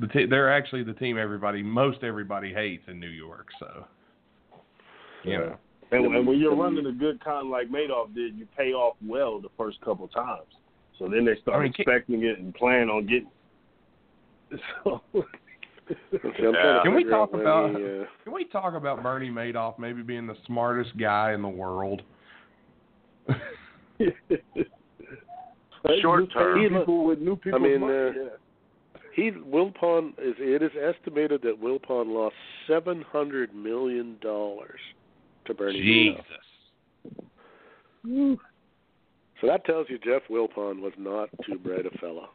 [0.00, 3.46] The t- they're actually the team everybody most everybody hates in New York.
[3.60, 3.84] So
[5.22, 5.56] you know.
[5.92, 9.40] And, and when you're running a good con like Madoff did, you pay off well
[9.40, 10.46] the first couple times.
[10.98, 13.30] So then they start I mean, can- expecting it and plan on getting.
[14.84, 15.02] So,
[16.12, 16.80] See, I'm trying to Yeah.
[16.82, 20.34] Can we talk about- he, uh, Can we talk about Bernie Madoff maybe being the
[20.46, 22.02] smartest guy in the world?
[26.00, 26.58] Short New term.
[26.68, 27.60] people with new people.
[27.60, 28.28] I mean, money, uh, yeah.
[29.14, 32.34] he Wilpon is it is estimated that Wilpon lost
[32.66, 34.80] seven hundred million dollars
[35.46, 36.24] to Bernie Jesus.
[38.06, 38.38] Madoff.
[39.40, 42.28] So that tells you Jeff Wilpon was not too bright a fella.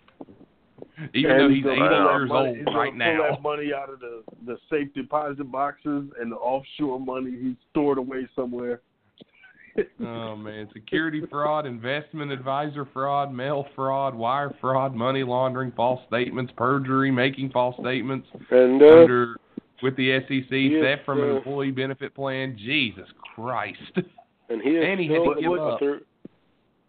[1.13, 2.97] Even And though he's he's 80 years money- old he's gonna pull
[3.31, 7.97] that money out of the the safe deposit boxes and the offshore money he's stored
[7.97, 8.81] away somewhere.
[10.01, 16.51] Oh man, security fraud, investment advisor fraud, mail fraud, wire fraud, money laundering, false statements,
[16.57, 19.35] perjury, making false statements And uh, under
[19.83, 22.57] with the SEC, is, theft from an employee benefit plan.
[22.57, 23.77] Jesus Christ.
[24.49, 25.79] and he and he had still to give up.
[25.79, 26.01] through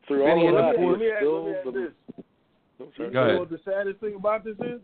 [0.06, 0.76] through And he all had of to that.
[0.76, 2.24] force- let me add, still let me add the- this.
[2.80, 3.04] Oh, You.
[3.04, 3.38] Go know ahead.
[3.40, 4.80] what the saddest thing about this is?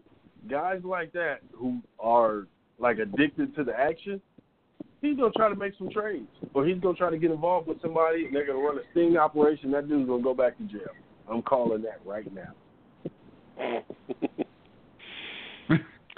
[0.51, 2.47] Guys like that who are
[2.79, 4.21] like addicted to the action,
[5.05, 7.81] he's gonna try to make some trades, or he's gonna try to get involved with
[7.83, 9.71] somebody, and they're gonna run a sting operation.
[9.71, 10.91] That dude's gonna go back to jail.
[11.31, 12.55] I'm calling that right now.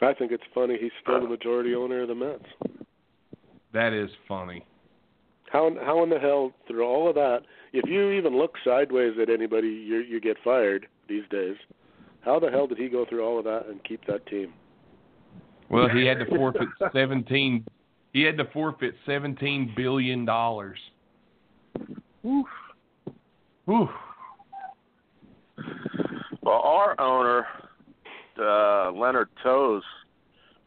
[0.02, 2.44] I think it's funny he's still the majority owner of the Mets.
[3.72, 4.64] That is funny.
[5.50, 7.40] How how in the hell through all of that,
[7.72, 11.56] if you even look sideways at anybody, you you get fired these days.
[12.20, 14.52] How the hell did he go through all of that and keep that team?
[15.70, 17.64] Well, he had to forfeit 17
[18.16, 20.78] he had to forfeit 17 billion dollars.
[22.24, 22.46] Oof.
[23.66, 23.90] Whew.
[26.40, 27.46] Well, our owner,
[28.40, 29.82] uh, Leonard Tose,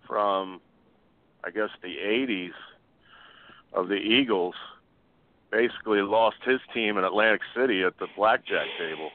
[0.08, 0.62] from
[1.44, 2.52] I guess the '80s
[3.74, 4.54] of the Eagles,
[5.52, 9.10] basically lost his team in Atlantic City at the blackjack table.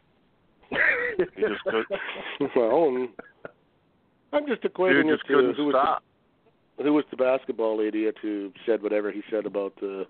[1.37, 1.85] He just could,
[2.57, 3.07] well,
[4.33, 6.03] I'm just dude equating just to couldn't who was stop.
[6.03, 6.14] the,
[6.83, 10.05] who was the basketball idiot who said whatever he said about the,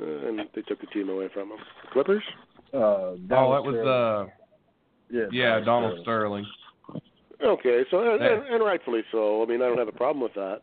[0.00, 1.58] uh, and they took the team away from him.
[1.92, 2.22] Clippers.
[2.72, 4.30] Uh, Oh, that was uh
[5.10, 6.44] yeah, yeah, Donald Sterling.
[7.42, 8.34] Okay, so and, Yeah.
[8.34, 9.42] and, and rightfully so.
[9.42, 10.60] I mean, I don't have a problem with that.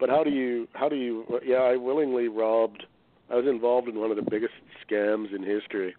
[0.00, 1.24] But how do you how do you?
[1.44, 2.84] Yeah, I willingly robbed.
[3.30, 4.54] I was involved in one of the biggest
[4.84, 5.94] scams in history.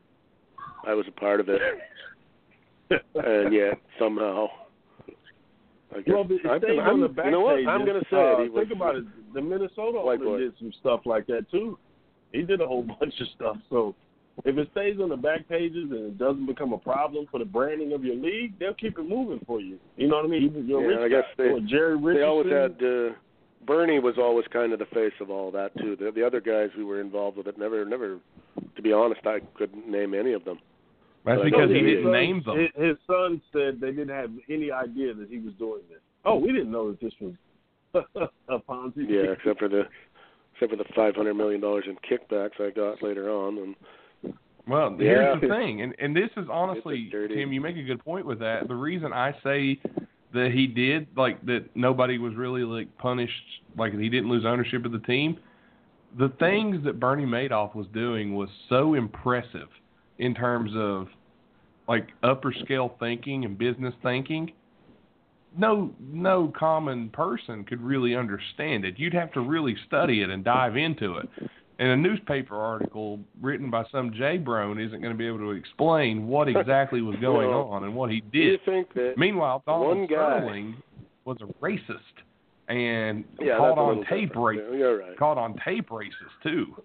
[0.86, 1.62] I was a part of it,
[3.16, 4.48] and yet somehow.
[5.96, 7.56] I guess Well, but it I'm, stays I'm, on the back you know what?
[7.56, 7.70] pages.
[7.72, 8.44] I'm going to say uh, it.
[8.44, 9.06] He was, think about it.
[9.34, 10.40] The Minnesota White owner boy.
[10.40, 11.78] did some stuff like that too.
[12.34, 13.58] He did a whole bunch of stuff.
[13.70, 13.96] So
[14.44, 17.46] if it stays on the back pages and it doesn't become a problem for the
[17.46, 19.80] branding of your league, they'll keep it moving for you.
[19.96, 20.66] You know what I mean?
[20.68, 21.44] Yeah, I guess guy.
[21.46, 22.16] they- Or Jerry Richardson.
[22.16, 22.84] They always had.
[22.84, 23.16] Uh,
[23.66, 25.96] Bernie was always kind of the face of all that too.
[25.96, 28.20] The, the other guys who were involved with it never, never.
[28.76, 30.60] To be honest, I couldn't name any of them.
[31.26, 32.12] That's But because he he didn't is.
[32.14, 32.58] name them.
[32.60, 36.00] His, his son said they didn't have any idea that he was doing this.
[36.24, 37.34] Oh, we didn't know that this was
[38.50, 38.98] a Ponzi.
[38.98, 39.32] Yeah, scheme.
[39.40, 39.84] except for the
[40.54, 44.34] except for the five hundred million dollars in kickbacks I got later on, and
[44.68, 45.06] Well, Yeah.
[45.08, 47.36] here's the thing, and and this is honestly, dirty.
[47.36, 48.68] Tim, you make a good point with that.
[48.68, 49.80] The reason I say
[50.34, 53.34] that he did, like that, nobody was really like punished,
[53.78, 55.38] like he didn't lose ownership of the team.
[56.18, 59.68] The things that Bernie Madoff was doing was so impressive
[60.20, 61.08] in terms of
[61.88, 64.52] like upper scale thinking and business thinking.
[65.58, 68.96] No, no common person could really understand it.
[68.98, 71.30] You'd have to really study it and dive into it.
[71.80, 75.52] And a newspaper article written by some J Brone isn't going to be able to
[75.52, 78.60] explain what exactly was going Well, on and what he did.
[79.18, 80.76] Meanwhile, Donald Sterling
[81.26, 82.00] was a racist
[82.68, 85.18] and yeah, caught on tape Yeah, right.
[85.18, 86.76] caught on tape racist too.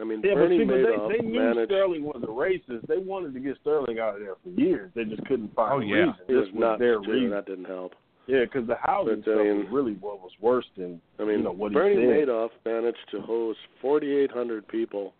[0.00, 1.70] I mean, Yeah, but Bernie see, but Madoff they, they knew managed.
[1.70, 2.86] Sterling was a racist.
[2.88, 4.90] They wanted to get Sterling out of there for years.
[4.94, 5.94] They just couldn't find Oh, a yeah.
[5.94, 6.14] reason.
[6.26, 7.10] He This was was nuts their too.
[7.12, 7.30] reason.
[7.30, 7.92] That didn't help.
[8.26, 11.38] Yeah, because the housing But, I mean- was really what was worse than I mean,
[11.38, 12.28] you know what Bernie he said.
[12.28, 15.12] Madoff managed to hose 4,800 people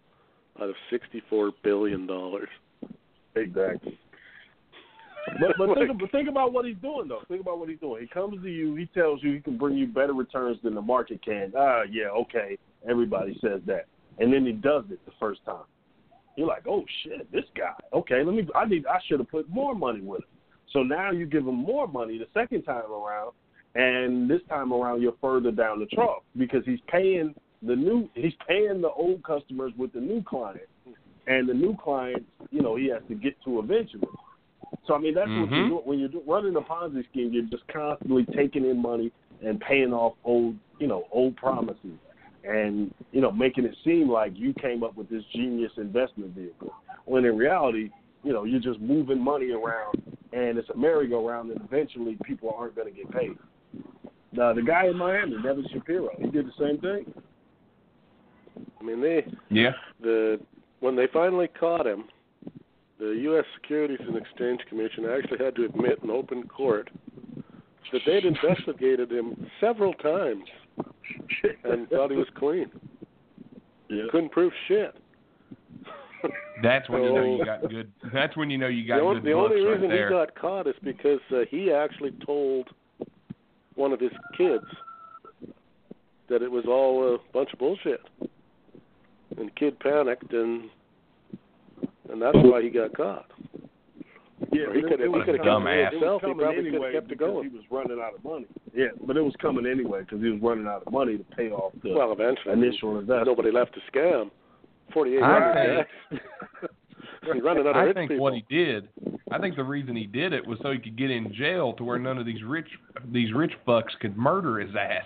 [0.60, 2.48] out of 64 billion dollars.
[3.34, 3.98] exactly.
[5.40, 7.20] But but think, but think about what he's doing though.
[7.28, 8.02] Think about what he's doing.
[8.02, 8.74] He comes to you.
[8.74, 11.52] He tells you he can bring you better returns than the market can.
[11.56, 12.58] Ah, yeah, okay.
[12.88, 13.86] Everybody says that,
[14.18, 15.64] and then he does it the first time.
[16.36, 17.74] You're like, oh shit, this guy.
[17.92, 18.46] Okay, let me.
[18.54, 18.86] I need.
[18.86, 20.28] I should have put more money with him.
[20.72, 23.32] So now you give him more money the second time around,
[23.74, 28.08] and this time around you're further down the trough because he's paying the new.
[28.14, 30.68] He's paying the old customers with the new client,
[31.26, 34.08] and the new client, you know, he has to get to eventually.
[34.86, 35.84] So I mean, that's what you're Mhm.
[35.84, 37.32] when you're do- running a Ponzi scheme.
[37.32, 39.12] You're just constantly taking in money
[39.42, 41.98] and paying off old, you know, old promises,
[42.44, 46.72] and you know, making it seem like you came up with this genius investment vehicle.
[47.04, 47.90] When in reality,
[48.22, 50.02] you know, you're just moving money around,
[50.32, 53.36] and it's a merry-go-round, and eventually people aren't going to get paid.
[54.32, 57.12] Now, the guy in Miami, Nevin Shapiro, he did the same thing.
[58.80, 59.72] I mean, they Yeah.
[60.00, 60.40] the
[60.80, 62.04] when they finally caught him,
[62.98, 63.44] the U.S.
[63.54, 66.90] Securities and Exchange Commission actually had to admit in open court
[67.92, 70.44] that they'd investigated him several times
[71.64, 72.70] and thought he was clean.
[73.88, 74.04] Yeah.
[74.10, 74.94] Couldn't prove shit.
[76.62, 77.92] That's when you know you got good.
[78.12, 80.08] That's when you know you got the, good the books only right reason there.
[80.08, 82.68] he got caught is because uh, he actually told
[83.74, 84.64] one of his kids
[86.28, 90.70] that it was all a bunch of bullshit, and the kid panicked, and
[92.10, 93.30] and that's why he got caught.
[94.50, 95.84] Yeah, he could it- it have he could have coming- Dumbass.
[95.84, 96.20] kept it It was himself.
[96.22, 97.50] He coming probably could anyway kept because going.
[97.50, 98.46] he was running out of money.
[98.74, 101.50] Yeah, but it was coming anyway because he was running out of money to pay
[101.50, 103.26] off the Well, eventually, initial there's investment.
[103.28, 104.30] nobody left to scam.
[104.92, 105.86] Forty-eight I hundred
[107.32, 108.22] He's running out of I think people.
[108.24, 108.88] what he did,
[109.30, 111.84] I think the reason he did it was so he could get in jail to
[111.84, 112.66] where none of these rich
[113.12, 115.04] these rich fucks could murder his ass.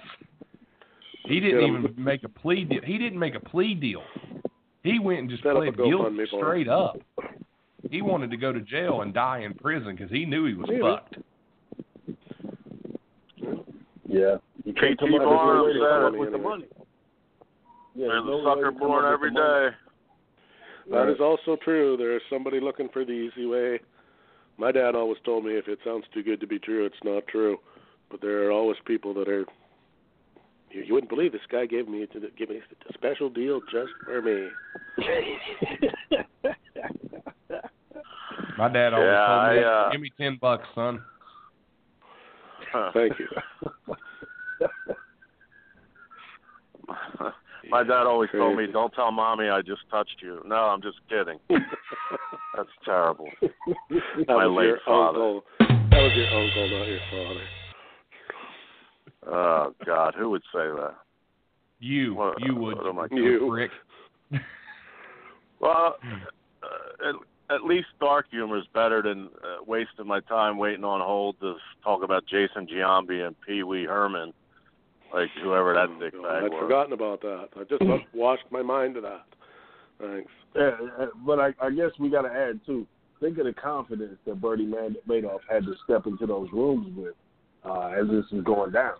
[1.26, 2.80] He didn't even make a plea deal.
[2.84, 4.02] He didn't make a plea deal.
[4.82, 6.98] He went and just Set up pled guilty straight up.
[7.90, 10.68] He wanted to go to jail and die in prison because he knew he was
[10.68, 10.80] Maybe.
[10.82, 11.16] fucked.
[14.08, 16.32] Yeah, you can't come keep out with on no to saying come up it with
[16.32, 16.66] the money.
[17.94, 19.70] Yeah, There's no a sucker born up with every the money.
[19.70, 19.76] day.
[20.90, 21.08] That Right.
[21.10, 21.96] is also true.
[21.96, 23.80] There is somebody looking for the easy way.
[24.58, 27.26] My dad always told me if it sounds too good to be true, it's not
[27.26, 27.58] true.
[28.10, 29.44] But there are always people that are.
[30.70, 33.90] You, you wouldn't believe this guy gave me to give me a special deal just
[34.04, 34.48] for me.
[38.58, 41.02] My dad always Yeah, told me, I, uh, "Give me ten bucks, son."
[42.94, 43.28] Thank you.
[47.70, 50.98] My dad always told me, "Don't tell mommy I just touched you." No, I'm just
[51.08, 51.38] kidding.
[52.56, 53.28] That's terrible.
[53.40, 53.50] that
[54.28, 55.18] My was late your father.
[55.18, 55.42] uncle.
[55.58, 57.44] That was your uncle, not your father.
[59.28, 60.94] Oh God, who would say that?
[61.80, 63.48] You, What- you would, what am I- you You.
[63.50, 63.70] prick.
[65.60, 65.96] Well,
[66.62, 67.14] uh, at,
[67.50, 71.54] at least dark humor is better than uh, wasting my time waiting on hold to
[71.84, 74.32] talk about Jason Giambi and Pee Wee Herman,
[75.14, 77.48] like whoever that Oh, dickbag I'd forgotten about that.
[77.56, 77.82] I just
[78.14, 79.24] washed my mind to that.
[80.00, 80.30] Thanks.
[80.54, 82.86] Yeah, uh, but I, I guess we got to add too.
[83.20, 87.14] Think of the confidence that Bernie Mad- Madoff had to step into those rooms with
[87.64, 88.94] uh, as this was going down.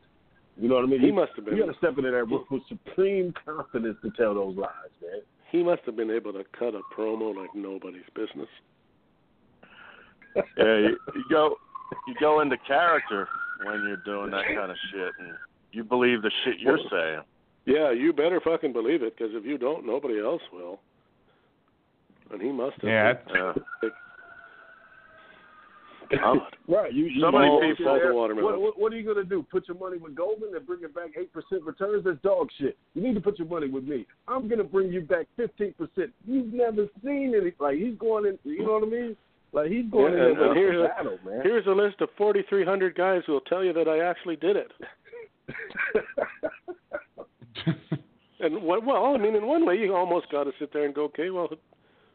[0.58, 1.00] You know what I mean?
[1.00, 1.56] He must have been.
[1.56, 4.70] You got to step into that room with supreme confidence to tell those lies,
[5.02, 5.20] man.
[5.50, 8.48] He must have been able to cut a promo like nobody's business.
[10.34, 11.56] yeah, you, you go
[12.08, 13.28] you go into character
[13.64, 15.34] when you're doing that kind of shit, and
[15.72, 17.20] you believe the shit you're saying.
[17.64, 20.80] Yeah, you better fucking believe it, because if you don't, nobody else will.
[22.30, 22.90] And he must have.
[22.90, 23.52] Yeah, Yeah.
[26.10, 26.38] God.
[26.68, 26.92] Right.
[26.92, 28.44] You, you So many you people- sit there, Salt and watermelon.
[28.52, 29.46] What, what, what are you going to do?
[29.52, 32.04] Put your money with Goldman and bring it back 8% returns?
[32.04, 32.76] That's dog shit.
[32.94, 34.04] You need to put your money with me.
[34.26, 35.72] I'm going to bring you back 15%.
[36.26, 37.52] You've never seen any.
[37.60, 39.16] Like, he's going in, you know what I mean?
[39.52, 41.40] Like, he's going Yeah, in and- there with here's a a- battle, man.
[41.44, 44.72] Here's a list of 4,300 guys who will tell you that I actually did it.
[48.38, 50.94] And what, well, I mean, in one way, you almost got to sit there and
[50.94, 51.48] go, okay, well,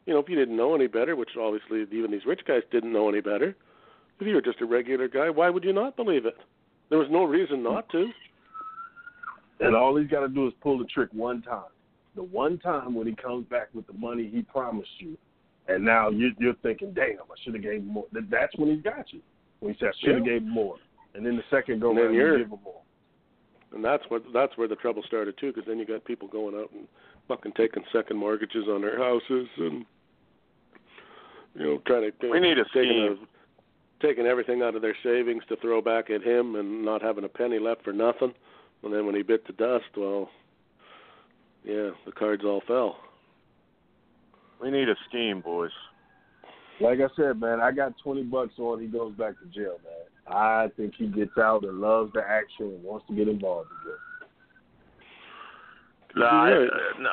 [0.05, 2.93] you know, if you didn't know any better, which obviously even these rich guys didn't
[2.93, 3.55] know any better,
[4.22, 6.38] if you were just a regular guy, why would you not believe it?
[6.89, 8.07] There was no reason not to.
[9.60, 11.64] And all he's got to do is pull the trick one time.
[12.15, 15.18] The one time when he comes back with the money he promised you,
[15.68, 19.14] and now you, you're thinking, "Damn, I should have gave more." That's when he's got
[19.14, 19.22] you.
[19.60, 20.39] When he says, "I should have Yeah.
[20.39, 20.77] gave more,"
[21.14, 22.81] and then the second go And round, you give him more.
[23.73, 26.56] And that's what that's where the trouble started too, because then you got people going
[26.56, 26.85] out and
[27.30, 29.85] fucking taking second mortgages on their houses and
[31.56, 33.27] you know trying to We need a taking scheme.
[34.02, 37.30] Taking everything out of their savings to throw back at him and not having a
[37.30, 38.34] penny left for nothing.
[38.84, 40.30] And then when he bit the dust, well,
[41.64, 42.98] yeah, the cards all fell.
[44.61, 45.72] We need a scheme, boys.
[46.80, 48.82] Like I said, man, I got twenty bucks on.
[48.82, 50.36] He goes back to jail, man.
[50.36, 53.98] I think he gets out and loves the action and wants to get involved again.
[56.15, 56.68] No, I,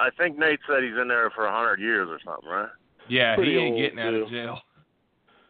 [0.07, 2.69] I think Nate said he's in there for a hundred years or something, right?
[3.09, 4.59] Yeah, Pretty he ain't old, getting out of jail.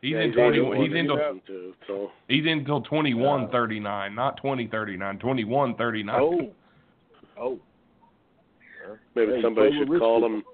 [0.00, 0.60] He's Yeah, in he's twenty.
[0.60, 1.40] only He's into 21,
[1.86, 5.18] so he's in until twenty one thirty nine, not twenty thirty nine.
[5.18, 6.20] Twenty one thirty nine.
[6.20, 6.52] Oh,
[7.38, 7.58] oh,
[9.14, 10.44] maybe Hey, somebody should call him.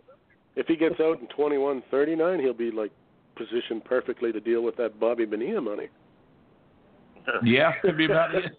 [0.56, 2.90] If he gets out in twenty one thirty nine, he'll be like
[3.36, 5.88] positioned perfectly to deal with that Bobby Bonilla money.
[7.42, 8.52] Yeah, could be about it.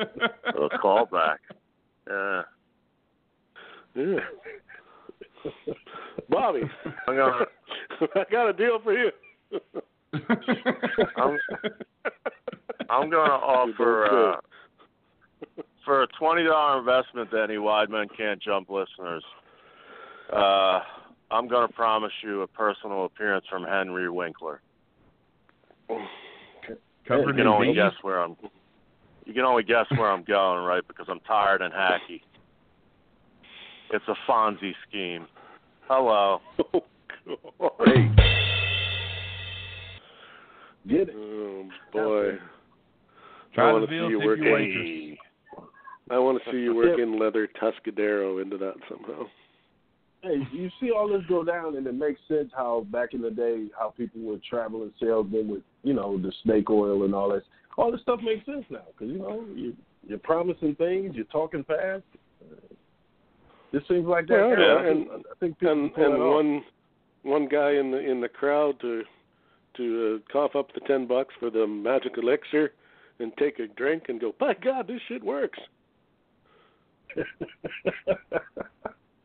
[0.00, 1.36] a callback.
[2.06, 2.42] Yeah.
[3.94, 4.18] Yeah.
[6.28, 6.60] Bobby,
[7.08, 7.46] I'm gonna
[8.14, 9.10] I got a deal for you.
[11.16, 11.38] I'm
[12.88, 14.36] I'm gonna offer uh,
[15.84, 19.24] for a twenty dollar investment to any Wideman Can't Jump listeners.
[20.32, 20.80] Uh,
[21.30, 24.60] I'm gonna promise you a personal appearance from Henry Winkler.
[25.88, 25.96] You
[27.08, 27.76] can only beans.
[27.76, 28.36] guess where I'm.
[29.24, 30.86] You can only guess where I'm going, right?
[30.86, 32.20] Because I'm tired and hacky.
[33.92, 35.26] It's a Fonzie scheme.
[35.88, 36.40] Hello.
[37.84, 38.52] Hey.
[40.88, 41.14] Get it.
[41.16, 42.38] Oh boy.
[43.54, 45.18] Try I want to see you tip work your waitress.
[46.10, 49.24] I want to see you work in leather Tuscadero into that somehow.
[50.22, 53.30] Hey, you see all this go down, and it makes sense how back in the
[53.30, 57.42] day how people were traveling salesmen with you know the snake oil and all that.
[57.76, 59.74] All this stuff makes sense now because you know you,
[60.06, 62.02] you're promising things, you're talking fast.
[63.72, 64.56] This seems like that.
[64.58, 66.34] Yeah, yeah, and- I think people and pull it and off.
[66.34, 66.64] one
[67.22, 69.02] one guy in the in the crowd to
[69.76, 72.72] to uh, cough up the ten bucks for the magic elixir
[73.18, 75.58] and take a drink and go, by God, this shit works.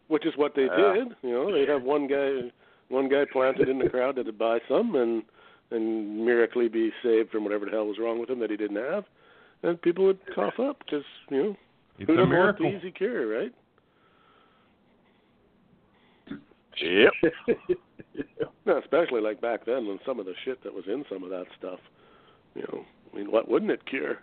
[0.08, 0.94] Which is what they Yeah.
[0.94, 1.08] did.
[1.24, 2.52] You know, they'd have one guy
[2.90, 5.24] one guy planted in the crowd that'd buy some and
[5.72, 8.76] and miraculously be saved from whatever the hell was wrong with him that he didn't
[8.76, 9.06] have,
[9.64, 11.58] and people would cough up because you know
[11.98, 13.54] It's who a doesn't want the easy cure, right?
[16.80, 17.14] Yep.
[18.66, 21.30] No, especially like back then when some of the shit that was in some of
[21.32, 21.80] that stuff,
[22.54, 24.20] you know, I mean, what wouldn't it cure?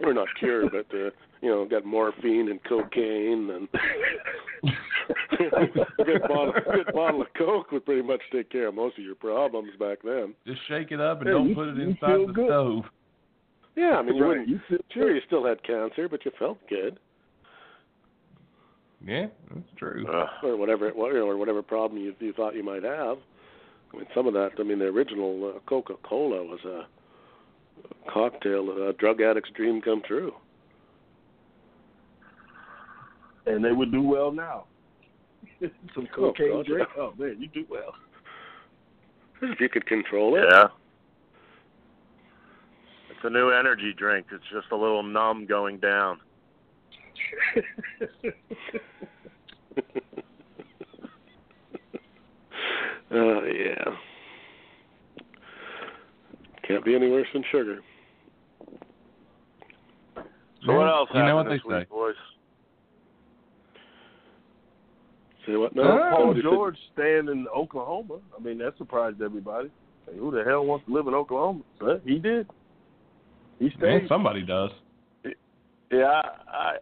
[0.00, 1.10] Or not cure, but uh,
[1.40, 3.68] you know, got morphine and cocaine and
[5.32, 8.98] a good bottle, a good bottle of coke would pretty much take care of most
[8.98, 10.34] of your problems back then.
[10.46, 12.46] Just shake it up and Hey, don't you- put it you inside feel the good.
[12.48, 12.84] stove.
[13.76, 14.28] Yeah, I mean, you right.
[14.28, 14.48] wouldn't.
[14.48, 14.60] You
[14.92, 16.98] Sure, you still had cancer, but you felt good,
[19.06, 20.06] Yeah, that's true.
[20.06, 23.18] Uh, or whatever it was, or whatever problem you you thought you might have.
[23.92, 24.50] I mean, some of that.
[24.58, 26.86] I mean, the original uh, Coca-Cola was a,
[28.08, 30.32] a cocktail, a drug addict's dream come true.
[33.46, 34.64] and they would do well now.
[35.94, 36.88] Some Oh, cocaine God, drink.
[36.96, 37.94] Oh man, you do well.
[39.42, 40.44] If you could control it.
[40.50, 40.64] yeah.
[43.10, 44.26] It's a new energy drink.
[44.32, 46.20] It's just a little numb going down.
[53.12, 53.84] Uh, yeah.
[56.66, 57.80] Can't be any worse than sugar.
[60.66, 62.14] So what else You know what happened they this week, boys?
[65.46, 65.74] Say what?
[65.74, 68.18] No, No, Paul Somebody said- George staying in Oklahoma.
[68.38, 69.70] I mean, that surprised everybody.
[70.06, 71.62] Like, who the hell wants to live in Oklahoma?
[71.80, 72.46] But he did.
[73.58, 74.08] He Yeah, stayed.
[74.08, 74.70] somebody does.
[75.90, 76.76] Yeah, I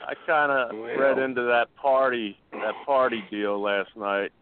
[0.00, 0.96] I kind of Well.
[0.98, 4.32] read into that party that party deal last night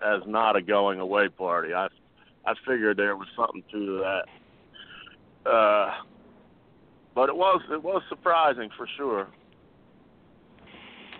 [0.00, 1.74] as not a going away party.
[1.74, 1.88] I
[2.46, 3.98] I figured there was something to
[5.44, 5.50] that.
[5.50, 5.90] Uh,
[7.14, 9.28] but it was it was surprising for sure.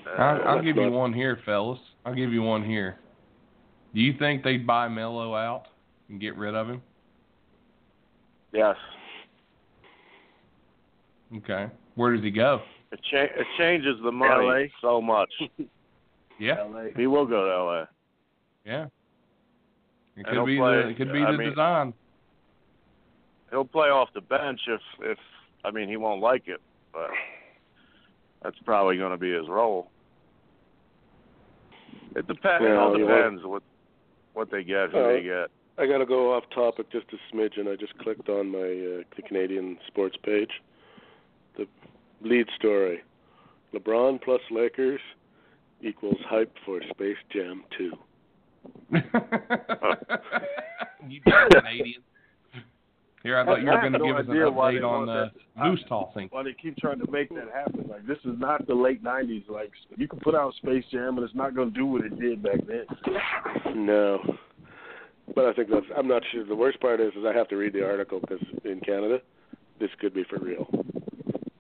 [0.07, 1.81] Uh, I'll, I'll that's give you one here, fellas.
[2.05, 2.99] I'll give you one here.
[3.95, 5.65] Do you think they'd buy Melo out
[6.09, 6.83] and get rid of him?
[8.53, 8.77] yes,
[11.37, 11.67] Okay.
[11.99, 12.61] Where does he go?
[12.93, 14.63] it cha- it changes the money LA.
[14.81, 15.31] so much.
[16.41, 16.63] Yeah.
[16.63, 16.85] LA.
[16.97, 17.85] he will go to LA.
[18.65, 18.87] Yeah.
[20.17, 21.95] It could be play- the it could be I the mean- design.
[23.51, 25.19] He'll play off the bench if if
[25.65, 26.61] I mean he won't like it,
[26.93, 27.11] but
[28.43, 29.91] that's probably going to be his role.
[32.15, 32.65] It depends.
[32.65, 33.63] it all depends what
[34.35, 35.49] what they get, who Uh, they get.
[35.77, 37.67] I got to go off topic just a smidgen.
[37.73, 40.51] I just clicked on my uh, the Canadian sports page.
[41.59, 41.67] The
[42.23, 43.03] lead story:
[43.75, 45.01] LeBron plus Lakers
[45.83, 47.93] equals hype for Space Jam 2.
[51.09, 51.21] you
[51.51, 52.03] Canadian.
[53.23, 55.13] Here, I thought you were going to no give us an idea update on the
[55.13, 55.65] uh, that.
[55.65, 56.29] moose tossing.
[56.31, 57.87] Why they keep trying to make that happen?
[57.89, 59.49] Like this is not the late '90s.
[59.49, 62.19] Like you can put out Space Jam, and it's not going to do what it
[62.21, 62.87] did back then.
[63.75, 64.21] No,
[65.35, 65.87] but I think that's.
[65.97, 66.47] I'm not sure.
[66.47, 69.19] The worst part is, is I have to read the article because in Canada,
[69.81, 70.69] this could be for real.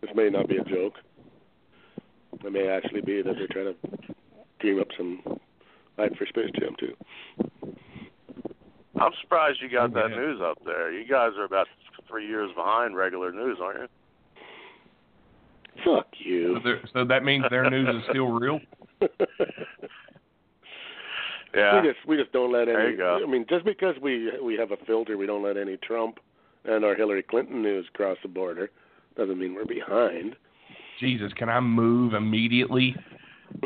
[0.09, 0.95] This may not be a joke.
[2.45, 4.15] It may actually be that they're trying to
[4.61, 5.21] dream up some
[5.99, 6.95] hype for Space Jam 2.
[9.01, 10.17] I'm surprised you got that Yeah.
[10.17, 10.91] news up there.
[10.93, 11.69] You guys are about
[12.09, 13.89] three years behind regular news, aren't you?
[15.85, 16.59] Fuck you.
[16.61, 18.61] there- so that means their news is still real.
[21.55, 21.81] Yeah.
[21.81, 22.73] We just we just don't let any.
[22.73, 23.21] There you go.
[23.23, 26.21] I mean, just because we we have a filter, we don't let any Trump
[26.67, 28.71] and our Hillary Clinton news cross the border.
[29.19, 30.35] Doesn't mean we're behind.
[31.01, 32.95] Jesus, can I move immediately?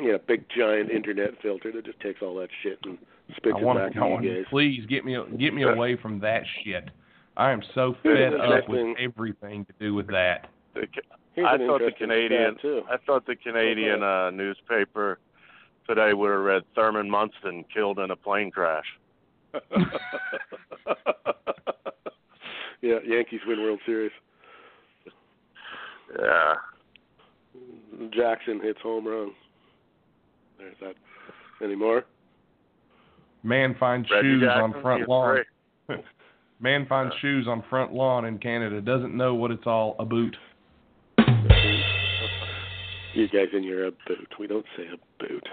[0.01, 2.99] Yeah, big giant internet filter that just takes all that shit and
[3.37, 3.99] spits I it want back to.
[3.99, 4.45] to I you want guys.
[4.51, 6.91] please get me get me away from that shit.
[7.37, 8.97] I am so fed up with Interesting.
[8.99, 10.49] everything to do with that.
[10.75, 12.57] The Ca- Here's I thought the Canadian.
[12.91, 15.19] I thought the Canadian uh, newspaper
[15.89, 18.85] today would have read Thurman Munson killed in a plane crash.
[22.83, 24.13] yeah, Yankees win World Series.
[26.19, 26.55] Yeah.
[28.11, 29.31] Jackson hits home run.
[30.59, 30.95] There's that.
[31.65, 32.05] Any more?
[33.43, 35.39] Man finds Reggie shoes Jackson, on front lawn.
[36.61, 37.21] Man finds Yeah.
[37.21, 38.81] shoes on front lawn in Canada.
[38.81, 40.37] Doesn't know what it's all about.
[43.15, 44.29] You guys in your a boot.
[44.39, 45.47] We don't say a boot.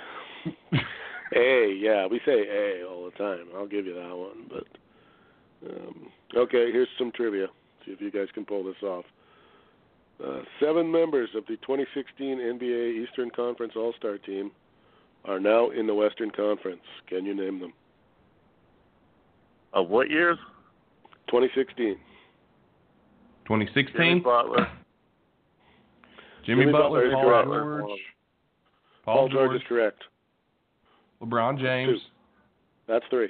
[1.36, 3.48] A, yeah, we say A all the time.
[3.56, 4.50] I'll give you that one.
[4.50, 7.48] But um, okay, here's some trivia.
[7.86, 9.06] See if you guys can pull this off.
[10.24, 14.52] Uh, seven members of the 2016 NBA Eastern Conference All-Star team
[15.26, 16.82] are now in the Western Conference.
[17.08, 17.74] Can you name them?
[19.74, 20.38] Of what years?
[21.28, 21.96] 2016.
[23.46, 23.96] 2016.
[23.96, 24.68] Jimmy Butler.
[26.46, 27.48] Jimmy, Jimmy Butler, Butler Paul correct.
[27.48, 28.00] George,
[29.06, 30.04] Paul, Paul George, George, is correct.
[31.22, 32.00] LeBron James.
[32.88, 33.30] That's three.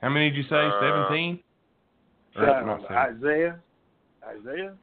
[0.00, 0.56] How many did you say?
[0.56, 1.40] Uh, 17?
[2.36, 2.86] Uh, 17.
[2.90, 3.60] Isaiah,
[4.26, 4.74] Isaiah,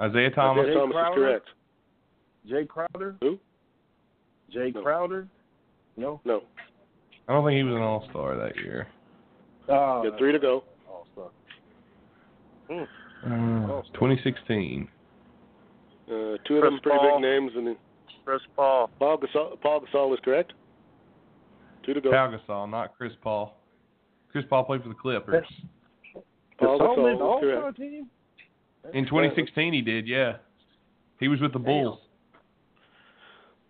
[0.00, 0.62] Isaiah Thomas.
[0.64, 1.36] Isaiah Thomas Crowder?
[1.36, 1.48] is correct.
[2.48, 3.16] Jae Crowder.
[3.20, 3.38] Who?
[4.54, 4.82] Jae No.
[4.82, 5.28] Crowder.
[5.96, 6.20] No.
[6.24, 6.42] No.
[7.28, 8.88] I don't think he was an All Star that year.
[9.68, 10.64] Uh, You got three to go.
[10.88, 11.28] All-Star.
[12.70, 14.88] Uh, 2016.
[16.08, 16.12] Uh,
[16.46, 17.18] two of them pretty Paul.
[17.20, 17.76] big names, and then
[18.24, 18.90] Chris Paul.
[18.98, 20.52] Pau Gasol, Pau Gasol is correct.
[21.84, 22.10] Two to go.
[22.10, 23.56] Pau Gasol, not Chris Paul.
[24.32, 25.44] Chris Paul played for the Clippers.
[26.58, 27.76] Pau Gasol Gasol is the All-Star correct.
[27.76, 28.06] team.
[28.94, 30.06] In 2016, he did.
[30.08, 30.36] Yeah,
[31.18, 31.98] he was with the Bulls.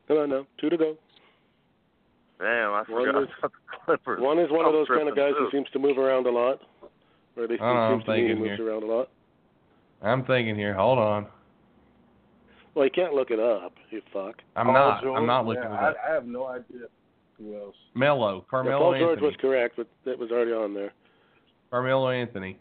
[0.08, 0.96] Come on now, two to go.
[2.38, 3.50] Damn, I One is- about the
[3.84, 4.20] Clippers.
[4.20, 6.26] One is one of I'm those kind of tripping, guys who seems to move around
[6.26, 6.60] a lot,
[7.36, 8.68] or at least I don't know, he I'm seems to me he thinking moves here.
[8.70, 9.08] around a lot.
[10.02, 10.74] I'm thinking here.
[10.74, 11.26] Hold on.
[12.74, 14.36] Well, you can't look it up, you fuck.
[14.56, 15.02] I'm Paul not.
[15.02, 15.18] George?
[15.18, 15.96] I'm not looking yeah, it up.
[16.06, 16.86] I, I have no idea
[17.36, 17.74] who else.
[17.94, 19.26] Melo, Yeah, Carmelo Paul George Anthony.
[19.26, 20.92] was correct, but that was already on there.
[21.70, 22.58] Carmelo Anthony.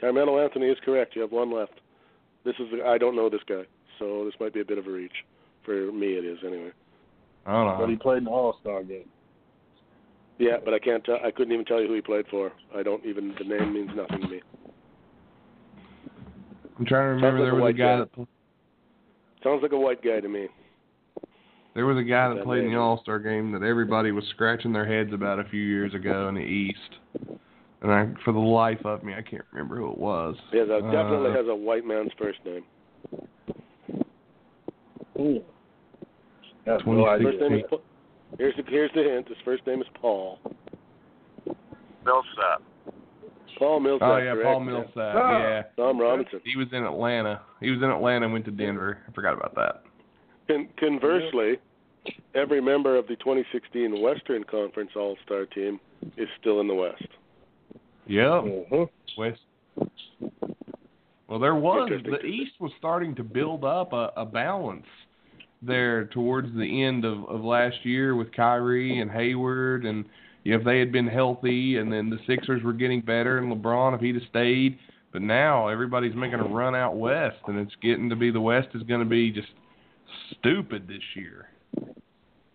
[0.00, 1.14] Carmelo Anthony is correct.
[1.14, 1.74] You have one left.
[2.44, 3.62] This is I don't know this guy,
[3.98, 5.12] so this might be a bit of a reach.
[5.64, 6.70] For me, it is anyway.
[7.46, 9.08] Hold But he played in the All-Star game.
[10.38, 11.04] Yeah, but I can't.
[11.04, 12.50] Tell, I couldn't even tell you who he played for.
[12.74, 13.34] I don't even.
[13.38, 14.40] The name means nothing to me.
[16.78, 17.40] I'm trying to remember.
[17.40, 17.98] like There a was a white guy guy.
[17.98, 18.28] that pl-
[19.44, 20.48] Sounds like a white guy to me.
[21.74, 22.78] there was a guy that That played in the.
[22.78, 26.34] All Star game that everybody was scratching their heads about a few years ago in
[26.34, 26.78] the East.
[27.82, 30.36] And I, for the life of me, I can't remember who it was.
[30.52, 32.64] He that definitely Uh, has a white man's first name.
[35.18, 35.42] Ooh.
[36.66, 37.26] I no idea.
[37.30, 37.62] First name is.
[38.38, 39.28] Here's the here's the hint.
[39.28, 40.38] His first name is Paul.
[42.04, 42.62] Millsap.
[43.58, 44.08] Paul Millsap.
[44.08, 44.46] Oh yeah, correct?
[44.46, 44.94] Paul Millsap.
[44.96, 45.38] Ah.
[45.38, 46.40] Yeah, Tom Robinson.
[46.44, 47.40] he was in Atlanta.
[47.60, 48.98] He was in Atlanta and went to Denver.
[49.08, 49.82] I forgot about that.
[50.48, 51.58] Con- conversely,
[52.34, 55.78] every member of the 2016 Western Conference All-Star team
[56.16, 57.02] is still in the West.
[58.10, 58.42] Yep.
[58.72, 58.88] Mhm.
[59.16, 59.40] West.
[61.28, 64.86] Well, there was the East was starting to build up a, a balance
[65.62, 70.04] there towards the end of, of last year with Kyrie and Hayward, and
[70.44, 74.00] if they had been healthy, and then the Sixers were getting better, and LeBron if
[74.00, 74.76] he'd have stayed.
[75.12, 78.68] But now everybody's making a run out west, and it's getting to be the West
[78.74, 79.48] is going to be just
[80.38, 81.48] stupid this year.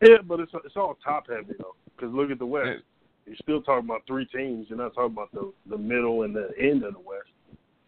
[0.02, 1.76] Yeah, but it's it's all top heavy though.
[1.96, 2.68] Because look at the West.
[2.68, 2.84] It-
[3.26, 4.68] You're still talking about three teams.
[4.70, 7.30] You're not talking about the the middle and the end of the West.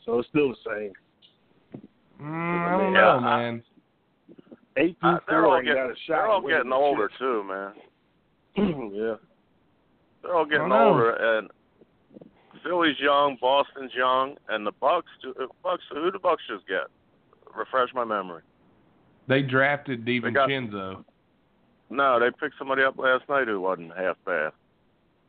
[0.05, 1.81] So it's still the same.
[2.21, 3.63] Mm, I don't Yeah, know, I- man.
[4.77, 6.07] Eight Uh, through they're all getting got a shot.
[6.07, 7.17] they're all getting older shit.
[7.19, 7.73] too, man.
[8.93, 9.15] yeah.
[10.21, 10.89] They're all getting know.
[10.89, 11.49] older, and
[12.63, 15.07] Philly's young, Boston's young, and the Bucks.
[15.25, 15.83] uh, Bucks.
[15.91, 16.87] Who the Bucks just get?
[17.55, 18.43] Refresh my memory.
[19.27, 21.03] They drafted They got- DiVincenzo.
[21.89, 24.51] No, they picked somebody up last night who wasn't half bad.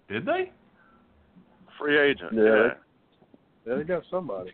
[0.08, 0.50] Did they?
[1.78, 2.32] Free agent.
[2.32, 2.42] Yeah.
[2.42, 2.68] Yeah.
[3.66, 4.52] Yeah, they got somebody.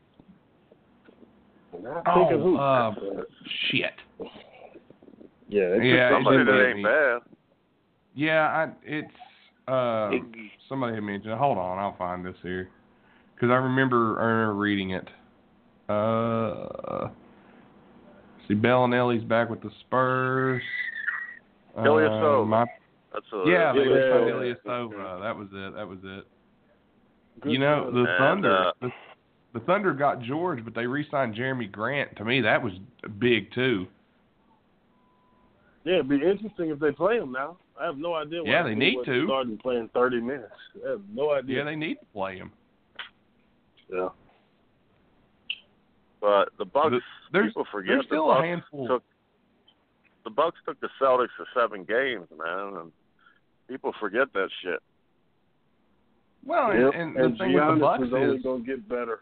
[1.72, 2.56] And I Oh, think of who.
[2.56, 2.94] uh,
[3.70, 3.92] Shit.
[5.48, 7.22] yeah, they Yeah, took it Somebody that ain't me- bad.
[8.16, 9.14] Yeah, I, it's
[9.68, 10.10] uh,
[10.68, 11.32] somebody had mentioned.
[11.32, 11.38] it.
[11.38, 12.68] Hold on, I'll find this here
[13.34, 15.08] because I remember I remember reading it.
[15.88, 17.08] Uh,
[18.46, 20.62] see, Belinelli's back with the Spurs.
[21.76, 22.42] Ilyasova.
[22.42, 22.64] Uh, my,
[23.14, 24.12] That's a yeah, they Ilyasova.
[24.12, 24.54] signed Yeah.
[24.66, 25.20] Ilyasova.
[25.22, 25.74] That was it.
[25.76, 26.24] That was it.
[27.40, 28.56] Good you know, the And, Thunder.
[28.56, 28.90] uh, the,
[29.54, 32.16] the Thunder got George, but they re-signed Jerami Grant.
[32.16, 32.72] To me, that was
[33.18, 33.86] big too.
[35.84, 37.56] Yeah, it'd be interesting if they play him now.
[37.80, 38.42] I have no idea.
[38.42, 39.26] Why Yeah, they need wasn't to.
[39.26, 40.52] Starting playing thirty minutes.
[40.86, 41.58] I have no idea.
[41.58, 42.50] Yeah, they need to play him.
[43.92, 44.08] yeah.
[46.20, 46.90] But the Bucks.
[46.90, 47.00] The-
[47.32, 48.88] there's- people forget there's the still a Bucks handful.
[48.88, 49.02] Took,
[50.24, 52.92] the Bucks took the Celtics to seven games, man, and
[53.68, 54.80] people forget that shit.
[56.44, 56.92] Well, Yep.
[56.94, 59.20] and, and the thing with Giannis the Bucks is only is going to get better.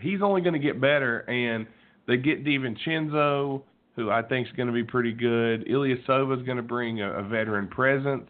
[0.00, 1.66] he's only going to get better, and
[2.06, 3.62] they get DiVincenzo,
[3.94, 5.66] who I think is going to be pretty good.
[5.66, 8.28] Ilyasova is going to bring a, a veteran presence.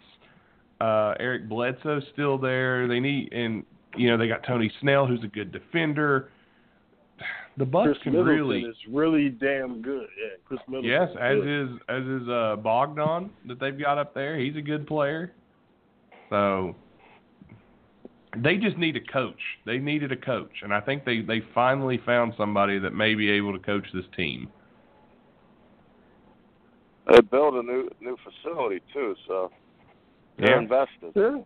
[0.81, 2.87] Uh, Eric Bledsoe's still there.
[2.87, 3.65] They need and
[3.97, 6.31] you know they got Tony Snell, who's a good defender.
[7.59, 10.07] The Bucks Khris can Middleton really is really damn good.
[10.17, 10.91] Yeah, Khris Middleton.
[10.91, 11.63] Yes, is as good.
[11.63, 14.39] is as is uh Brogdon that they've got up there.
[14.39, 15.33] He's a good player.
[16.31, 16.77] So
[18.37, 19.41] they just need a coach.
[19.67, 23.29] They needed a coach, and I think they they finally found somebody that may be
[23.31, 24.49] able to coach this team.
[27.09, 29.51] They built a new new facility too, so
[30.39, 30.59] they're Yeah.
[30.61, 31.13] invested.
[31.17, 31.39] Yeah.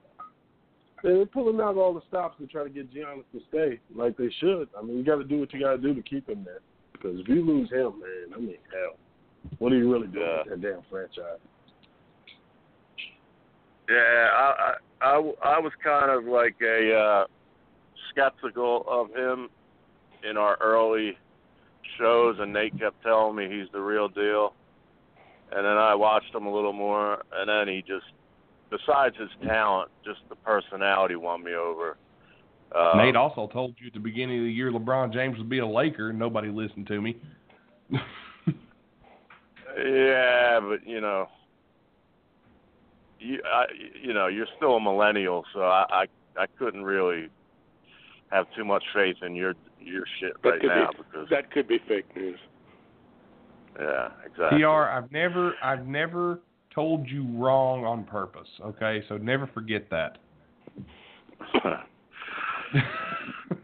[1.02, 4.30] They're pulling out all the stops to try to get Giannis to stay, like they
[4.38, 4.68] should.
[4.78, 6.60] I mean, you got to do what you got to do to keep him there.
[6.92, 8.96] Because if you lose him, man, I mean, hell,
[9.58, 10.42] what are you really doing Yeah.
[10.48, 11.40] with that damn franchise?
[13.88, 17.24] Yeah, I, I I I was kind of like a uh,
[18.10, 19.48] skeptical of him
[20.28, 21.18] in our early
[21.98, 24.54] shows, and Nate kept telling me he's the real deal.
[25.50, 28.06] And then I watched him a little more, and then he just,
[28.72, 31.96] besides his talent, just the personality won me over.
[32.74, 35.58] Um, Nate also told you at the beginning of the year LeBron James would be
[35.58, 36.08] a Laker.
[36.10, 37.16] and Nobody listened to me.
[39.76, 41.28] Yeah, but you know,
[43.18, 43.64] you I,
[44.02, 46.06] you know, you're still a millennial, so I, I
[46.42, 47.28] I couldn't really
[48.30, 51.68] have too much faith in your your shit That right now be because that could
[51.68, 52.38] be fake news.
[53.78, 54.60] yeah, exactly.
[54.60, 56.40] TR, I've never I've never
[56.74, 58.48] told you wrong on purpose.
[58.62, 60.18] Okay, so never forget that.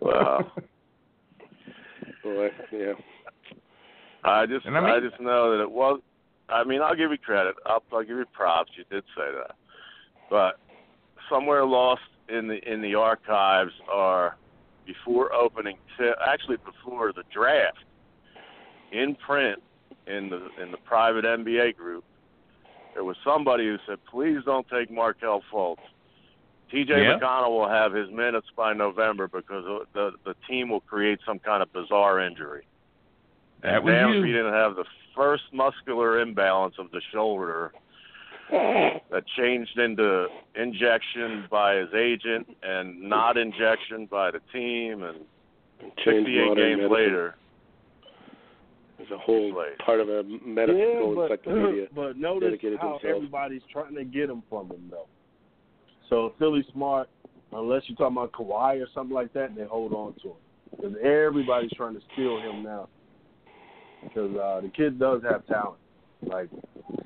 [0.01, 0.53] Wow.
[2.23, 2.93] Boy, yeah.
[4.25, 6.01] I just And I I, just know that it was.
[6.49, 7.57] I mean, I'll give you credit.
[7.67, 8.71] I'll, I'll give you props.
[8.77, 9.57] You did say that,
[10.31, 10.59] but
[11.31, 14.37] somewhere lost in the in the archives are
[14.87, 15.77] before opening.
[15.99, 17.79] T- actually, before the draft,
[18.93, 19.61] in print
[20.07, 22.05] in the in the private NBA group,
[22.99, 25.79] there was somebody who said, "Please don't take Markelle Fultz."
[26.69, 27.17] TJ Yeah.
[27.17, 31.63] McConnell will have his minutes by November because the the team will create some kind
[31.63, 32.67] of bizarre injury.
[33.61, 34.23] That and was damn if you.
[34.25, 34.85] he didn't have the
[35.15, 37.73] first muscular imbalance of the shoulder
[38.51, 40.27] that changed into
[40.57, 45.19] injection by his agent and not injection by the team and
[46.05, 46.93] 68 modern games medicine.
[46.93, 47.37] later.
[48.99, 49.79] There's a whole Played.
[49.79, 51.87] part of a medical yeah, but, encyclopedia.
[51.95, 53.01] but notice how himself.
[53.05, 55.07] everybody's trying to get him from him, though.
[56.11, 57.09] So Philly smart,
[57.53, 60.37] unless you're talking about Kawhi or something like that, they hold on to him.
[60.71, 62.89] Because everybody's trying to steal him now.
[64.03, 65.79] Because uh, the kid does have talent.
[66.23, 66.49] Like,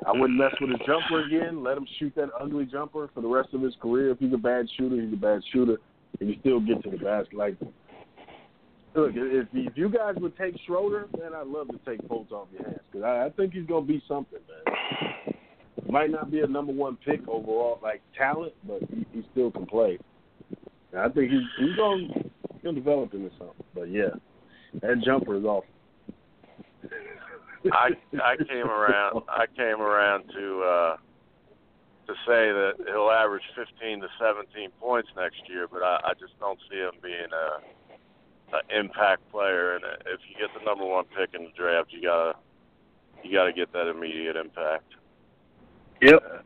[0.06, 1.62] I wouldn't mess with his jumper again.
[1.62, 4.10] Let him shoot that ugly jumper for the rest of his career.
[4.10, 5.76] If he's a bad shooter, he's a bad shooter.
[6.20, 7.34] And you still get to the basket.
[7.34, 7.56] Like,
[8.94, 12.48] look, if, if you guys would take Schroeder, man, I'd love to take Fultz off
[12.52, 12.80] your hands.
[12.90, 15.34] Because I, I think he's to be something, man.
[15.88, 19.66] Might not be a number one pick overall, like talent, but he, he still can
[19.66, 19.98] play.
[20.92, 22.30] And I think he's he's going
[22.62, 23.64] to develop into something.
[23.74, 24.14] But yeah,
[24.80, 25.64] that jumper is off.
[27.72, 27.90] I
[28.22, 30.96] I came around I came around to uh
[32.06, 36.38] to say that he'll average 15 to 17 points next year, but I, I just
[36.40, 37.62] don't see him being a,
[38.52, 39.74] a impact player.
[39.74, 42.34] And if you get the number one pick in the draft, you gotta
[43.22, 44.84] you gotta get that immediate impact.
[46.00, 46.44] Yep.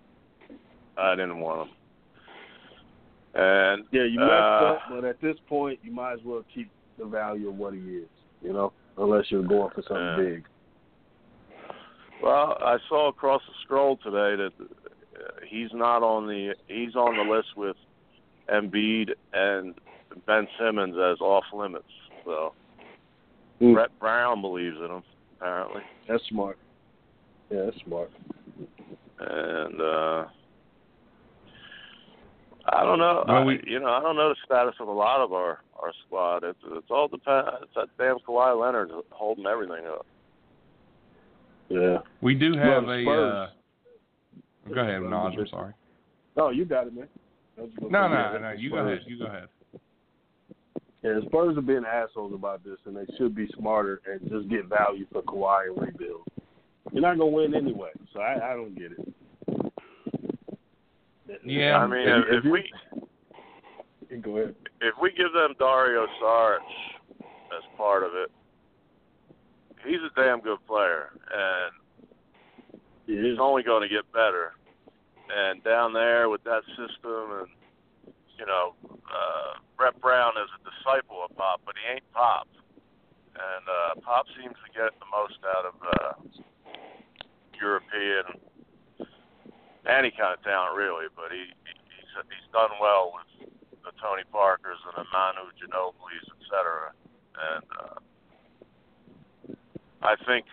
[0.98, 1.76] I didn't want him.
[3.34, 6.70] And Yeah, you messed uh, up, but at this point, you might as well keep
[6.98, 8.08] the value of what he is.
[8.42, 10.16] You know, unless you're going for something Yeah.
[10.16, 10.44] big.
[12.22, 17.16] Well, I saw across the scroll today that uh, he's not on the he's on
[17.16, 17.76] the list with
[18.48, 19.74] Embiid and
[20.26, 21.84] Ben Simmons as off limits.
[22.24, 22.52] So
[23.60, 23.72] Mm.
[23.74, 25.02] Brett Brown believes in him
[25.38, 26.58] apparently, That's smart.
[27.50, 28.10] Yeah, that's smart.
[29.20, 30.24] and uh
[32.68, 33.24] I don't know.
[33.28, 35.60] Well, I, we- you know, I don't know the status of a lot of our
[35.80, 36.42] our squad.
[36.44, 37.46] It's it's all depend.
[37.62, 40.04] It's that damn Kawhi Leonard holding everything up.
[41.68, 41.98] Yeah.
[42.20, 43.08] We do have Well, a.
[43.10, 43.48] Uh,
[44.74, 45.38] go ahead, Naj.
[45.38, 45.72] I'm sorry.
[46.36, 47.08] Oh, you got it, man.
[47.58, 48.50] I was gonna No, no, no.
[48.52, 49.00] You go ahead.
[49.06, 49.48] You go ahead.
[51.06, 54.48] Yeah, the Spurs are being assholes about this, and they should be smarter and just
[54.48, 56.22] get value for Kawhi and rebuild.
[56.92, 59.72] You're not gonna win anyway, so I, I don't get it.
[61.44, 61.76] Yeah.
[61.78, 62.72] I mean, If- if, if we
[64.20, 64.54] Go ahead.
[64.80, 66.58] if we give them Dario Saric
[67.56, 68.30] as part of it,
[69.84, 74.52] he's a damn good player, and It he's only going to get better.
[75.28, 77.48] And down there with that system, and
[78.38, 82.48] you know, uh, Brett Brown is a disciple of Pop, but he ain't Pop.
[83.36, 86.12] And uh, Pop seems to get the most out of uh,
[87.60, 88.40] European,
[89.84, 91.12] any kind of talent really.
[91.12, 93.52] But he, he he's he's done well with
[93.84, 96.96] the Tony Parkers and the Manu Ginobili's, et cetera.
[97.36, 97.98] And uh,
[100.00, 100.48] I think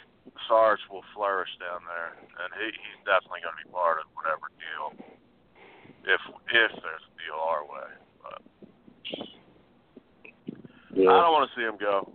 [0.48, 4.52] Sarge will flourish down there, and he, he's definitely going to be part of whatever
[4.60, 4.92] deal,
[6.04, 6.20] if
[6.52, 8.03] if there's a deal our way.
[10.96, 11.10] Yeah.
[11.10, 12.14] I don't want to see him go.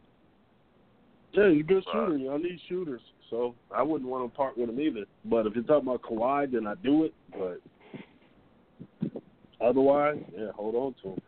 [1.33, 2.17] Yeah, he's a good shooter.
[2.17, 3.01] Y'all need shooters.
[3.31, 5.05] So I wouldn't want to part with him either.
[5.25, 7.15] But if you're talking about Kawhi, then I do it.
[7.33, 7.61] But
[9.61, 11.21] otherwise, yeah, hold on to him.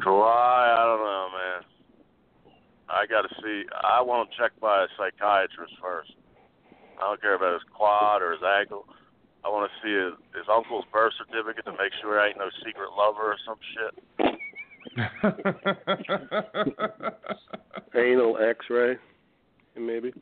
[0.00, 1.62] Kawhi, I don't know, man.
[2.88, 3.64] I got to see.
[3.82, 6.12] I want him checked by a psychiatrist first.
[6.98, 8.86] I don't care about his quad or his ankle.
[9.44, 12.48] I want to see his, his uncle's birth certificate to make sure I ain't no
[12.64, 13.94] secret lover or some shit.
[17.94, 18.96] Anal X-ray,
[19.76, 20.12] maybe.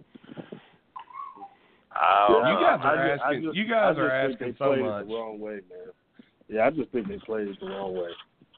[1.95, 2.61] I don't You know.
[2.61, 4.59] guys are I just- I asking- just- you guys I are just think asking they
[4.59, 5.03] so played much.
[5.03, 5.93] It the wrong way, man.
[6.49, 8.11] Yeah, I just think they played it the wrong way.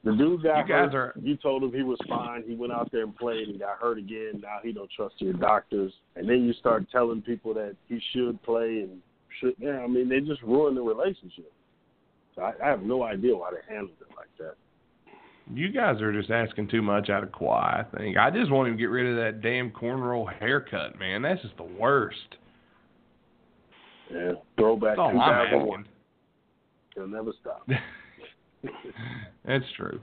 [0.05, 1.17] The dude got You guys hurt.
[1.17, 2.43] are- You told him he was fine.
[2.47, 4.41] He went out there and played and got hurt again.
[4.43, 5.93] Now he don't trust your doctors.
[6.17, 9.01] And then you start telling people that he should play and
[9.41, 9.55] should.
[9.59, 11.53] Yeah, I mean they just ruined the relationship.
[12.35, 14.55] So I, I have no idea why they handled it like that.
[15.53, 18.17] You guys are just asking too much out of Kawhi, I think.
[18.17, 21.23] I just want him to get rid of that damn cornrow haircut, man.
[21.23, 22.37] That's just the worst.
[24.11, 25.81] Yeah, throwback That's all I'm 2001.
[25.81, 25.93] asking.
[26.95, 27.69] He'll never stop.
[29.45, 30.01] That's true.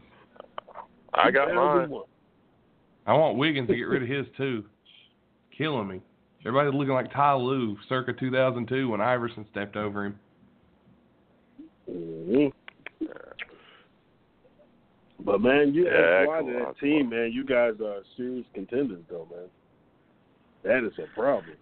[1.14, 1.92] I got mine.
[3.08, 4.64] I want Wiggins to get rid of his too.
[5.58, 6.02] Killing me.
[6.46, 10.20] Everybody's looking like Ty Lue, circa 2002, when Iverson stepped over him.
[11.88, 12.54] Mhm.
[15.24, 17.32] But man, you Yeah, add Kawhi to that team, man.
[17.32, 19.50] You guys are serious contenders, though, man.
[20.64, 21.56] That is a problem.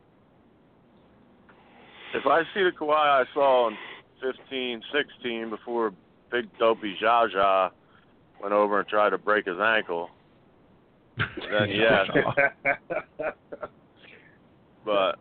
[2.14, 3.78] If I see the Kawhi I saw in
[4.22, 5.94] 15, 16 before
[6.32, 7.72] Big Dopey Zaza
[8.42, 10.10] went over and tried to break his ankle,
[11.18, 12.08] then yes.
[14.90, 15.20] But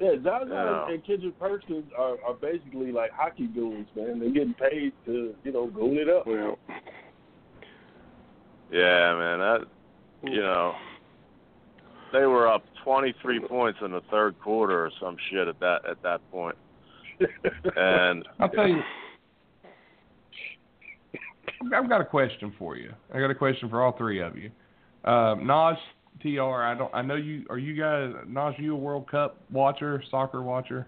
[0.00, 0.94] yeah, Zaza Yeah.
[0.94, 4.18] and Kendrick Perkins are, are basically like hockey goons, man.
[4.20, 6.26] They're getting paid to, you know, goon it up.
[6.26, 6.58] Well,
[8.72, 9.60] yeah, man, that
[10.22, 10.74] you know,
[12.12, 16.02] they were up 23 points in the third quarter or some shit at that at
[16.02, 16.56] that point.
[17.76, 18.82] And I'll tell you.
[21.74, 22.92] I've got a question for you.
[23.12, 24.50] I got a question for all three of you.
[25.04, 25.76] Uh, Naj,
[26.20, 26.94] Tr, I don't.
[26.94, 27.44] I know you.
[27.50, 28.12] Are you guys?
[28.28, 30.86] Naj, you a World Cup watcher, soccer watcher?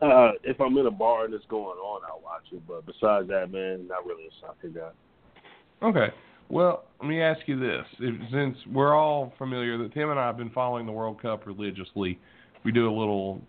[0.00, 2.62] Uh, if I'm in a bar and it's going on, I'll watch it.
[2.66, 5.86] But besides that, man, not really a soccer guy.
[5.86, 6.14] Okay.
[6.48, 10.26] Well, let me ask you this: if, since we're all familiar that Tim and I
[10.26, 12.18] have been following the World Cup religiously,
[12.64, 13.40] we do a little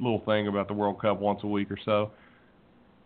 [0.00, 2.10] little thing about the World Cup once a week or so.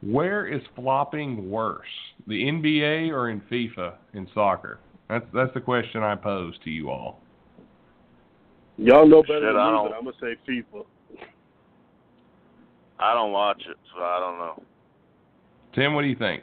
[0.01, 1.87] Where is flopping worse,
[2.27, 4.79] the NBA or in FIFA in soccer?
[5.09, 7.21] That's that's the question I pose to you all.
[8.77, 10.85] Y'all know better Shit, than me, I don't- but I'm gonna say FIFA.
[13.01, 14.63] I don't watch it, so I don't know.
[15.75, 16.43] Tim, what do you think?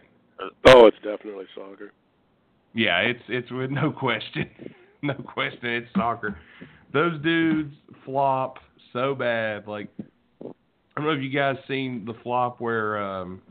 [0.68, 1.92] oh, it's definitely soccer.
[2.74, 4.50] Yeah, it's it's with no question,
[5.02, 6.38] no question, it's soccer.
[6.94, 7.74] Those dudes
[8.04, 8.58] flop
[8.94, 9.68] so bad.
[9.68, 9.90] Like
[10.98, 13.42] I don't know if you guys seen the flop where, um,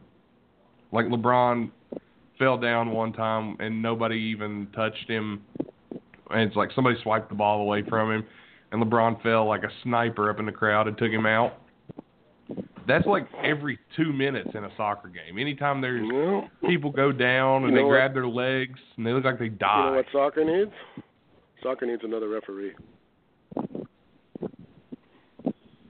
[0.93, 1.71] like LeBron
[2.39, 5.43] fell down one time and nobody even touched him,
[6.31, 8.25] and it's like somebody swiped the ball away from him,
[8.73, 11.55] and LeBron fell like a sniper up in the crowd and took him out.
[12.87, 15.39] That's like every two minutes in a soccer game.
[15.39, 19.13] Anytime there's Well, people go down and You they know grab their legs and they
[19.13, 19.79] look like they die.
[19.79, 20.71] you know what soccer needs?
[21.63, 22.75] Soccer needs another referee.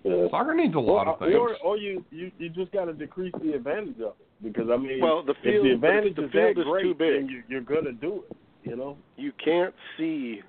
[0.04, 0.28] Yeah.
[0.30, 1.36] Soccer needs a lot of or, things.
[1.36, 4.76] Or, or you, you, you just got to decrease the advantage of it because I
[4.76, 7.14] mean, Well, the if field, the advantage the is field that is great, too big.
[7.22, 8.36] then you, you're gonna do it.
[8.62, 8.96] You know.
[9.16, 10.40] you can't see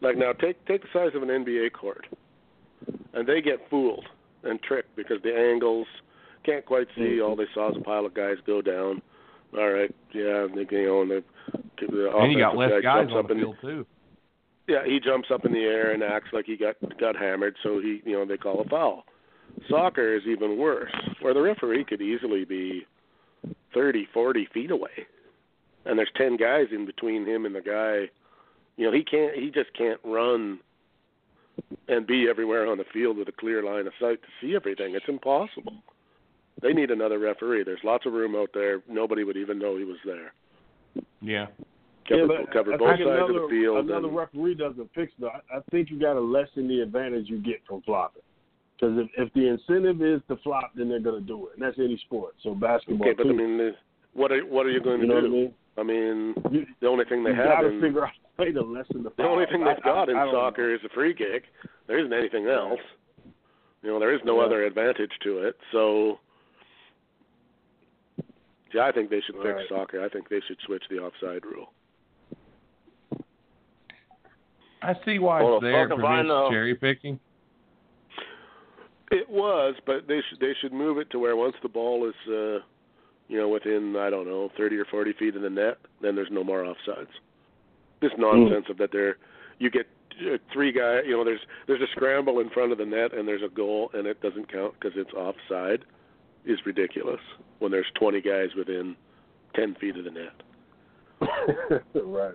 [0.00, 2.06] like now take take the size of an NBA court
[3.14, 4.04] and they get fooled
[4.44, 5.86] and tricked because the angles
[6.44, 7.24] can't quite see mm-hmm.
[7.24, 9.00] all they saw is a pile of guys go down
[9.56, 11.24] all right yeah they you know and the,
[11.80, 13.86] the and you got offensive less guy guys jumps on up the in field too.
[14.68, 17.80] yeah he jumps up in the air and acts like he got got hammered so
[17.80, 19.04] he you know they call a foul
[19.68, 22.84] soccer is even worse where the referee could easily be
[23.74, 25.06] thirty forty feet away
[25.84, 28.10] and there's ten guys in between him and the guy.
[28.76, 29.34] You know, he can't.
[29.34, 30.60] He just can't run
[31.88, 34.94] and be everywhere on the field with a clear line of sight to see everything.
[34.94, 35.74] It's impossible.
[36.62, 37.64] They need another referee.
[37.64, 38.82] There's lots of room out there.
[38.88, 40.32] Nobody would even know he was there.
[41.20, 41.46] Yeah.
[42.08, 43.84] Cover, yeah, but cover both sides another, of the field.
[43.84, 45.30] Another and, referee doesn't fix that.
[45.52, 48.22] I, I think you got to lessen the advantage you get from flopping.
[48.82, 51.62] Because if, if the incentive is to flop, then they're going to do it, and
[51.62, 52.34] that's any sport.
[52.42, 53.30] So basketball okay, but too.
[53.30, 53.76] I mean, the-
[54.14, 55.30] what are what are you going you to know do?
[55.76, 56.34] what I mean?
[56.44, 58.50] I mean, the only thing they you have got to in figure out a way
[58.52, 59.12] to lessen the.
[59.16, 60.74] the only thing they've I- I- got in I soccer know.
[60.74, 61.44] is a free kick.
[61.86, 62.80] There isn't anything else.
[63.82, 64.46] You know, there is no Yeah.
[64.46, 65.56] other advantage to it.
[65.70, 66.18] So,
[68.74, 69.56] yeah, I think they should Right.
[69.58, 70.02] fix soccer.
[70.04, 71.72] I think they should switch the offside rule.
[74.82, 77.20] I see why Well, it's there fuck for this cherry picking.
[79.12, 82.14] It was, but they should they should move it to where once the ball is,
[82.26, 82.64] uh,
[83.28, 86.30] you know, within I don't know thirty or forty feet of the net, then there's
[86.30, 87.12] no more offsides.
[88.00, 89.18] This nonsense of that there,
[89.58, 89.86] you get
[90.22, 93.28] uh, three guy, you know, there's there's a scramble in front of the net and
[93.28, 95.84] there's a goal and it doesn't count because it's offside,
[96.46, 97.20] is ridiculous.
[97.58, 98.96] When there's twenty guys within
[99.54, 102.34] ten feet of the net, right.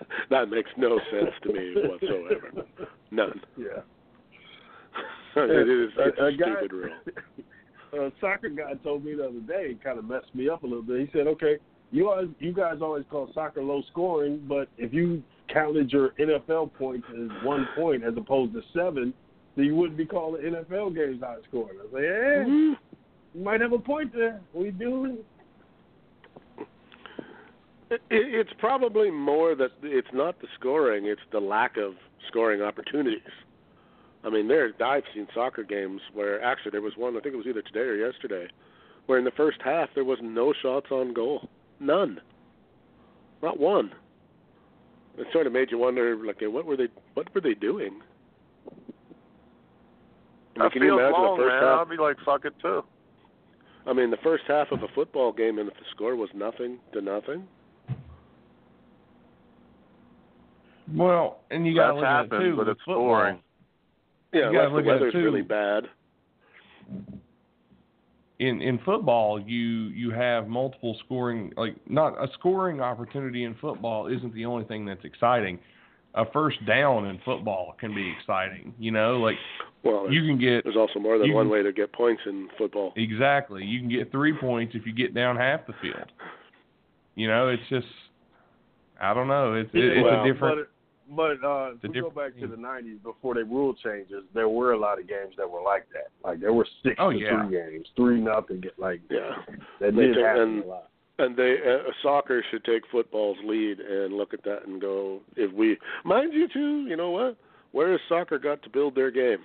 [0.30, 2.50] that makes no sense to me whatsoever.
[3.10, 3.40] None.
[3.58, 3.82] Yeah.
[5.50, 6.90] it is it's A- a, a guy- stupid rule.
[8.08, 10.66] a soccer guy told me the other day, it kind of messed me up a
[10.66, 11.00] little bit.
[11.00, 11.58] He said, "Okay,
[11.90, 15.22] you always, you guys always call soccer low scoring, but if you
[15.52, 19.12] counted your NFL points as one point as opposed to seven,
[19.56, 22.72] then you wouldn't be calling NFL games high scoring." I was like, "Hey, Mm-hmm.
[23.38, 24.40] you might have a point there.
[24.54, 25.18] We do."
[28.10, 31.92] It's probably more that it's not the scoring; it's the lack of
[32.28, 33.20] scoring opportunities.
[34.24, 37.16] I mean, there I've seen soccer games where actually there was one.
[37.16, 38.46] I think it was either today or yesterday,
[39.06, 41.48] where in the first half there was no shots on goal,
[41.80, 42.20] none,
[43.42, 43.92] not one.
[45.18, 46.88] It sort of made you wonder, like, what were they?
[47.14, 48.00] What were they doing?
[50.56, 51.62] I mean, can you imagine long, the first man.
[51.62, 51.78] half?
[51.80, 52.84] I'll be like, fuck it too.
[53.86, 56.78] I mean, the first half of a football game, and if the score was nothing
[56.92, 57.48] to nothing,
[60.94, 62.56] Well, and you got to That's look at it happened, too.
[62.56, 63.02] but it's football.
[63.06, 63.42] boring.
[64.32, 65.84] Yeah, You unless the look at it, weather's really bad.
[68.38, 69.58] in in football you
[69.94, 74.84] you have multiple scoring like not a scoring opportunity in football isn't the only thing
[74.84, 75.58] that's exciting.
[76.14, 79.36] A first down in football can be exciting you know like
[79.82, 82.48] Well, you can get There's also more than one can- way to get points in
[82.58, 82.92] football.
[82.96, 83.64] exactly.
[83.64, 86.10] You can get three points if you get down half the field.
[87.14, 87.86] You know it's just
[89.00, 89.54] i don't know.
[89.54, 90.68] It's it, it's Well, a different
[91.10, 94.24] But, but uh, It's if we go back to the '90s before they rule changes,
[94.34, 96.08] there were a lot of games that were like that.
[96.26, 97.46] Like there were six Oh, to yeah.
[97.46, 98.60] three games, three nothing.
[98.60, 99.30] Get like Yeah,
[99.80, 100.88] that They did took- happen and- a lot.
[101.18, 105.52] and they uh, soccer should take football's lead and look at that and go, if
[105.52, 107.36] we, mind you too, you know what?
[107.72, 109.38] Where has soccer got to build their game?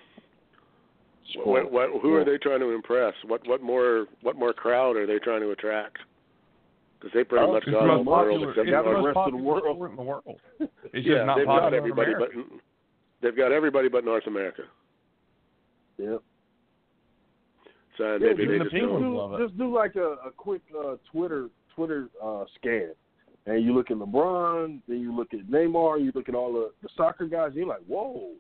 [1.44, 3.14] What, what, who are they trying to impress?
[3.26, 5.98] What what more what more crowd are they trying to attract?
[7.00, 9.18] Because they pretty Oh, much it's got the the world except it's the the rest
[9.18, 9.90] of the world.
[9.92, 10.70] in the world it's
[11.08, 12.30] yeah, just not they've got everybody, but
[13.22, 14.64] they've got everybody but North America.
[15.98, 16.22] Yep.
[17.98, 19.02] So Yeah, maybe they the just don't.
[19.02, 19.46] do, love it.
[19.46, 22.90] Just do like a, a quick uh, Twitter Twitter uh, scan,
[23.46, 26.72] and you look at LeBron, then you look at Neymar, you look at all the,
[26.82, 28.32] the soccer guys, and you're like, whoa,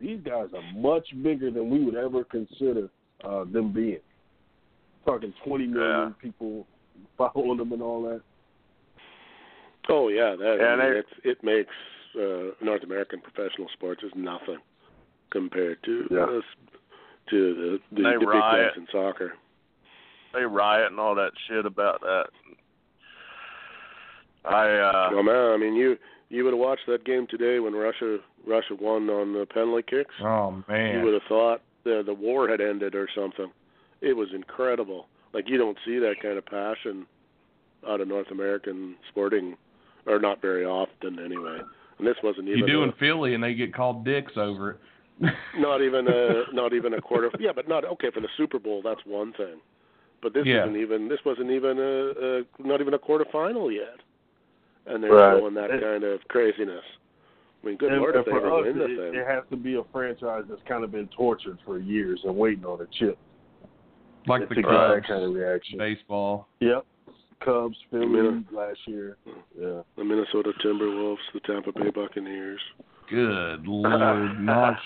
[0.00, 2.88] these guys are much bigger than we would ever consider
[3.24, 3.98] uh, them being.
[5.04, 6.10] Talking 20 million Yeah.
[6.20, 6.66] people
[7.16, 8.20] following them and all that.
[9.88, 11.74] Oh yeah, that Yeah, I mean, they- it's, it makes
[12.16, 14.58] uh, North American professional sports is nothing
[15.30, 16.24] compared to Yeah.
[16.24, 16.40] uh,
[17.30, 18.72] to the the, They the big riot.
[18.74, 19.32] guys in soccer.
[20.34, 22.26] They riot and all that shit about that.
[24.44, 25.96] I uh well, man, I mean, you
[26.28, 30.14] you would have watched that game today when Russia Russia won on the penalty kicks.
[30.22, 30.98] oh man.
[30.98, 33.50] You would have thought the the war had ended or something.
[34.00, 35.06] It was incredible.
[35.32, 37.06] Like you don't see that kind of passion
[37.88, 39.56] out of North American sporting,
[40.06, 41.58] or not very often anyway.
[41.98, 44.72] And this wasn't even you do a- in philly and they get called dicks over
[44.72, 44.76] it
[45.58, 47.30] not even a not even a quarter.
[47.38, 48.80] Yeah, but not okay for the Super Bowl.
[48.82, 49.56] That's one thing.
[50.22, 50.62] But this Yeah.
[50.64, 54.00] isn't even this wasn't even a, a not even a quarterfinal yet,
[54.86, 55.38] and they're Right.
[55.38, 56.82] showing that It- kind of craziness.
[57.62, 59.20] I mean, good and, lord, and if they for ever us, win the it, thing.
[59.20, 62.64] it has to be a franchise that's kind of been tortured for years and waiting
[62.64, 63.16] on a chip.
[64.26, 65.78] Like to the get Cubs, kind of reaction.
[65.78, 66.48] baseball.
[66.60, 66.84] Yep.
[67.44, 68.44] Cubs, Philly Minute.
[68.52, 69.16] last year.
[69.58, 69.82] Yeah.
[69.96, 72.60] The Minnesota Timberwolves, the Tampa Bay Buccaneers.
[73.10, 74.76] Good lord, not.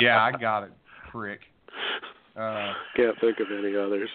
[0.00, 0.72] Yeah, I got it,
[1.10, 1.40] prick.
[2.36, 4.08] Uh, Can't think of any others.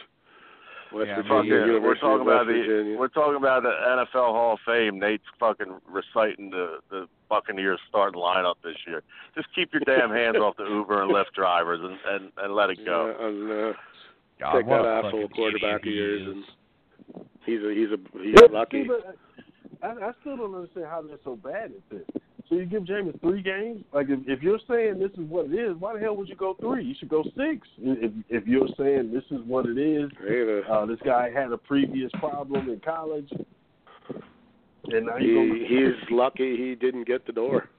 [0.93, 2.97] West Yeah, Virginia, fucking, we're talking of West about the Virginia.
[2.97, 4.99] we're talking about the NFL Hall of Fame.
[4.99, 9.03] Nate's fucking reciting the the Buccaneers starting lineup this year.
[9.35, 12.69] Just keep your damn hands off the Uber and Lyft drivers and and, and let
[12.69, 13.15] it go.
[13.19, 13.77] Yeah, and, uh,
[14.39, 16.43] God, take what that asshole quarterback of yours he and.
[17.45, 18.83] He's a he's a he's Yeah, lucky.
[18.83, 19.15] see, but
[19.81, 22.21] I, I still don't understand how that's so bad at this.
[22.49, 23.83] So you give Jameis three games?
[23.93, 26.35] Like if, if you're saying this is what it is, why the hell would you
[26.35, 26.83] go three?
[26.83, 27.67] You should go six.
[27.77, 30.09] If if you're saying this is what it is,
[30.69, 33.29] uh, this guy had a previous problem in college,
[34.91, 37.69] and now he you he's lucky he didn't get the door.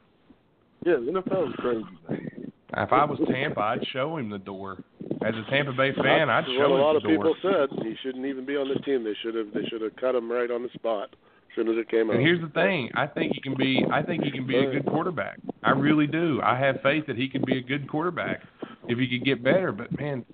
[0.84, 2.52] yeah, the NFL is crazy, man.
[2.76, 4.78] If I was Tampa, I'd show him the door.
[5.24, 7.70] As a Tampa Bay fan, I'd That's show what a lot of people said.
[7.82, 9.02] He shouldn't even be on the team.
[9.04, 11.76] They should have they should have cut him right on the spot as soon as
[11.76, 12.16] it came out.
[12.16, 13.84] And here's the thing: I think he can be.
[13.92, 15.38] I think he can be a good quarterback.
[15.62, 16.40] I really do.
[16.42, 18.42] I have faith that he could be a good quarterback
[18.86, 19.72] if he could get better.
[19.72, 20.24] But man,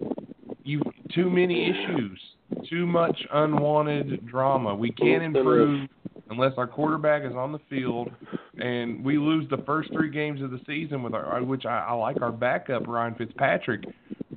[0.64, 0.82] you
[1.14, 2.20] too many issues,
[2.68, 4.74] too much unwanted drama.
[4.74, 5.88] We can't improve
[6.30, 8.10] unless our quarterback is on the field,
[8.58, 11.92] and we lose the first three games of the season with our, which I, I
[11.92, 13.84] like our backup Ryan Fitzpatrick.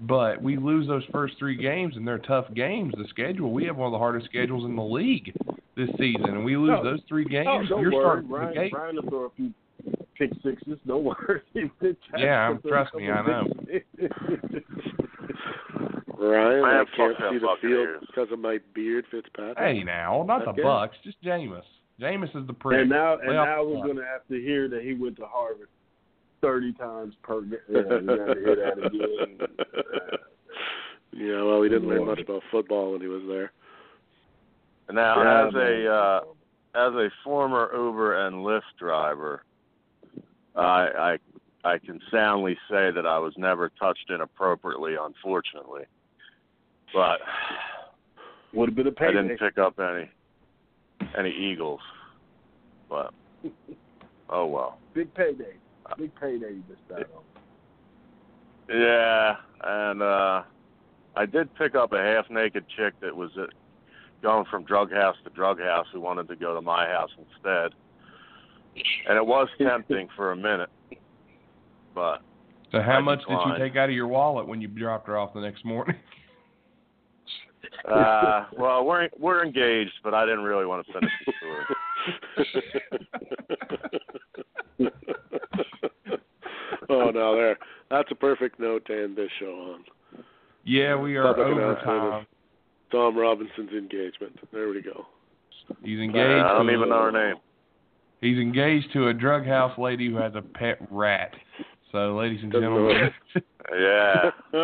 [0.02, 2.94] But we lose those first three games, and they're tough games.
[2.98, 5.34] The schedule we have one of the hardest schedules in the league
[5.76, 6.84] this season, and we lose No.
[6.84, 7.48] those three games.
[7.50, 8.54] Oh, don't you're worry, starting the Ryan.
[8.54, 8.74] gate.
[8.74, 9.54] Ryan will throw a few
[10.18, 10.78] pick sixes.
[10.86, 11.42] Don't worry.
[12.18, 13.48] Yeah, trust me, I know.
[16.20, 18.04] Ryan, Man, I can't see the field Buccaneers.
[18.08, 19.58] because of my beard, Fitzpatrick.
[19.58, 21.62] Hey, now, not the Bucks, just Jameis.
[22.02, 22.82] Jameis is the prick.
[22.82, 25.26] and now, and Playoff now we're going to have to hear that he went to
[25.26, 25.70] Harvard
[26.42, 27.60] thirty times per game.
[27.70, 29.48] Yeah, we got to hear that again.
[31.14, 33.52] yeah, well, he didn't learn much about football when he was there.
[34.92, 35.64] Now, Yeah, as man.
[35.86, 36.20] a uh,
[36.76, 39.44] as a former Uber and Lyft driver,
[40.56, 41.18] I I
[41.64, 45.84] I can soundly say that I was never touched inappropriately, unfortunately.
[46.94, 47.20] But
[48.54, 49.20] Would have been a payday.
[49.20, 50.10] I didn't pick up any
[51.18, 51.82] any eagles.
[52.90, 53.14] But
[54.30, 54.80] oh well.
[54.94, 55.56] Big payday.
[55.98, 57.24] Big payday you missed out on.
[58.70, 60.44] Yeah, and uh
[61.16, 63.48] I did pick up a half naked chick that was uh,
[64.22, 67.72] going from drug house to drug house who wanted to go to my house instead.
[69.10, 70.70] And it was tempting for a minute.
[71.98, 72.22] But
[72.72, 75.18] so how I much did you take out of your wallet when you dropped her
[75.18, 75.96] off the next morning?
[77.92, 81.66] uh well we're we're engaged but I didn't really want to finish the story.
[86.90, 87.58] oh no, there.
[87.90, 90.24] That's a perfect note to end this show on.
[90.66, 92.28] yeah, we are Public over time.
[92.92, 94.38] Tom Robinson's engagement.
[94.54, 95.08] There we go.
[95.84, 96.46] He's Uh, engaged.
[96.46, 97.38] I don't even know her name.
[98.22, 101.34] He's engaged to a drug house lady who has a pet rat.
[101.92, 103.10] So, ladies and gentlemen,
[103.80, 104.32] Yeah.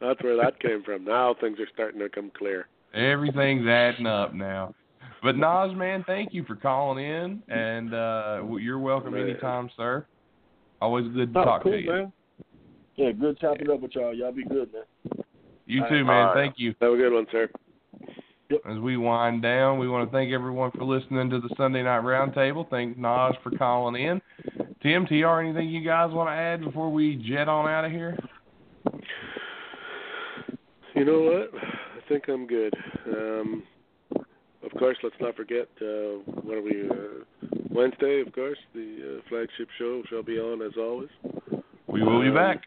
[0.00, 1.04] That's where that came from.
[1.04, 2.66] Now things are starting to come clear.
[2.94, 4.74] everything's adding up now.
[5.22, 9.28] But Nas, man, thank you for calling in, and uh you're welcome Man.
[9.28, 10.06] anytime, sir.
[10.80, 11.92] Always good to Oh, talk cool, to you.
[11.92, 12.12] man.
[12.96, 14.12] Yeah, good chopping up with y'all.
[14.14, 14.82] Y'all be good, man.
[15.66, 16.02] You All too, right.
[16.04, 16.26] man.
[16.28, 16.34] All right.
[16.34, 16.74] Thank you.
[16.80, 17.48] Have a good one, sir.
[18.68, 22.02] As we wind down, we want to thank everyone for listening to the Sunday Night
[22.02, 22.68] Roundtable.
[22.68, 24.20] Thank Nas for calling in.
[24.82, 28.16] Tim, TR, anything you guys want to add before we jet on out of here?
[30.94, 31.50] You know what?
[31.62, 32.74] I think I'm good.
[33.06, 33.62] Um,
[34.16, 35.68] of course, let's not forget.
[35.80, 36.88] Uh, what are we?
[36.88, 38.58] Uh, Wednesday, of course.
[38.74, 41.08] The uh, flagship show shall be on as always.
[41.86, 42.62] We will be Um, back.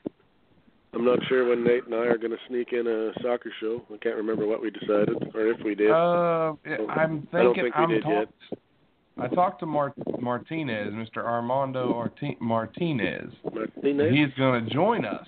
[0.94, 3.82] I'm not sure when Nate and I are going to sneak in a soccer show.
[3.94, 5.92] I can't remember what we decided, or if we did.
[5.92, 6.54] Uh,
[6.90, 8.30] I'm I don't think we I'm did talk-
[9.18, 11.18] I talked to Mar- Martinez, Mr.
[11.24, 13.32] Armando Marti- Martinez.
[13.54, 14.14] Martinez.
[14.14, 15.28] He's going to join us.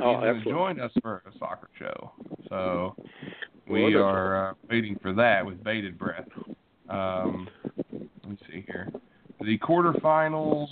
[0.00, 2.12] oh, He's going to join us for a soccer show.
[2.48, 2.94] So
[3.68, 4.06] we Wonderful.
[4.06, 6.28] are uh, waiting for that with bated breath.
[6.88, 7.48] Um,
[7.92, 8.88] let me see here.
[9.40, 10.68] The quarterfinals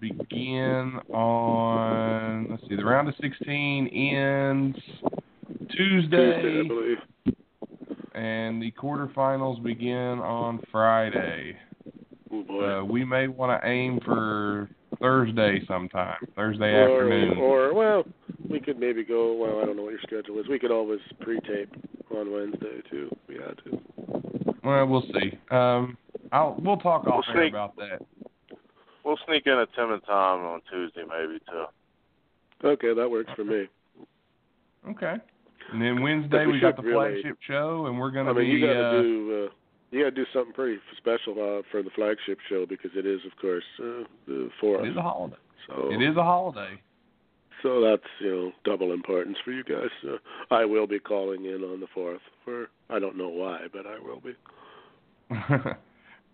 [0.00, 2.48] begin on.
[2.50, 2.76] Let's see.
[2.76, 4.78] The round of 16 ends
[5.76, 6.96] Tuesday, I Tuesday, believe.
[8.14, 11.56] And the quarterfinals begin on Friday.
[12.32, 12.64] Oh boy.
[12.64, 14.68] Uh, we may want to aim for
[15.00, 17.38] Thursday sometime, Thursday or, afternoon.
[17.38, 18.04] or well,
[18.48, 19.34] we could maybe go.
[19.34, 20.48] Well, I don't know what your schedule is.
[20.48, 21.74] We could always pre-tape
[22.10, 23.08] on Wednesday too.
[23.12, 24.54] If we had to.
[24.62, 25.38] Well, we'll see.
[25.50, 25.96] Um,
[26.32, 28.02] I'll we'll talk We'll off air about that.
[29.04, 31.66] We'll sneak in a Tim and Tom on Tuesday maybe too.
[32.62, 33.66] Okay, that works for me.
[34.88, 35.14] Okay.
[35.72, 38.44] And then Wednesday we we got the really- flagship show, and we're gonna I mean,
[38.46, 38.50] be.
[38.58, 39.46] you got to uh, do.
[39.48, 39.54] Uh,
[39.92, 43.20] you got to do something pretty special uh, for the flagship show because it is,
[43.26, 44.84] of course, uh, the fourth.
[44.84, 45.36] it is a holiday.
[45.66, 46.80] So It is a holiday.
[47.62, 49.90] So that's you know double importance for you guys.
[50.08, 50.16] Uh,
[50.54, 52.20] I will be calling in on the fourth.
[52.44, 54.34] For I don't know why, but I will be.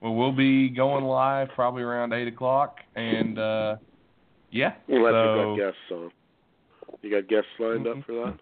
[0.00, 3.76] well, we'll be going live probably around eight o'clock, and uh,
[4.50, 4.74] yeah.
[4.88, 6.10] Unless so you got guests on.
[7.02, 7.98] You got guests lined Mhm.
[8.00, 8.38] up for that?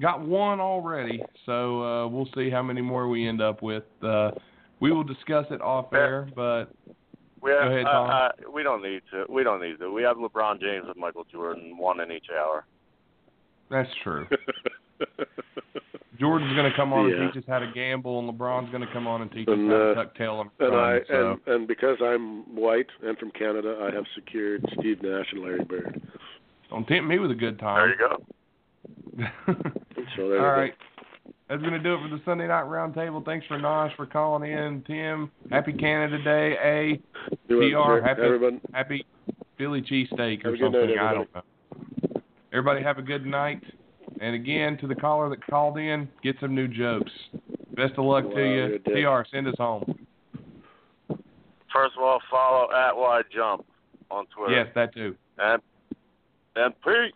[0.00, 3.84] Got one already, so uh, we'll see how many more we end up with.
[4.02, 4.30] Uh,
[4.80, 6.66] we will discuss it off air, but
[7.42, 8.10] We have, Go ahead, uh, Tom.
[8.10, 9.24] uh, we don't need to.
[9.28, 9.90] We don't need to.
[9.92, 12.64] We have LeBron James and Michael Jordan, one in each hour.
[13.70, 14.26] that's true.
[16.18, 17.16] Jordan's going to come on Yeah.
[17.22, 19.54] and teach us how to gamble, and LeBron's going to come on and teach us
[19.56, 20.98] how to uh, duck tail and and I.
[21.08, 25.42] So and and because I'm white and from Canada, I have secured Steve Nash and
[25.42, 26.00] Larry Bird.
[26.68, 27.76] don't tempt me with a good time.
[27.76, 28.22] There you go.
[30.16, 30.72] So there All we.
[31.48, 33.24] That's going to do it for the Sunday Night Roundtable.
[33.24, 34.82] Thanks for Nas for calling in.
[34.86, 36.56] Tim, happy Canada Day.
[36.62, 37.00] A,
[37.48, 37.60] go.
[38.00, 39.04] TR, happy- Everyone, happy
[39.58, 40.96] Philly cheesesteak or Have a good something.
[40.96, 41.42] night, I don't know.
[42.52, 43.62] Everybody have a good night.
[44.20, 47.10] And again, to the caller that called in, get some new jokes.
[47.74, 48.54] Best of luck Wow, to you.
[48.54, 48.94] you're a dick.
[49.04, 50.06] TR, send us home.
[51.72, 53.64] First of all, follow at Wide Jump
[54.10, 54.54] on Twitter.
[54.56, 55.14] Yes, that too.
[55.38, 55.60] And
[56.56, 57.12] and peace.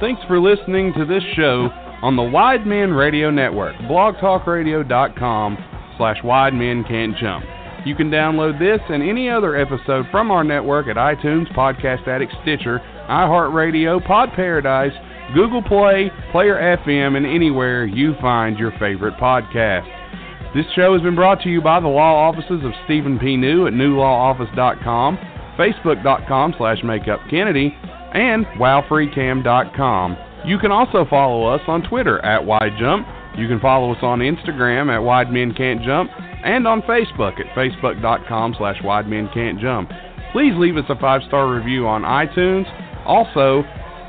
[0.00, 1.68] Thanks for listening to this show
[2.02, 5.58] on the Wide Men Radio Network, blogtalkradio.com
[5.96, 7.44] slash Wide Men Can't Jump.
[7.86, 12.32] You can download this and any other episode from our network at iTunes, Podcast Addict,
[12.42, 14.92] Stitcher, iHeartRadio, Pod Paradise,
[15.34, 19.86] Google Play, Player FM, and anywhere you find your favorite podcast.
[20.54, 23.36] This show has been brought to you by the law offices of Stephen P.
[23.36, 25.16] New at newlawoffice.com,
[25.58, 27.72] facebook.com slash makeupkennedy,
[28.12, 30.16] and wowfreecam.com.
[30.46, 33.38] You can also follow us on Twitter at WideJump.
[33.38, 36.10] You can follow us on Instagram at Wide Men Can't Jump
[36.44, 39.90] and on Facebook at facebook.com slash Wide Men Can't Jump.
[40.32, 42.64] Please leave us a five-star review on iTunes.
[43.04, 43.64] Also,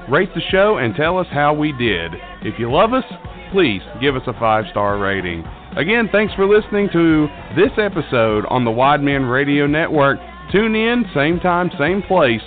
[0.10, 2.14] rate the show and tell us how we did.
[2.44, 3.04] If you love us,
[3.52, 5.44] please give us a five-star rating.
[5.76, 10.20] Again, thanks for listening to this episode on the Wide Men Radio Network.
[10.52, 12.42] Tune in, same time, same place,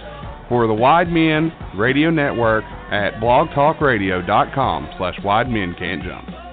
[0.51, 6.50] for the Wide Men Radio Network at blogtalkradio.com slash Wide Men Can't Jump.